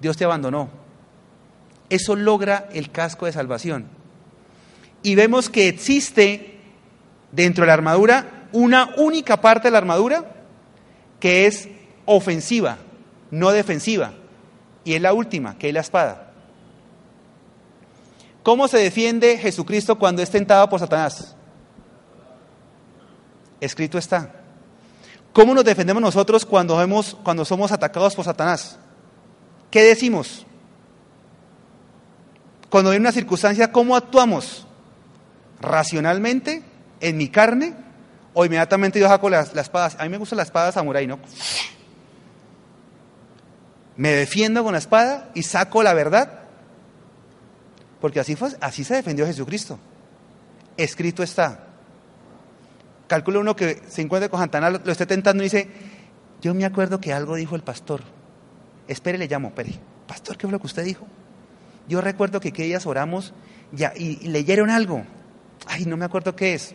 Dios 0.00 0.16
te 0.16 0.24
abandonó? 0.24 0.70
Eso 1.90 2.14
logra 2.14 2.68
el 2.72 2.92
casco 2.92 3.26
de 3.26 3.32
salvación. 3.32 3.86
Y 5.02 5.16
vemos 5.16 5.50
que 5.50 5.68
existe 5.68 6.60
dentro 7.32 7.62
de 7.62 7.68
la 7.68 7.74
armadura 7.74 8.48
una 8.52 8.94
única 8.96 9.40
parte 9.40 9.68
de 9.68 9.72
la 9.72 9.78
armadura 9.78 10.36
que 11.18 11.46
es 11.46 11.68
ofensiva, 12.04 12.78
no 13.32 13.50
defensiva. 13.50 14.12
Y 14.84 14.94
es 14.94 15.02
la 15.02 15.12
última, 15.12 15.58
que 15.58 15.68
es 15.68 15.74
la 15.74 15.80
espada. 15.80 16.32
¿Cómo 18.44 18.68
se 18.68 18.78
defiende 18.78 19.38
Jesucristo 19.38 19.98
cuando 19.98 20.22
es 20.22 20.30
tentado 20.30 20.68
por 20.68 20.78
Satanás? 20.78 21.34
Escrito 23.60 23.98
está. 23.98 24.32
¿Cómo 25.32 25.54
nos 25.54 25.64
defendemos 25.64 26.02
nosotros 26.02 26.44
cuando, 26.44 26.76
vemos, 26.76 27.16
cuando 27.22 27.44
somos 27.44 27.70
atacados 27.72 28.14
por 28.14 28.24
Satanás? 28.24 28.78
¿Qué 29.70 29.82
decimos? 29.82 30.46
Cuando 32.70 32.90
hay 32.90 32.98
una 32.98 33.12
circunstancia, 33.12 33.70
¿cómo 33.70 33.96
actuamos? 33.96 34.66
¿Racionalmente? 35.60 36.62
¿En 37.00 37.16
mi 37.16 37.28
carne? 37.28 37.74
¿O 38.34 38.44
inmediatamente 38.44 39.00
yo 39.00 39.08
saco 39.08 39.30
las, 39.30 39.54
las 39.54 39.66
espadas? 39.66 39.96
A 39.98 40.04
mí 40.04 40.08
me 40.08 40.18
gusta 40.18 40.36
la 40.36 40.42
espada 40.42 40.72
samurai, 40.72 41.06
¿no? 41.06 41.18
Me 43.96 44.12
defiendo 44.12 44.62
con 44.62 44.72
la 44.72 44.78
espada 44.78 45.30
y 45.34 45.42
saco 45.42 45.82
la 45.82 45.94
verdad. 45.94 46.40
Porque 48.00 48.20
así, 48.20 48.36
fue, 48.36 48.50
así 48.60 48.84
se 48.84 48.94
defendió 48.94 49.26
Jesucristo. 49.26 49.78
Escrito 50.76 51.22
está. 51.22 51.67
Calcula 53.08 53.40
uno 53.40 53.56
que 53.56 53.82
se 53.88 54.02
encuentre 54.02 54.28
con 54.28 54.38
Santana, 54.38 54.70
lo 54.70 54.92
esté 54.92 55.06
tentando 55.06 55.42
y 55.42 55.46
dice, 55.46 55.68
yo 56.40 56.54
me 56.54 56.64
acuerdo 56.64 57.00
que 57.00 57.12
algo 57.12 57.34
dijo 57.34 57.56
el 57.56 57.62
pastor. 57.62 58.02
Espere, 58.86 59.18
le 59.18 59.26
llamo, 59.26 59.48
espere. 59.48 59.72
Pastor, 60.06 60.36
¿qué 60.36 60.42
fue 60.46 60.52
lo 60.52 60.60
que 60.60 60.66
usted 60.66 60.84
dijo? 60.84 61.06
Yo 61.88 62.00
recuerdo 62.00 62.38
que 62.38 62.48
aquellos 62.48 62.68
días 62.68 62.86
oramos 62.86 63.32
ya, 63.72 63.92
y, 63.96 64.18
y 64.20 64.28
leyeron 64.28 64.70
algo. 64.70 65.04
Ay, 65.66 65.86
no 65.86 65.96
me 65.96 66.04
acuerdo 66.04 66.36
qué 66.36 66.54
es. 66.54 66.74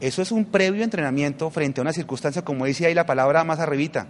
Eso 0.00 0.20
es 0.20 0.32
un 0.32 0.44
previo 0.44 0.82
entrenamiento 0.82 1.48
frente 1.50 1.80
a 1.80 1.82
una 1.82 1.92
circunstancia, 1.92 2.42
como 2.42 2.66
dice 2.66 2.86
ahí 2.86 2.94
la 2.94 3.06
palabra 3.06 3.44
más 3.44 3.60
arribita. 3.60 4.08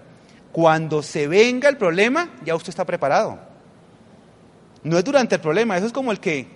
Cuando 0.52 1.02
se 1.02 1.28
venga 1.28 1.68
el 1.68 1.76
problema, 1.76 2.30
ya 2.44 2.54
usted 2.54 2.70
está 2.70 2.84
preparado. 2.84 3.38
No 4.82 4.98
es 4.98 5.04
durante 5.04 5.34
el 5.34 5.40
problema, 5.40 5.76
eso 5.76 5.86
es 5.86 5.92
como 5.92 6.12
el 6.12 6.20
que 6.20 6.48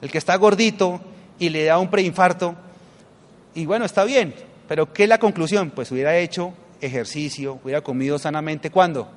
el 0.00 0.10
que 0.10 0.18
está 0.18 0.34
gordito 0.36 1.00
y 1.40 1.48
le 1.48 1.64
da 1.64 1.78
un 1.78 1.90
preinfarto. 1.90 2.54
Y 3.54 3.66
bueno, 3.66 3.84
está 3.84 4.04
bien, 4.04 4.32
pero 4.68 4.92
¿qué 4.92 5.02
es 5.02 5.08
la 5.08 5.18
conclusión? 5.18 5.70
Pues 5.70 5.90
hubiera 5.90 6.16
hecho 6.16 6.52
ejercicio, 6.80 7.58
hubiera 7.64 7.80
comido 7.80 8.18
sanamente. 8.20 8.70
¿Cuándo? 8.70 9.10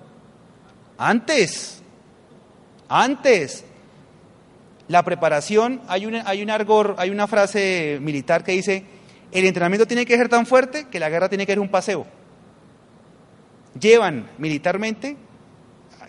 Antes. 0.97 1.83
Antes. 2.89 3.65
La 4.87 5.03
preparación, 5.03 5.81
hay, 5.87 6.05
una, 6.05 6.23
hay, 6.27 6.41
un 6.41 6.49
argor, 6.49 6.95
hay 6.97 7.09
una 7.09 7.27
frase 7.27 7.99
militar 8.01 8.43
que 8.43 8.53
dice, 8.53 8.83
el 9.31 9.45
entrenamiento 9.45 9.85
tiene 9.85 10.05
que 10.05 10.17
ser 10.17 10.27
tan 10.27 10.45
fuerte 10.45 10.87
que 10.89 10.99
la 10.99 11.09
guerra 11.09 11.29
tiene 11.29 11.45
que 11.45 11.51
ser 11.51 11.59
un 11.59 11.69
paseo. 11.69 12.05
Llevan 13.79 14.29
militarmente, 14.37 15.15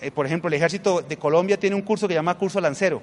eh, 0.01 0.11
por 0.11 0.27
ejemplo, 0.27 0.49
el 0.49 0.55
ejército 0.55 1.03
de 1.03 1.17
Colombia 1.17 1.59
tiene 1.59 1.77
un 1.77 1.83
curso 1.83 2.09
que 2.09 2.15
se 2.15 2.19
llama 2.19 2.37
curso 2.37 2.61
lancero 2.61 3.01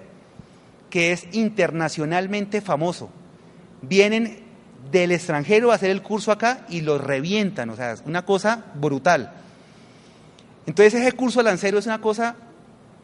que 0.91 1.11
es 1.11 1.25
internacionalmente 1.31 2.61
famoso. 2.61 3.09
Vienen 3.81 4.43
del 4.91 5.11
extranjero 5.11 5.71
a 5.71 5.75
hacer 5.75 5.89
el 5.89 6.03
curso 6.03 6.31
acá 6.31 6.65
y 6.69 6.81
los 6.81 7.01
revientan, 7.01 7.71
o 7.71 7.75
sea, 7.75 7.93
es 7.93 8.03
una 8.05 8.23
cosa 8.23 8.65
brutal. 8.75 9.31
Entonces 10.67 10.93
ese 10.93 11.13
curso 11.13 11.41
lancero 11.41 11.79
es 11.79 11.87
una 11.87 12.01
cosa 12.01 12.35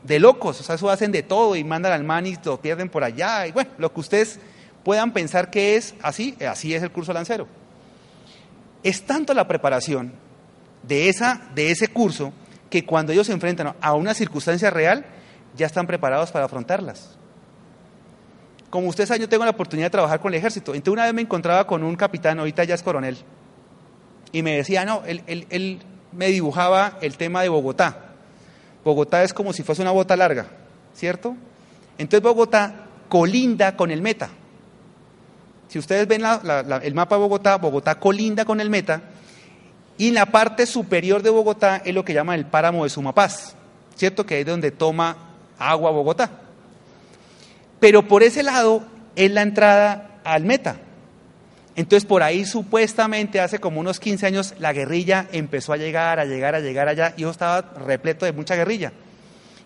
de 0.03 0.19
locos, 0.19 0.59
o 0.59 0.63
sea, 0.63 0.75
eso 0.75 0.91
hacen 0.91 1.11
de 1.11 1.23
todo 1.23 1.55
y 1.55 1.63
mandan 1.63 1.93
al 1.93 2.03
man 2.03 2.27
y 2.27 2.37
lo 2.43 2.61
pierden 2.61 2.89
por 2.89 3.03
allá, 3.03 3.47
y 3.47 3.51
bueno, 3.51 3.71
lo 3.79 3.91
que 3.91 3.99
ustedes 4.01 4.39
puedan 4.83 5.11
pensar 5.11 5.49
que 5.49 5.75
es 5.75 5.95
así, 6.03 6.37
así 6.47 6.75
es 6.75 6.83
el 6.83 6.91
curso 6.91 7.13
lancero. 7.13 7.47
Es 8.83 9.05
tanto 9.05 9.33
la 9.33 9.47
preparación 9.47 10.13
de, 10.83 11.09
esa, 11.09 11.49
de 11.55 11.71
ese 11.71 11.87
curso 11.87 12.31
que 12.69 12.85
cuando 12.85 13.11
ellos 13.11 13.27
se 13.27 13.33
enfrentan 13.33 13.75
a 13.81 13.93
una 13.95 14.13
circunstancia 14.13 14.69
real, 14.69 15.05
ya 15.55 15.65
están 15.65 15.87
preparados 15.87 16.31
para 16.31 16.45
afrontarlas 16.45 17.17
como 18.69 18.87
ustedes 18.87 19.07
saben, 19.07 19.21
yo 19.21 19.29
tengo 19.29 19.45
la 19.45 19.51
oportunidad 19.51 19.87
de 19.87 19.91
trabajar 19.91 20.19
con 20.19 20.33
el 20.33 20.39
ejército. 20.39 20.73
Entonces 20.73 20.93
una 20.93 21.05
vez 21.05 21.13
me 21.13 21.21
encontraba 21.21 21.65
con 21.65 21.83
un 21.83 21.95
capitán, 21.95 22.39
ahorita 22.39 22.63
ya 22.63 22.75
es 22.75 22.83
coronel, 22.83 23.17
y 24.31 24.43
me 24.43 24.57
decía, 24.57 24.85
no, 24.85 25.03
él, 25.05 25.23
él, 25.27 25.79
me 26.11 26.27
dibujaba 26.27 26.97
el 27.01 27.15
tema 27.17 27.41
de 27.41 27.49
Bogotá. 27.49 28.05
Bogotá 28.83 29.23
es 29.23 29.33
como 29.33 29.53
si 29.53 29.63
fuese 29.63 29.81
una 29.81 29.91
bota 29.91 30.15
larga, 30.15 30.47
¿cierto? 30.93 31.35
Entonces 31.97 32.21
Bogotá 32.21 32.87
colinda 33.09 33.75
con 33.75 33.91
el 33.91 34.01
meta. 34.01 34.29
Si 35.67 35.79
ustedes 35.79 36.07
ven 36.07 36.23
el 36.81 36.93
mapa 36.93 37.15
de 37.15 37.21
Bogotá, 37.21 37.57
Bogotá 37.57 37.99
colinda 37.99 38.45
con 38.45 38.61
el 38.61 38.69
meta, 38.69 39.01
y 39.97 40.11
la 40.11 40.27
parte 40.27 40.65
superior 40.65 41.23
de 41.23 41.29
Bogotá 41.29 41.81
es 41.83 41.93
lo 41.93 42.05
que 42.05 42.13
llama 42.13 42.35
el 42.35 42.45
páramo 42.45 42.83
de 42.83 42.89
Sumapaz, 42.89 43.55
¿cierto? 43.95 44.25
Que 44.25 44.41
es 44.41 44.45
donde 44.45 44.71
toma 44.71 45.17
agua 45.57 45.91
Bogotá. 45.91 46.46
Pero 47.79 48.07
por 48.07 48.23
ese 48.23 48.43
lado 48.43 48.83
es 49.15 49.31
la 49.31 49.41
entrada 49.41 50.19
al 50.23 50.43
meta. 50.43 50.77
Entonces 51.75 52.05
por 52.05 52.23
ahí 52.23 52.43
supuestamente 52.43 53.39
hace 53.39 53.59
como 53.59 53.79
unos 53.79 53.99
15 53.99 54.25
años 54.25 54.55
la 54.57 54.73
guerrilla 54.73 55.27
empezó 55.31 55.73
a 55.73 55.77
llegar, 55.77 56.19
a 56.19 56.25
llegar, 56.25 56.55
a 56.55 56.59
llegar 56.59 56.87
allá 56.87 57.13
y 57.15 57.21
yo 57.21 57.29
estaba 57.29 57.61
repleto 57.85 58.25
de 58.25 58.31
mucha 58.31 58.55
guerrilla. 58.55 58.93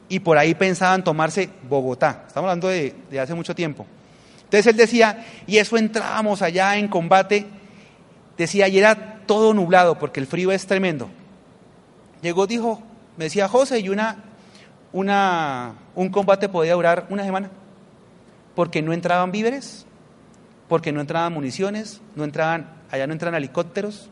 Y 0.09 0.19
por 0.19 0.37
ahí 0.37 0.53
pensaban 0.53 1.05
tomarse 1.05 1.49
Bogotá. 1.69 2.25
Estamos 2.27 2.49
hablando 2.49 2.67
de, 2.67 2.93
de 3.09 3.19
hace 3.19 3.33
mucho 3.33 3.55
tiempo. 3.55 3.85
Entonces 4.43 4.67
él 4.67 4.75
decía, 4.75 5.25
y 5.47 5.57
eso 5.57 5.77
entrábamos 5.77 6.41
allá 6.41 6.75
en 6.75 6.89
combate, 6.89 7.45
decía, 8.37 8.67
y 8.67 8.77
era 8.77 9.21
todo 9.25 9.53
nublado 9.53 9.97
porque 9.97 10.19
el 10.19 10.27
frío 10.27 10.51
es 10.51 10.67
tremendo. 10.67 11.09
Llegó, 12.21 12.45
dijo, 12.45 12.83
me 13.15 13.23
decía 13.25 13.47
José, 13.47 13.79
y 13.79 13.87
una, 13.87 14.17
una, 14.91 15.75
un 15.95 16.09
combate 16.09 16.49
podía 16.49 16.73
durar 16.73 17.07
una 17.09 17.23
semana, 17.23 17.49
porque 18.61 18.83
no 18.83 18.93
entraban 18.93 19.31
víveres, 19.31 19.87
porque 20.69 20.91
no 20.91 21.01
entraban 21.01 21.33
municiones, 21.33 21.99
no 22.15 22.23
entraban, 22.23 22.71
allá 22.91 23.07
no 23.07 23.13
entran 23.13 23.33
helicópteros, 23.33 24.11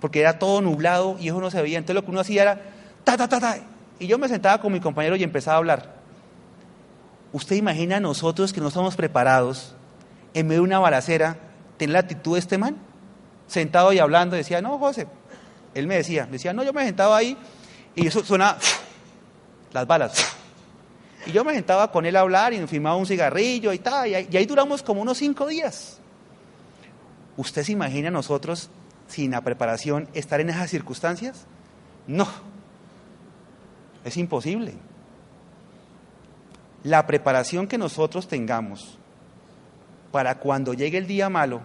porque 0.00 0.18
era 0.18 0.40
todo 0.40 0.60
nublado 0.60 1.16
y 1.20 1.28
eso 1.28 1.40
no 1.40 1.52
se 1.52 1.62
veía. 1.62 1.78
Entonces 1.78 1.94
lo 1.94 2.04
que 2.04 2.10
uno 2.10 2.18
hacía 2.18 2.42
era, 2.42 2.60
ta, 3.04 3.16
ta, 3.16 3.28
ta, 3.28 3.38
ta. 3.38 3.58
Y 4.00 4.08
yo 4.08 4.18
me 4.18 4.26
sentaba 4.26 4.60
con 4.60 4.72
mi 4.72 4.80
compañero 4.80 5.14
y 5.14 5.22
empezaba 5.22 5.54
a 5.54 5.58
hablar. 5.58 5.94
¿Usted 7.32 7.54
imagina 7.54 7.98
a 7.98 8.00
nosotros 8.00 8.52
que 8.52 8.60
no 8.60 8.66
estamos 8.66 8.96
preparados 8.96 9.76
en 10.34 10.48
medio 10.48 10.62
de 10.62 10.64
una 10.64 10.80
balacera, 10.80 11.36
tener 11.76 11.92
la 11.92 12.00
actitud 12.00 12.32
de 12.32 12.40
este 12.40 12.58
man? 12.58 12.78
Sentado 13.46 13.92
y 13.92 14.00
hablando, 14.00 14.34
decía, 14.34 14.60
no, 14.60 14.80
José. 14.80 15.06
Él 15.74 15.86
me 15.86 15.94
decía, 15.94 16.26
decía, 16.28 16.52
no, 16.52 16.64
yo 16.64 16.72
me 16.72 16.84
sentaba 16.84 17.16
ahí 17.16 17.38
y 17.94 18.08
eso 18.08 18.24
sonaba 18.24 18.58
las 19.72 19.86
balas. 19.86 20.35
Y 21.26 21.32
yo 21.32 21.44
me 21.44 21.54
sentaba 21.54 21.90
con 21.90 22.06
él 22.06 22.16
a 22.16 22.20
hablar 22.20 22.52
y 22.52 22.58
nos 22.58 22.70
firmaba 22.70 22.96
un 22.96 23.06
cigarrillo 23.06 23.72
y 23.72 23.78
tal, 23.78 24.08
y 24.08 24.14
ahí, 24.14 24.28
y 24.30 24.36
ahí 24.36 24.46
duramos 24.46 24.82
como 24.82 25.02
unos 25.02 25.18
cinco 25.18 25.46
días. 25.46 25.98
¿Usted 27.36 27.64
se 27.64 27.72
imagina 27.72 28.08
a 28.08 28.12
nosotros, 28.12 28.70
sin 29.08 29.32
la 29.32 29.40
preparación, 29.40 30.08
estar 30.14 30.40
en 30.40 30.50
esas 30.50 30.70
circunstancias? 30.70 31.44
No, 32.06 32.26
es 34.04 34.16
imposible. 34.16 34.74
La 36.84 37.06
preparación 37.06 37.66
que 37.66 37.78
nosotros 37.78 38.28
tengamos 38.28 38.96
para 40.12 40.38
cuando 40.38 40.72
llegue 40.72 40.98
el 40.98 41.08
día 41.08 41.28
malo, 41.28 41.60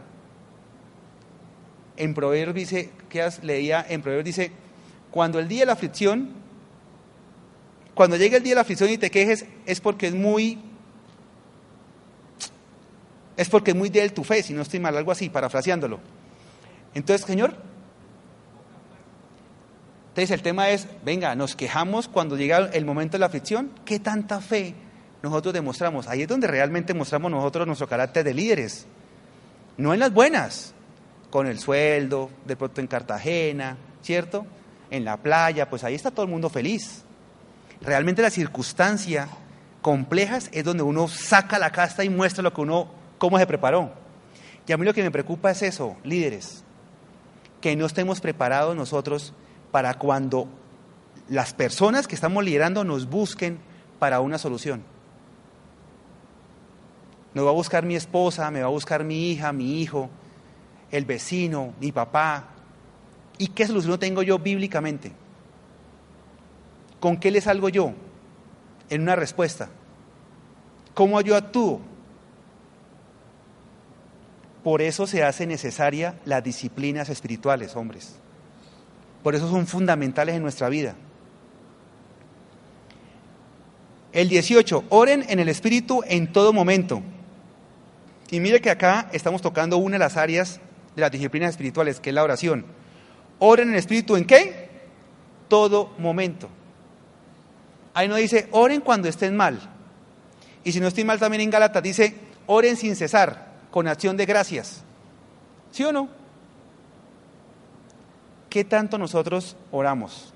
en 1.95 2.16
Proverbios 2.16 2.55
dice, 2.55 2.91
que 3.07 3.30
leía 3.43 3.86
en 3.88 4.01
Proverbios 4.01 4.26
dice, 4.26 4.51
cuando 5.12 5.38
el 5.38 5.47
día 5.47 5.59
de 5.62 5.66
la 5.68 5.74
aflicción, 5.74 6.40
cuando 8.01 8.17
llegue 8.17 8.37
el 8.37 8.41
día 8.41 8.53
de 8.53 8.55
la 8.55 8.61
aflicción 8.61 8.89
y 8.89 8.97
te 8.97 9.11
quejes, 9.11 9.45
es 9.67 9.79
porque 9.79 10.07
es 10.07 10.15
muy, 10.15 10.57
es 13.37 13.47
porque 13.47 13.69
es 13.69 13.77
muy 13.77 13.89
de 13.89 14.09
tu 14.09 14.23
fe, 14.23 14.41
si 14.41 14.55
no 14.55 14.63
estoy 14.63 14.79
mal, 14.79 14.97
algo 14.97 15.11
así, 15.11 15.29
parafraseándolo. 15.29 15.99
Entonces, 16.95 17.27
Señor, 17.27 17.55
entonces 20.07 20.31
el 20.31 20.41
tema 20.41 20.71
es, 20.71 20.87
venga, 21.05 21.35
nos 21.35 21.55
quejamos 21.55 22.07
cuando 22.07 22.35
llega 22.37 22.71
el 22.73 22.85
momento 22.85 23.11
de 23.11 23.19
la 23.19 23.27
aflicción, 23.27 23.71
¿qué 23.85 23.99
tanta 23.99 24.41
fe 24.41 24.73
nosotros 25.21 25.53
demostramos? 25.53 26.07
Ahí 26.07 26.23
es 26.23 26.27
donde 26.27 26.47
realmente 26.47 26.95
mostramos 26.95 27.29
nosotros 27.29 27.67
nuestro 27.67 27.87
carácter 27.87 28.23
de 28.23 28.33
líderes, 28.33 28.87
no 29.77 29.93
en 29.93 29.99
las 29.99 30.11
buenas, 30.11 30.73
con 31.29 31.45
el 31.45 31.59
sueldo, 31.59 32.31
de 32.47 32.55
pronto 32.55 32.81
en 32.81 32.87
Cartagena, 32.87 33.77
¿cierto? 34.01 34.47
En 34.89 35.05
la 35.05 35.17
playa, 35.17 35.69
pues 35.69 35.83
ahí 35.83 35.93
está 35.93 36.09
todo 36.09 36.25
el 36.25 36.31
mundo 36.31 36.49
feliz. 36.49 37.03
Realmente 37.82 38.21
la 38.21 38.29
circunstancia 38.29 39.27
complejas 39.82 40.49
es 40.53 40.63
donde 40.63 40.84
uno 40.84 41.07
saca 41.07 41.57
la 41.57 41.71
casta 41.71 42.03
y 42.03 42.09
muestra 42.09 42.43
lo 42.43 42.53
que 42.53 42.61
uno, 42.61 42.88
cómo 43.17 43.39
se 43.39 43.47
preparó. 43.47 43.91
Y 44.67 44.71
a 44.71 44.77
mí 44.77 44.86
lo 44.86 44.93
que 44.93 45.03
me 45.03 45.11
preocupa 45.11 45.51
es 45.51 45.63
eso, 45.63 45.97
líderes, 46.03 46.63
que 47.59 47.75
no 47.75 47.86
estemos 47.86 48.21
preparados 48.21 48.75
nosotros 48.75 49.34
para 49.71 49.95
cuando 49.95 50.47
las 51.27 51.53
personas 51.53 52.07
que 52.07 52.15
estamos 52.15 52.43
liderando 52.43 52.84
nos 52.84 53.09
busquen 53.09 53.59
para 53.99 54.19
una 54.21 54.38
solución. 54.38 54.84
Me 57.34 57.41
va 57.41 57.49
a 57.49 57.53
buscar 57.53 57.86
mi 57.86 57.95
esposa, 57.95 58.51
me 58.51 58.61
va 58.61 58.67
a 58.67 58.71
buscar 58.71 59.03
mi 59.03 59.32
hija, 59.32 59.51
mi 59.53 59.82
hijo, 59.82 60.09
el 60.91 61.05
vecino, 61.05 61.73
mi 61.79 61.91
papá. 61.91 62.49
¿Y 63.38 63.47
qué 63.47 63.65
solución 63.65 63.97
tengo 63.97 64.21
yo 64.21 64.38
bíblicamente? 64.38 65.13
¿Con 67.01 67.17
qué 67.17 67.31
le 67.31 67.41
salgo 67.41 67.67
yo 67.67 67.93
en 68.91 69.01
una 69.01 69.15
respuesta? 69.15 69.69
¿Cómo 70.93 71.19
yo 71.21 71.35
actúo? 71.35 71.81
Por 74.63 74.83
eso 74.83 75.07
se 75.07 75.23
hace 75.23 75.47
necesaria 75.47 76.19
las 76.25 76.43
disciplinas 76.43 77.09
espirituales, 77.09 77.75
hombres. 77.75 78.17
Por 79.23 79.33
eso 79.33 79.49
son 79.49 79.65
fundamentales 79.65 80.35
en 80.35 80.43
nuestra 80.43 80.69
vida. 80.69 80.95
El 84.11 84.29
18, 84.29 84.83
oren 84.89 85.25
en 85.27 85.39
el 85.39 85.49
Espíritu 85.49 86.03
en 86.05 86.31
todo 86.31 86.53
momento. 86.53 87.01
Y 88.29 88.39
mire 88.39 88.61
que 88.61 88.69
acá 88.69 89.09
estamos 89.11 89.41
tocando 89.41 89.77
una 89.77 89.95
de 89.95 89.99
las 89.99 90.17
áreas 90.17 90.59
de 90.95 91.01
las 91.01 91.09
disciplinas 91.09 91.49
espirituales, 91.49 91.99
que 91.99 92.11
es 92.11 92.13
la 92.13 92.23
oración. 92.23 92.67
Oren 93.39 93.69
en 93.69 93.73
el 93.73 93.79
Espíritu 93.79 94.15
en 94.17 94.25
qué? 94.25 94.69
Todo 95.47 95.95
momento. 95.97 96.47
Ahí 97.93 98.07
no 98.07 98.15
dice, 98.15 98.47
oren 98.51 98.81
cuando 98.81 99.07
estén 99.07 99.35
mal. 99.35 99.59
Y 100.63 100.71
si 100.71 100.79
no 100.79 100.87
estoy 100.87 101.03
mal 101.03 101.19
también 101.19 101.41
en 101.41 101.49
Gálatas 101.49 101.83
dice, 101.83 102.15
oren 102.45 102.77
sin 102.77 102.95
cesar, 102.95 103.51
con 103.71 103.87
acción 103.87 104.17
de 104.17 104.25
gracias. 104.25 104.83
¿Sí 105.71 105.83
o 105.83 105.91
no? 105.91 106.09
¿Qué 108.49 108.63
tanto 108.63 108.97
nosotros 108.97 109.55
oramos? 109.71 110.33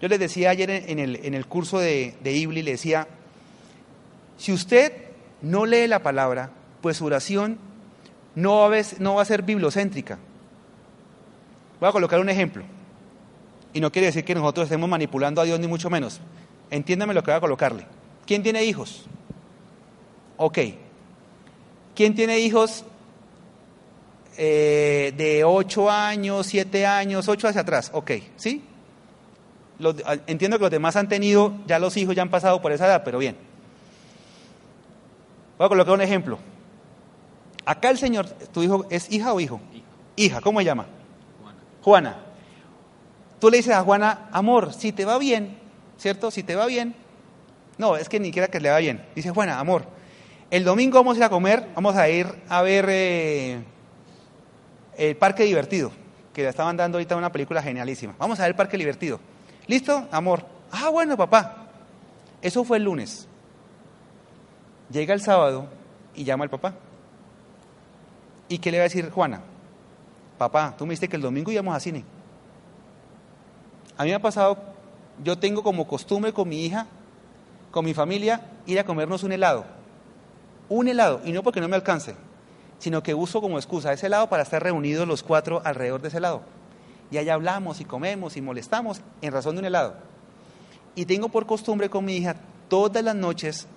Yo 0.00 0.08
les 0.08 0.18
decía 0.18 0.50
ayer 0.50 0.70
en 0.70 0.98
el, 0.98 1.16
en 1.16 1.34
el 1.34 1.46
curso 1.46 1.78
de, 1.78 2.16
de 2.22 2.32
Ibli, 2.32 2.62
le 2.62 2.72
decía, 2.72 3.06
si 4.36 4.52
usted 4.52 4.92
no 5.42 5.66
lee 5.66 5.86
la 5.86 6.02
palabra, 6.02 6.50
pues 6.80 6.98
su 6.98 7.06
oración 7.06 7.58
no 8.34 8.68
va, 8.68 8.76
a, 8.76 8.82
no 8.98 9.14
va 9.14 9.22
a 9.22 9.24
ser 9.24 9.42
bibliocéntrica. 9.42 10.18
Voy 11.80 11.88
a 11.88 11.92
colocar 11.92 12.20
un 12.20 12.28
ejemplo. 12.28 12.64
Y 13.72 13.80
no 13.80 13.92
quiere 13.92 14.06
decir 14.06 14.24
que 14.24 14.34
nosotros 14.34 14.64
estemos 14.64 14.88
manipulando 14.88 15.40
a 15.40 15.44
Dios, 15.44 15.60
ni 15.60 15.66
mucho 15.66 15.90
menos. 15.90 16.20
Entiéndame 16.70 17.14
lo 17.14 17.22
que 17.22 17.30
voy 17.30 17.38
a 17.38 17.40
colocarle. 17.40 17.86
¿Quién 18.26 18.42
tiene 18.42 18.64
hijos? 18.64 19.04
Ok. 20.36 20.58
¿Quién 21.94 22.14
tiene 22.14 22.38
hijos 22.40 22.84
eh, 24.36 25.14
de 25.16 25.44
8 25.44 25.90
años, 25.90 26.46
7 26.46 26.86
años, 26.86 27.28
8 27.28 27.48
hacia 27.48 27.60
atrás? 27.62 27.90
Ok, 27.94 28.10
¿sí? 28.36 28.62
Los, 29.78 29.96
entiendo 30.26 30.58
que 30.58 30.62
los 30.62 30.70
demás 30.70 30.96
han 30.96 31.08
tenido, 31.08 31.54
ya 31.66 31.78
los 31.78 31.96
hijos 31.96 32.14
ya 32.14 32.22
han 32.22 32.30
pasado 32.30 32.60
por 32.60 32.72
esa 32.72 32.86
edad, 32.86 33.02
pero 33.04 33.18
bien. 33.18 33.36
Voy 35.58 35.66
a 35.66 35.68
colocar 35.68 35.94
un 35.94 36.02
ejemplo. 36.02 36.38
Acá 37.64 37.90
el 37.90 37.98
Señor, 37.98 38.26
¿tu 38.28 38.62
hijo 38.62 38.86
es 38.90 39.10
hija 39.10 39.32
o 39.32 39.40
hijo? 39.40 39.60
Hija. 39.72 39.84
hija 40.16 40.40
¿cómo 40.40 40.60
se 40.60 40.66
llama? 40.66 40.86
Juana. 41.42 41.58
Juana. 41.82 42.16
Tú 43.40 43.50
le 43.50 43.58
dices 43.58 43.74
a 43.74 43.82
Juana, 43.82 44.28
amor, 44.32 44.72
si 44.72 44.92
te 44.92 45.04
va 45.04 45.18
bien, 45.18 45.58
¿cierto? 45.98 46.30
Si 46.30 46.42
te 46.42 46.54
va 46.56 46.66
bien. 46.66 46.94
No, 47.78 47.96
es 47.96 48.08
que 48.08 48.18
ni 48.20 48.32
quiera 48.32 48.48
que 48.48 48.60
le 48.60 48.70
va 48.70 48.78
bien. 48.78 49.04
Dice, 49.14 49.30
Juana, 49.30 49.58
amor, 49.58 49.84
el 50.50 50.64
domingo 50.64 50.98
vamos 50.98 51.16
a 51.16 51.18
ir 51.18 51.24
a 51.24 51.28
comer, 51.28 51.68
vamos 51.74 51.96
a 51.96 52.08
ir 52.08 52.26
a 52.48 52.62
ver 52.62 52.86
eh, 52.88 53.62
el 54.96 55.16
Parque 55.16 55.44
Divertido, 55.44 55.90
que 56.32 56.42
le 56.42 56.48
estaban 56.48 56.76
dando 56.76 56.98
ahorita 56.98 57.16
una 57.16 57.32
película 57.32 57.62
genialísima. 57.62 58.14
Vamos 58.18 58.38
a 58.38 58.42
ver 58.42 58.50
el 58.50 58.56
Parque 58.56 58.78
Divertido. 58.78 59.20
¿Listo, 59.66 60.06
amor? 60.10 60.46
Ah, 60.70 60.88
bueno, 60.88 61.16
papá. 61.16 61.66
Eso 62.40 62.64
fue 62.64 62.76
el 62.78 62.84
lunes. 62.84 63.26
Llega 64.90 65.14
el 65.14 65.20
sábado 65.20 65.68
y 66.14 66.24
llama 66.24 66.44
al 66.44 66.50
papá. 66.50 66.74
¿Y 68.48 68.58
qué 68.58 68.70
le 68.70 68.78
va 68.78 68.82
a 68.82 68.88
decir 68.88 69.10
Juana? 69.10 69.40
Papá, 70.38 70.74
tú 70.76 70.84
me 70.86 70.90
dijiste 70.90 71.08
que 71.08 71.16
el 71.16 71.22
domingo 71.22 71.50
íbamos 71.50 71.74
a 71.74 71.80
cine. 71.80 72.04
A 73.96 74.04
mí 74.04 74.10
me 74.10 74.16
ha 74.16 74.20
pasado, 74.20 74.58
yo 75.22 75.38
tengo 75.38 75.62
como 75.62 75.86
costumbre 75.86 76.32
con 76.32 76.48
mi 76.48 76.64
hija, 76.64 76.86
con 77.70 77.84
mi 77.84 77.94
familia, 77.94 78.42
ir 78.66 78.78
a 78.78 78.84
comernos 78.84 79.22
un 79.22 79.32
helado. 79.32 79.64
Un 80.68 80.88
helado, 80.88 81.20
y 81.24 81.32
no 81.32 81.42
porque 81.42 81.60
no 81.60 81.68
me 81.68 81.76
alcance, 81.76 82.16
sino 82.78 83.02
que 83.02 83.14
uso 83.14 83.40
como 83.40 83.58
excusa 83.58 83.92
ese 83.92 84.06
helado 84.06 84.28
para 84.28 84.42
estar 84.42 84.62
reunidos 84.62 85.06
los 85.06 85.22
cuatro 85.22 85.62
alrededor 85.64 86.00
de 86.00 86.08
ese 86.08 86.18
helado. 86.18 86.42
Y 87.10 87.18
allá 87.18 87.34
hablamos 87.34 87.80
y 87.80 87.84
comemos 87.84 88.36
y 88.36 88.42
molestamos 88.42 89.00
en 89.22 89.32
razón 89.32 89.54
de 89.54 89.60
un 89.60 89.66
helado. 89.66 89.94
Y 90.94 91.04
tengo 91.04 91.28
por 91.28 91.46
costumbre 91.46 91.88
con 91.88 92.04
mi 92.04 92.16
hija 92.16 92.36
todas 92.68 93.04
las 93.04 93.14
noches 93.14 93.68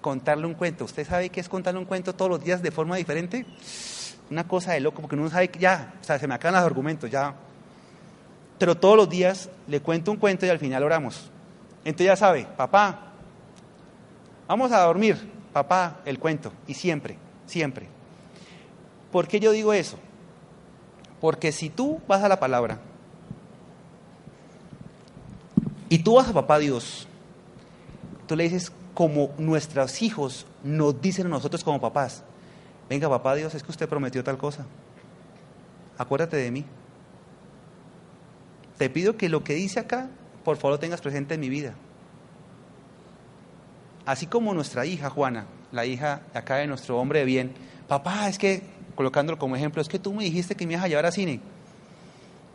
contarle 0.00 0.46
un 0.46 0.54
cuento. 0.54 0.84
¿Usted 0.84 1.06
sabe 1.06 1.30
qué 1.30 1.40
es 1.40 1.48
contarle 1.48 1.80
un 1.80 1.86
cuento 1.86 2.14
todos 2.14 2.30
los 2.30 2.44
días 2.44 2.62
de 2.62 2.70
forma 2.70 2.96
diferente? 2.96 3.46
Una 4.30 4.46
cosa 4.46 4.72
de 4.72 4.80
loco, 4.80 5.00
porque 5.00 5.16
uno 5.16 5.30
sabe 5.30 5.48
que 5.48 5.58
ya, 5.58 5.94
o 6.00 6.04
sea, 6.04 6.18
se 6.18 6.26
me 6.26 6.34
acaban 6.34 6.60
los 6.60 6.66
argumentos, 6.66 7.10
ya. 7.10 7.34
Pero 8.58 8.76
todos 8.76 8.96
los 8.96 9.08
días 9.08 9.50
le 9.66 9.80
cuento 9.80 10.10
un 10.10 10.16
cuento 10.16 10.46
y 10.46 10.48
al 10.48 10.58
final 10.58 10.82
oramos. 10.82 11.30
Entonces 11.84 12.06
ya 12.06 12.16
sabe, 12.16 12.46
papá, 12.56 13.12
vamos 14.46 14.72
a 14.72 14.80
dormir, 14.80 15.30
papá, 15.52 16.00
el 16.04 16.18
cuento. 16.18 16.52
Y 16.66 16.74
siempre, 16.74 17.18
siempre. 17.46 17.88
¿Por 19.12 19.28
qué 19.28 19.40
yo 19.40 19.52
digo 19.52 19.72
eso? 19.72 19.98
Porque 21.20 21.52
si 21.52 21.70
tú 21.70 22.00
vas 22.08 22.22
a 22.22 22.28
la 22.28 22.38
palabra 22.38 22.78
y 25.88 25.98
tú 25.98 26.14
vas 26.14 26.28
a 26.28 26.32
papá 26.32 26.58
Dios, 26.58 27.06
tú 28.26 28.36
le 28.36 28.44
dices 28.44 28.72
como 28.94 29.30
nuestros 29.38 30.02
hijos 30.02 30.46
nos 30.62 31.00
dicen 31.00 31.26
a 31.26 31.30
nosotros 31.30 31.62
como 31.64 31.80
papás, 31.80 32.22
venga 32.88 33.08
papá 33.08 33.34
Dios, 33.34 33.54
es 33.54 33.62
que 33.62 33.70
usted 33.70 33.88
prometió 33.88 34.24
tal 34.24 34.38
cosa, 34.38 34.66
acuérdate 35.98 36.36
de 36.36 36.50
mí. 36.50 36.64
Te 38.78 38.90
pido 38.90 39.16
que 39.16 39.28
lo 39.28 39.44
que 39.44 39.54
dice 39.54 39.80
acá, 39.80 40.08
por 40.44 40.56
favor 40.56 40.72
lo 40.72 40.78
tengas 40.78 41.00
presente 41.00 41.34
en 41.34 41.40
mi 41.40 41.48
vida. 41.48 41.74
Así 44.06 44.26
como 44.26 44.52
nuestra 44.52 44.84
hija 44.84 45.08
Juana, 45.10 45.46
la 45.72 45.86
hija 45.86 46.22
acá 46.34 46.56
de 46.56 46.66
nuestro 46.66 46.98
hombre 46.98 47.20
de 47.20 47.24
bien, 47.24 47.52
papá, 47.88 48.28
es 48.28 48.38
que, 48.38 48.62
colocándolo 48.94 49.38
como 49.38 49.56
ejemplo, 49.56 49.80
es 49.80 49.88
que 49.88 49.98
tú 49.98 50.12
me 50.12 50.24
dijiste 50.24 50.54
que 50.54 50.66
me 50.66 50.74
ibas 50.74 50.84
a 50.84 50.88
llevar 50.88 51.06
a 51.06 51.12
cine. 51.12 51.40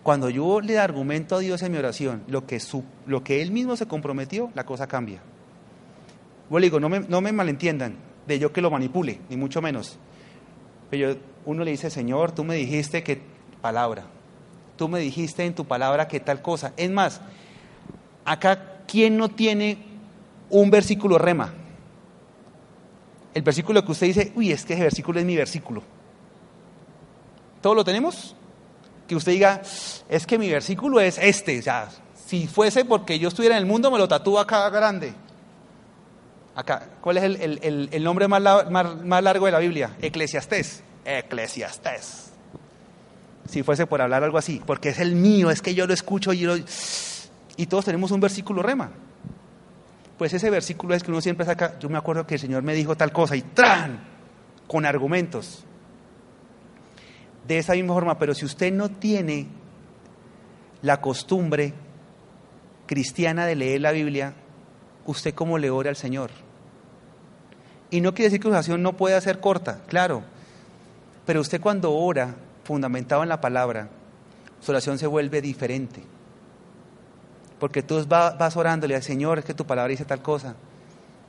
Cuando 0.04 0.30
yo 0.30 0.62
le 0.62 0.78
argumento 0.78 1.36
a 1.36 1.40
Dios 1.40 1.62
en 1.62 1.72
mi 1.72 1.78
oración 1.78 2.24
lo 2.28 2.46
que, 2.46 2.60
su, 2.60 2.84
lo 3.06 3.24
que 3.24 3.42
Él 3.42 3.52
mismo 3.52 3.76
se 3.76 3.88
comprometió, 3.88 4.52
la 4.54 4.66
cosa 4.66 4.88
cambia. 4.88 5.22
Yo 6.50 6.60
le 6.60 6.68
digo, 6.68 6.80
no 6.80 6.90
me, 6.90 7.02
no 7.02 7.22
me 7.22 7.32
malentiendan 7.32 7.96
de 8.28 8.40
yo 8.40 8.54
que 8.54 8.62
lo 8.62 8.72
manipule, 8.72 9.20
ni 9.30 9.38
mucho 9.38 9.62
menos. 9.62 9.98
Pero 10.90 11.16
uno 11.46 11.64
le 11.64 11.72
dice, 11.72 11.90
Señor, 11.90 12.32
tú 12.32 12.44
me 12.44 12.56
dijiste 12.56 13.04
que 13.04 13.22
palabra, 13.62 14.06
tú 14.80 14.88
me 14.88 15.00
dijiste 15.00 15.44
en 15.44 15.54
tu 15.54 15.66
palabra 15.66 16.08
que 16.08 16.22
tal 16.22 16.42
cosa. 16.42 16.72
Es 16.78 16.90
más, 16.90 17.20
acá, 18.24 18.78
¿quién 18.88 19.18
no 19.18 19.28
tiene 19.28 19.78
un 20.50 20.72
versículo 20.72 21.18
rema? 21.18 21.54
El 23.34 23.42
versículo 23.42 23.84
que 23.84 23.92
usted 23.92 24.08
dice, 24.08 24.32
uy, 24.36 24.54
es 24.54 24.64
que 24.64 24.76
ese 24.76 24.84
versículo 24.84 25.20
es 25.20 25.26
mi 25.26 25.36
versículo. 25.36 25.84
¿Todo 27.62 27.76
lo 27.76 27.84
tenemos? 27.84 28.38
Que 29.06 29.18
usted 29.18 29.34
diga, 29.34 29.62
es 30.08 30.26
que 30.26 30.40
mi 30.40 30.50
versículo 30.50 31.02
es 31.02 31.18
este. 31.18 31.60
O 31.60 31.62
sea, 31.62 31.90
si 32.16 32.48
fuese 32.48 32.86
porque 32.86 33.20
yo 33.20 33.28
estuviera 33.28 33.58
en 33.58 33.64
el 33.64 33.68
mundo, 33.68 33.92
me 33.92 33.98
lo 33.98 34.08
tatúa 34.08 34.44
acá 34.44 34.70
grande. 34.70 35.14
Acá, 36.56 36.88
¿cuál 37.02 37.18
es 37.18 37.24
el, 37.26 38.04
nombre 38.04 38.30
más, 38.30 38.72
más 38.72 39.24
largo 39.24 39.46
de 39.46 39.52
la 39.52 39.60
Biblia? 39.60 39.98
Eclesiastés. 40.02 40.84
Eclesiastés 41.04 42.29
si 43.50 43.64
fuese 43.64 43.88
por 43.88 44.02
hablar 44.02 44.24
algo 44.24 44.38
así, 44.38 44.62
porque 44.64 44.90
es 44.90 45.00
el 45.00 45.16
mío, 45.16 45.50
es 45.50 45.62
que 45.62 45.74
yo 45.74 45.88
lo 45.88 45.94
escucho 45.94 46.34
y, 46.34 46.48
y 47.58 47.66
todos 47.66 47.86
tenemos 47.86 48.12
un 48.12 48.20
versículo 48.20 48.62
rema. 48.62 48.92
Pues 50.20 50.34
ese 50.34 50.50
versículo 50.50 50.94
es 50.94 51.02
que 51.02 51.10
uno 51.10 51.20
siempre 51.20 51.46
saca, 51.46 51.80
yo 51.80 51.90
me 51.90 51.98
acuerdo 51.98 52.28
que 52.28 52.36
el 52.36 52.40
Señor 52.40 52.62
me 52.62 52.76
dijo 52.76 52.96
tal 52.96 53.12
cosa 53.12 53.36
y 53.36 53.42
¡tran! 53.42 54.08
con 54.68 54.86
argumentos. 54.86 55.64
De 57.48 57.58
esa 57.58 57.74
misma 57.74 57.96
forma, 57.96 58.20
pero 58.20 58.36
si 58.36 58.46
usted 58.46 58.72
no 58.72 58.90
tiene 58.90 59.48
la 60.84 61.02
costumbre 61.02 61.74
cristiana 62.86 63.48
de 63.48 63.56
leer 63.56 63.82
la 63.82 63.92
Biblia, 63.92 64.36
¿usted 65.08 65.34
cómo 65.34 65.58
le 65.58 65.72
ora 65.72 65.90
al 65.90 65.96
Señor? 65.96 66.30
Y 67.90 68.02
no 68.02 68.14
quiere 68.14 68.30
decir 68.30 68.40
que 68.40 68.50
la 68.50 68.58
oración 68.58 68.84
no 68.84 68.96
pueda 68.96 69.20
ser 69.22 69.40
corta, 69.40 69.82
claro, 69.88 70.22
pero 71.26 71.42
usted 71.42 71.60
cuando 71.60 71.92
ora 71.94 72.36
fundamentado 72.70 73.24
en 73.24 73.30
la 73.30 73.42
palabra, 73.42 73.90
su 74.60 74.70
oración 74.70 75.00
se 75.00 75.08
vuelve 75.08 75.42
diferente. 75.42 76.04
Porque 77.60 77.82
tú 77.82 78.06
vas 78.08 78.56
orándole 78.56 78.96
al 78.96 79.02
Señor, 79.02 79.40
es 79.40 79.46
que 79.46 79.56
tu 79.56 79.66
palabra 79.66 79.90
dice 79.90 80.06
tal 80.06 80.22
cosa. 80.22 80.54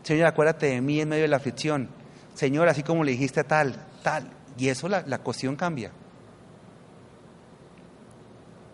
Señor, 0.03 0.27
acuérdate 0.27 0.67
de 0.67 0.83
mí 0.83 1.01
en 1.01 1.09
medio 1.09 1.23
de 1.23 1.29
la 1.29 1.39
aflicción. 1.39 1.89
Señor, 2.35 2.69
así 2.69 2.83
como 2.83 3.05
le 3.05 3.13
dijiste 3.13 3.43
tal, 3.43 3.75
tal. 4.03 4.31
Y 4.59 4.69
eso 4.69 4.87
la, 4.87 5.03
la 5.07 5.21
cuestión 5.21 5.57
cambia. 5.57 5.91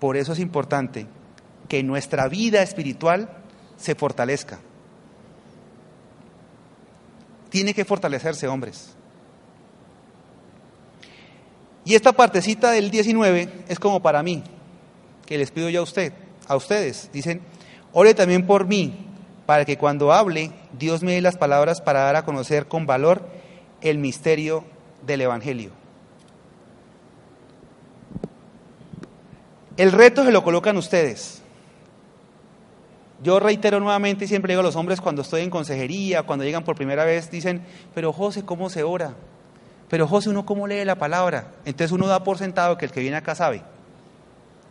Por 0.01 0.17
eso 0.17 0.33
es 0.33 0.41
importante 0.41 1.07
que 1.69 1.85
nuestra 1.85 2.27
vida 2.27 2.63
espiritual 2.63 3.29
se 3.77 3.95
fortalezca. 3.95 4.59
Tiene 7.49 7.75
que 7.75 7.85
fortalecerse, 7.85 8.49
hombres. 8.49 8.96
Y 11.87 11.95
esta 11.95 12.13
partecita 12.13 12.73
del 12.73 12.91
19 12.91 13.49
es 13.69 13.79
como 13.79 14.03
para 14.03 14.21
mí, 14.25 14.43
que 15.25 15.39
les 15.39 15.53
pido 15.53 15.69
yo 15.69 15.81
a 15.81 15.85
usted, 15.85 16.13
a 16.49 16.57
ustedes. 16.57 17.09
Dicen, 17.13 17.43
ore 17.93 18.13
también 18.13 18.45
por 18.45 18.67
mí, 18.67 19.07
para 19.47 19.65
que 19.65 19.79
cuando 19.79 20.13
hable, 20.13 20.51
Dios 20.77 21.05
me 21.05 21.13
dé 21.13 21.21
las 21.21 21.37
palabras 21.37 21.81
para 21.81 22.01
dar 22.01 22.17
a 22.17 22.25
conocer 22.25 22.67
con 22.67 22.87
valor 22.87 23.29
el 23.83 23.99
misterio 23.99 24.65
del 25.07 25.21
Evangelio. 25.21 25.71
El 29.77 29.93
reto 29.93 30.25
se 30.25 30.33
lo 30.33 30.43
colocan 30.43 30.77
ustedes. 30.77 31.41
Yo 33.23 33.39
reitero 33.39 33.79
nuevamente 33.79 34.25
y 34.25 34.29
siempre 34.29 34.55
digo 34.55 34.61
a 34.61 34.65
los 34.65 34.75
hombres 34.75 35.01
cuando 35.01 35.23
estoy 35.23 35.43
en 35.43 35.51
consejería, 35.51 36.25
cuando 36.25 36.45
llegan 36.45 36.65
por 36.65 36.75
primera 36.75 37.05
vez, 37.05 37.31
dicen, 37.31 37.65
pero 37.95 38.13
José, 38.13 38.45
¿cómo 38.45 38.71
se 38.71 38.83
ora? 38.83 39.15
Pero 39.89 40.09
José, 40.09 40.31
¿uno 40.31 40.45
cómo 40.45 40.67
lee 40.67 40.85
la 40.85 40.97
palabra? 40.97 41.53
Entonces 41.65 41.93
uno 41.93 42.07
da 42.07 42.25
por 42.25 42.39
sentado 42.39 42.77
que 42.77 42.87
el 42.87 42.93
que 42.93 43.01
viene 43.01 43.17
acá 43.17 43.35
sabe. 43.35 43.63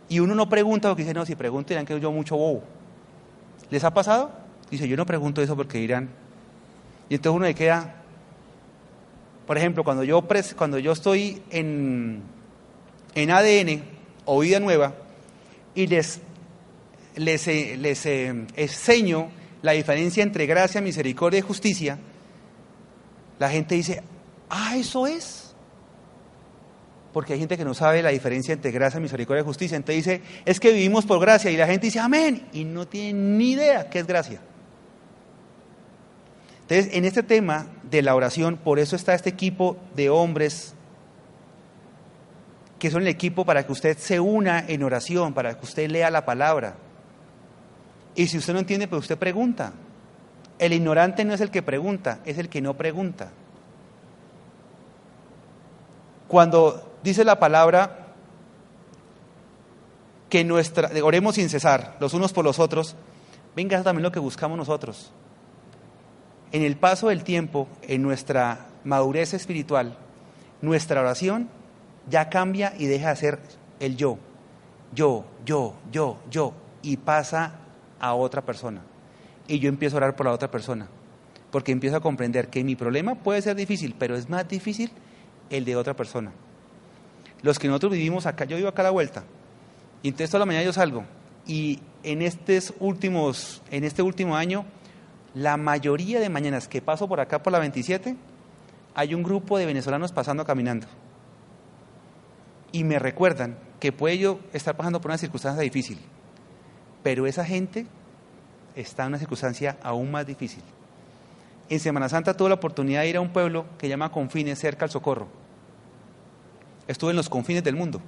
Y 0.08 0.20
uno 0.20 0.34
no 0.34 0.48
pregunta 0.48 0.88
porque 0.88 1.02
dice, 1.02 1.14
no, 1.14 1.24
si 1.24 1.34
pregunto 1.34 1.70
dirán 1.70 1.86
que 1.86 1.98
yo 1.98 2.12
mucho 2.12 2.36
bobo. 2.36 2.62
¿Les 3.70 3.82
ha 3.82 3.92
pasado? 3.92 4.30
Dice, 4.70 4.86
yo 4.86 4.96
no 4.96 5.06
pregunto 5.06 5.42
eso 5.42 5.56
porque 5.56 5.78
dirán. 5.78 6.10
Y 7.08 7.14
entonces 7.14 7.36
uno 7.36 7.46
le 7.46 7.54
queda, 7.54 7.94
por 9.46 9.56
ejemplo, 9.56 9.84
cuando 9.84 10.04
yo, 10.04 10.26
cuando 10.56 10.78
yo 10.78 10.92
estoy 10.92 11.42
en, 11.50 12.22
en 13.14 13.30
ADN 13.30 13.82
o 14.24 14.40
vida 14.40 14.60
nueva 14.60 14.94
y 15.74 15.86
les, 15.86 16.20
les, 17.16 17.48
eh, 17.48 17.76
les 17.78 18.06
eh, 18.06 18.46
enseño 18.54 19.28
la 19.62 19.72
diferencia 19.72 20.22
entre 20.22 20.46
gracia, 20.46 20.80
misericordia 20.80 21.38
y 21.38 21.42
justicia, 21.42 21.98
la 23.38 23.50
gente 23.50 23.74
dice, 23.74 24.02
Ah, 24.48 24.76
eso 24.76 25.06
es. 25.06 25.54
Porque 27.12 27.32
hay 27.32 27.38
gente 27.38 27.56
que 27.56 27.64
no 27.64 27.74
sabe 27.74 28.02
la 28.02 28.10
diferencia 28.10 28.52
entre 28.52 28.70
gracia, 28.70 29.00
misericordia 29.00 29.42
y 29.42 29.44
justicia. 29.44 29.76
Entonces 29.76 30.04
dice, 30.04 30.22
es 30.44 30.60
que 30.60 30.72
vivimos 30.72 31.06
por 31.06 31.18
gracia. 31.18 31.50
Y 31.50 31.56
la 31.56 31.66
gente 31.66 31.86
dice, 31.86 31.98
amén. 31.98 32.46
Y 32.52 32.64
no 32.64 32.86
tiene 32.86 33.18
ni 33.18 33.52
idea 33.52 33.88
qué 33.88 34.00
es 34.00 34.06
gracia. 34.06 34.40
Entonces, 36.68 36.94
en 36.94 37.04
este 37.04 37.22
tema 37.22 37.68
de 37.84 38.02
la 38.02 38.14
oración, 38.14 38.56
por 38.56 38.78
eso 38.78 38.96
está 38.96 39.14
este 39.14 39.30
equipo 39.30 39.76
de 39.94 40.10
hombres 40.10 40.74
que 42.78 42.90
son 42.90 43.02
el 43.02 43.08
equipo 43.08 43.44
para 43.44 43.64
que 43.64 43.72
usted 43.72 43.96
se 43.96 44.20
una 44.20 44.60
en 44.66 44.82
oración, 44.82 45.32
para 45.32 45.56
que 45.56 45.64
usted 45.64 45.88
lea 45.88 46.10
la 46.10 46.24
palabra. 46.24 46.76
Y 48.14 48.26
si 48.26 48.38
usted 48.38 48.52
no 48.52 48.58
entiende, 48.58 48.88
pues 48.88 49.02
usted 49.02 49.16
pregunta. 49.16 49.72
El 50.58 50.72
ignorante 50.72 51.24
no 51.24 51.34
es 51.34 51.40
el 51.40 51.50
que 51.50 51.62
pregunta, 51.62 52.20
es 52.24 52.38
el 52.38 52.48
que 52.48 52.60
no 52.60 52.74
pregunta. 52.74 53.30
Cuando 56.28 56.98
dice 57.02 57.24
la 57.24 57.38
palabra 57.38 58.06
que 60.28 60.44
nuestra, 60.44 60.90
oremos 61.02 61.36
sin 61.36 61.48
cesar, 61.48 61.96
los 62.00 62.14
unos 62.14 62.32
por 62.32 62.44
los 62.44 62.58
otros, 62.58 62.96
venga, 63.54 63.82
también 63.82 64.02
lo 64.02 64.12
que 64.12 64.18
buscamos 64.18 64.58
nosotros. 64.58 65.12
En 66.52 66.62
el 66.62 66.76
paso 66.76 67.08
del 67.08 67.22
tiempo, 67.22 67.68
en 67.82 68.02
nuestra 68.02 68.66
madurez 68.84 69.34
espiritual, 69.34 69.96
nuestra 70.62 71.00
oración 71.00 71.48
ya 72.08 72.28
cambia 72.28 72.72
y 72.76 72.86
deja 72.86 73.10
de 73.10 73.16
ser 73.16 73.38
el 73.78 73.96
yo, 73.96 74.18
yo, 74.92 75.24
yo, 75.44 75.74
yo, 75.92 76.18
yo, 76.30 76.54
y 76.82 76.96
pasa 76.96 77.54
a 78.00 78.14
otra 78.14 78.42
persona. 78.42 78.82
Y 79.48 79.58
yo 79.60 79.68
empiezo 79.68 79.96
a 79.96 79.98
orar 79.98 80.16
por 80.16 80.26
la 80.26 80.32
otra 80.32 80.50
persona, 80.50 80.88
porque 81.52 81.72
empiezo 81.72 81.96
a 81.96 82.00
comprender 82.00 82.48
que 82.48 82.64
mi 82.64 82.74
problema 82.74 83.14
puede 83.14 83.42
ser 83.42 83.54
difícil, 83.54 83.94
pero 83.96 84.16
es 84.16 84.28
más 84.28 84.48
difícil 84.48 84.90
el 85.50 85.64
de 85.64 85.76
otra 85.76 85.94
persona. 85.94 86.32
Los 87.42 87.58
que 87.58 87.68
nosotros 87.68 87.92
vivimos 87.92 88.26
acá, 88.26 88.44
yo 88.44 88.56
vivo 88.56 88.68
acá 88.68 88.82
a 88.82 88.84
la 88.84 88.90
vuelta, 88.90 89.24
y 90.02 90.08
entonces 90.08 90.30
toda 90.30 90.40
la 90.40 90.46
mañana 90.46 90.64
yo 90.64 90.72
salgo, 90.72 91.04
y 91.46 91.80
en, 92.02 92.22
estos 92.22 92.74
últimos, 92.80 93.62
en 93.70 93.84
este 93.84 94.02
último 94.02 94.36
año, 94.36 94.64
la 95.34 95.56
mayoría 95.56 96.18
de 96.18 96.28
mañanas 96.28 96.68
que 96.68 96.80
paso 96.80 97.08
por 97.08 97.20
acá 97.20 97.42
por 97.42 97.52
la 97.52 97.58
27, 97.58 98.16
hay 98.94 99.14
un 99.14 99.22
grupo 99.22 99.58
de 99.58 99.66
venezolanos 99.66 100.12
pasando 100.12 100.44
caminando. 100.44 100.86
Y 102.72 102.84
me 102.84 102.98
recuerdan 102.98 103.58
que 103.78 103.92
puede 103.92 104.18
yo 104.18 104.40
estar 104.52 104.76
pasando 104.76 105.00
por 105.00 105.10
una 105.10 105.18
circunstancia 105.18 105.62
difícil, 105.62 105.98
pero 107.02 107.26
esa 107.26 107.44
gente 107.44 107.86
está 108.74 109.02
en 109.02 109.08
una 109.08 109.18
circunstancia 109.18 109.76
aún 109.82 110.10
más 110.10 110.26
difícil 110.26 110.62
en 111.68 111.80
Semana 111.80 112.08
Santa 112.08 112.36
tuve 112.36 112.50
la 112.50 112.54
oportunidad 112.56 113.02
de 113.02 113.08
ir 113.08 113.16
a 113.16 113.20
un 113.20 113.32
pueblo 113.32 113.66
que 113.78 113.88
llama 113.88 114.12
Confines, 114.12 114.58
cerca 114.58 114.84
al 114.84 114.90
Socorro. 114.90 115.28
Estuve 116.86 117.10
en 117.10 117.16
los 117.16 117.28
confines 117.28 117.64
del 117.64 117.74
mundo. 117.74 118.00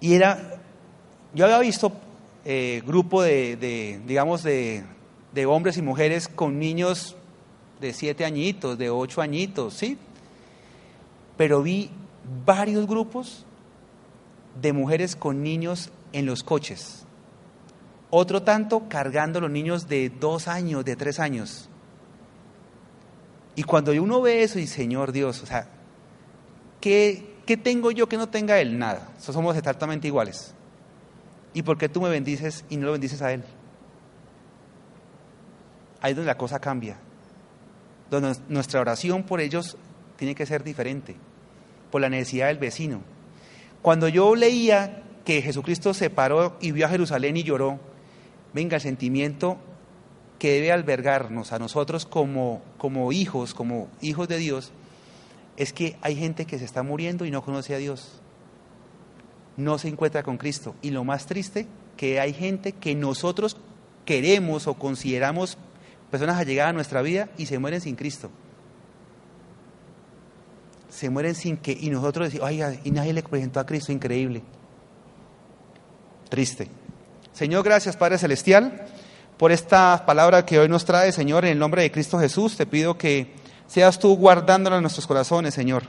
Y 0.00 0.14
era, 0.14 0.60
yo 1.32 1.46
había 1.46 1.58
visto 1.60 1.92
eh, 2.44 2.82
grupo 2.84 3.22
de, 3.22 4.00
digamos, 4.06 4.42
de, 4.42 4.84
de, 5.32 5.46
hombres 5.46 5.78
y 5.78 5.82
mujeres 5.82 6.28
con 6.28 6.58
niños 6.58 7.16
de 7.80 7.94
siete 7.94 8.26
añitos, 8.26 8.76
de 8.76 8.90
ocho 8.90 9.22
añitos, 9.22 9.74
¿sí? 9.74 9.96
Pero 11.38 11.62
vi 11.62 11.90
varios 12.44 12.86
grupos 12.86 13.46
de 14.60 14.74
mujeres 14.74 15.16
con 15.16 15.42
niños 15.42 15.90
en 16.12 16.26
los 16.26 16.42
coches. 16.42 17.06
Otro 18.16 18.44
tanto 18.44 18.88
cargando 18.88 19.40
los 19.40 19.50
niños 19.50 19.88
de 19.88 20.08
dos 20.08 20.46
años, 20.46 20.84
de 20.84 20.94
tres 20.94 21.18
años. 21.18 21.68
Y 23.56 23.64
cuando 23.64 23.90
uno 23.90 24.22
ve 24.22 24.44
eso 24.44 24.60
y 24.60 24.68
Señor 24.68 25.10
Dios, 25.10 25.42
o 25.42 25.46
sea, 25.46 25.66
¿qué, 26.80 27.40
¿qué 27.44 27.56
tengo 27.56 27.90
yo 27.90 28.08
que 28.08 28.16
no 28.16 28.28
tenga 28.28 28.60
Él? 28.60 28.78
Nada. 28.78 29.08
Somos 29.18 29.56
exactamente 29.56 30.06
iguales. 30.06 30.54
¿Y 31.54 31.62
por 31.62 31.76
qué 31.76 31.88
tú 31.88 32.00
me 32.00 32.08
bendices 32.08 32.64
y 32.68 32.76
no 32.76 32.86
lo 32.86 32.92
bendices 32.92 33.20
a 33.20 33.32
Él? 33.32 33.42
Ahí 36.00 36.12
es 36.12 36.16
donde 36.16 36.30
la 36.30 36.38
cosa 36.38 36.60
cambia. 36.60 36.96
Donde 38.12 38.38
nuestra 38.48 38.80
oración 38.80 39.24
por 39.24 39.40
ellos 39.40 39.76
tiene 40.14 40.36
que 40.36 40.46
ser 40.46 40.62
diferente, 40.62 41.16
por 41.90 42.00
la 42.00 42.08
necesidad 42.08 42.46
del 42.46 42.58
vecino. 42.58 43.00
Cuando 43.82 44.06
yo 44.06 44.36
leía 44.36 45.02
que 45.24 45.42
Jesucristo 45.42 45.92
se 45.94 46.10
paró 46.10 46.56
y 46.60 46.70
vio 46.70 46.86
a 46.86 46.90
Jerusalén 46.90 47.36
y 47.36 47.42
lloró, 47.42 47.80
venga 48.54 48.76
el 48.76 48.82
sentimiento 48.82 49.58
que 50.38 50.52
debe 50.52 50.72
albergarnos 50.72 51.52
a 51.52 51.58
nosotros 51.58 52.06
como, 52.06 52.62
como 52.78 53.12
hijos, 53.12 53.54
como 53.54 53.88
hijos 54.00 54.28
de 54.28 54.38
Dios, 54.38 54.72
es 55.56 55.72
que 55.72 55.96
hay 56.00 56.16
gente 56.16 56.46
que 56.46 56.58
se 56.58 56.64
está 56.64 56.82
muriendo 56.82 57.24
y 57.24 57.30
no 57.30 57.44
conoce 57.44 57.74
a 57.74 57.78
Dios. 57.78 58.20
No 59.56 59.78
se 59.78 59.88
encuentra 59.88 60.22
con 60.22 60.36
Cristo. 60.36 60.74
Y 60.82 60.90
lo 60.90 61.04
más 61.04 61.26
triste, 61.26 61.66
que 61.96 62.20
hay 62.20 62.32
gente 62.32 62.72
que 62.72 62.94
nosotros 62.94 63.56
queremos 64.04 64.66
o 64.66 64.74
consideramos 64.74 65.56
personas 66.10 66.38
allegadas 66.38 66.70
a 66.70 66.74
nuestra 66.74 67.02
vida 67.02 67.28
y 67.38 67.46
se 67.46 67.58
mueren 67.58 67.80
sin 67.80 67.96
Cristo. 67.96 68.30
Se 70.88 71.10
mueren 71.10 71.34
sin 71.34 71.56
que, 71.56 71.72
y 71.72 71.90
nosotros 71.90 72.26
decimos, 72.26 72.48
oiga, 72.48 72.74
y 72.84 72.90
nadie 72.90 73.12
le 73.12 73.22
presentó 73.22 73.60
a 73.60 73.66
Cristo, 73.66 73.92
increíble. 73.92 74.42
Triste. 76.28 76.68
Señor, 77.34 77.64
gracias 77.64 77.96
Padre 77.96 78.16
Celestial 78.16 78.86
por 79.38 79.50
esta 79.50 80.04
palabra 80.06 80.46
que 80.46 80.60
hoy 80.60 80.68
nos 80.68 80.84
trae, 80.84 81.10
Señor, 81.10 81.44
en 81.44 81.50
el 81.50 81.58
nombre 81.58 81.82
de 81.82 81.90
Cristo 81.90 82.16
Jesús. 82.16 82.56
Te 82.56 82.64
pido 82.64 82.96
que 82.96 83.32
seas 83.66 83.98
tú 83.98 84.16
guardándola 84.16 84.76
en 84.76 84.82
nuestros 84.82 85.08
corazones, 85.08 85.52
Señor. 85.52 85.82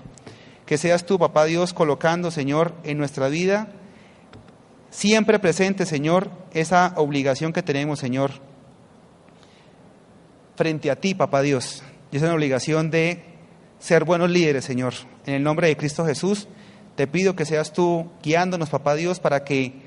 Que 0.66 0.80
seas 0.80 1.06
tú, 1.06 1.20
Papá 1.20 1.46
Dios, 1.46 1.72
colocando, 1.72 2.32
Señor, 2.32 2.74
en 2.84 2.98
nuestra 2.98 3.28
vida, 3.28 3.68
siempre 4.90 5.38
presente, 5.38 5.86
Señor, 5.86 6.32
esa 6.52 6.94
obligación 6.96 7.54
que 7.54 7.62
tenemos, 7.62 8.00
Señor, 8.00 8.32
frente 10.56 10.90
a 10.90 10.96
ti, 10.96 11.14
Papá 11.14 11.44
Dios. 11.44 11.84
Y 12.12 12.18
es 12.18 12.24
una 12.24 12.34
obligación 12.34 12.90
de 12.90 13.24
ser 13.78 14.04
buenos 14.04 14.32
líderes, 14.32 14.66
Señor. 14.66 14.96
En 15.28 15.36
el 15.36 15.44
nombre 15.44 15.68
de 15.68 15.78
Cristo 15.78 16.08
Jesús, 16.08 16.48
te 16.96 17.06
pido 17.06 17.36
que 17.36 17.46
seas 17.46 17.72
tú 17.72 18.10
guiándonos, 18.24 18.72
Papá 18.72 18.96
Dios, 18.96 19.20
para 19.20 19.44
que 19.44 19.85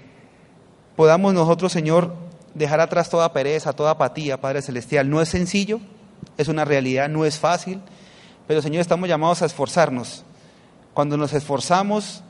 podamos 0.99 1.33
nosotros, 1.33 1.71
Señor, 1.71 2.13
dejar 2.55 2.81
atrás 2.81 3.09
toda 3.09 3.33
pereza, 3.33 3.73
toda 3.73 3.93
apatía, 3.93 4.41
Padre 4.41 4.63
Celestial. 4.63 5.09
No 5.09 5.23
es 5.23 5.29
sencillo, 5.29 5.79
es 6.37 6.49
una 6.49 6.65
realidad, 6.65 7.09
no 7.09 7.25
es 7.25 7.39
fácil, 7.39 7.81
pero 8.49 8.61
Señor, 8.63 8.81
estamos 8.81 9.09
llamados 9.09 9.41
a 9.41 9.47
esforzarnos. 9.47 10.25
Cuando 10.95 11.17
nos 11.17 11.35
esforzamos, 11.35 12.25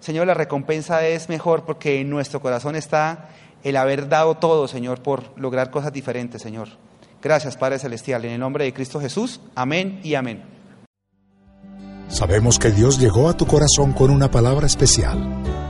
Señor, 0.00 0.26
la 0.26 0.34
recompensa 0.34 1.06
es 1.06 1.30
mejor 1.30 1.64
porque 1.64 2.02
en 2.02 2.10
nuestro 2.10 2.42
corazón 2.42 2.76
está 2.76 3.30
el 3.64 3.78
haber 3.78 4.10
dado 4.10 4.34
todo, 4.34 4.68
Señor, 4.68 5.00
por 5.00 5.32
lograr 5.38 5.70
cosas 5.70 5.90
diferentes, 5.90 6.42
Señor. 6.42 6.68
Gracias, 7.22 7.56
Padre 7.56 7.78
Celestial. 7.78 8.22
En 8.26 8.32
el 8.32 8.40
nombre 8.40 8.64
de 8.64 8.74
Cristo 8.74 9.00
Jesús. 9.00 9.40
Amén 9.54 9.98
y 10.04 10.14
amén. 10.14 10.44
Sabemos 12.08 12.58
que 12.58 12.70
Dios 12.70 13.00
llegó 13.00 13.30
a 13.30 13.36
tu 13.38 13.46
corazón 13.46 13.94
con 13.94 14.10
una 14.10 14.30
palabra 14.30 14.66
especial. 14.66 15.69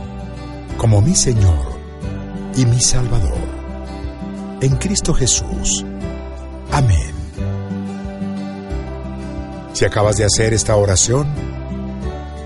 como 0.81 0.99
mi 0.99 1.13
Señor 1.13 1.77
y 2.55 2.65
mi 2.65 2.81
Salvador. 2.81 3.37
En 4.61 4.77
Cristo 4.77 5.13
Jesús. 5.13 5.85
Amén. 6.71 7.13
Si 9.73 9.85
acabas 9.85 10.17
de 10.17 10.25
hacer 10.25 10.55
esta 10.55 10.75
oración, 10.75 11.27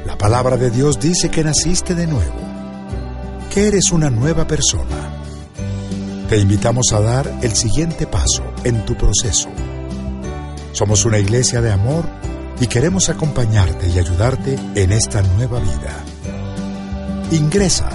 la 0.05 0.17
palabra 0.17 0.57
de 0.57 0.69
Dios 0.69 0.99
dice 0.99 1.29
que 1.31 1.45
naciste 1.45 1.95
de 1.95 2.07
nuevo, 2.07 2.36
que 3.53 3.69
eres 3.69 3.93
una 3.93 4.09
nueva 4.09 4.45
persona 4.45 5.13
te 6.27 6.38
invitamos 6.38 6.91
a 6.91 6.99
dar 6.99 7.31
el 7.41 7.55
siguiente 7.55 8.05
paso 8.05 8.43
en 8.65 8.83
tu 8.83 8.97
proceso. 8.97 9.47
Somos 10.73 11.05
una 11.05 11.19
iglesia 11.19 11.61
de 11.61 11.71
amor 11.71 12.03
y 12.59 12.67
queremos 12.67 13.07
acompañarte 13.07 13.88
y 13.88 13.97
ayudarte 13.97 14.59
en 14.75 14.91
esta 14.91 15.21
nueva 15.21 15.61
vida. 15.61 16.03
Ingresa 17.31 17.94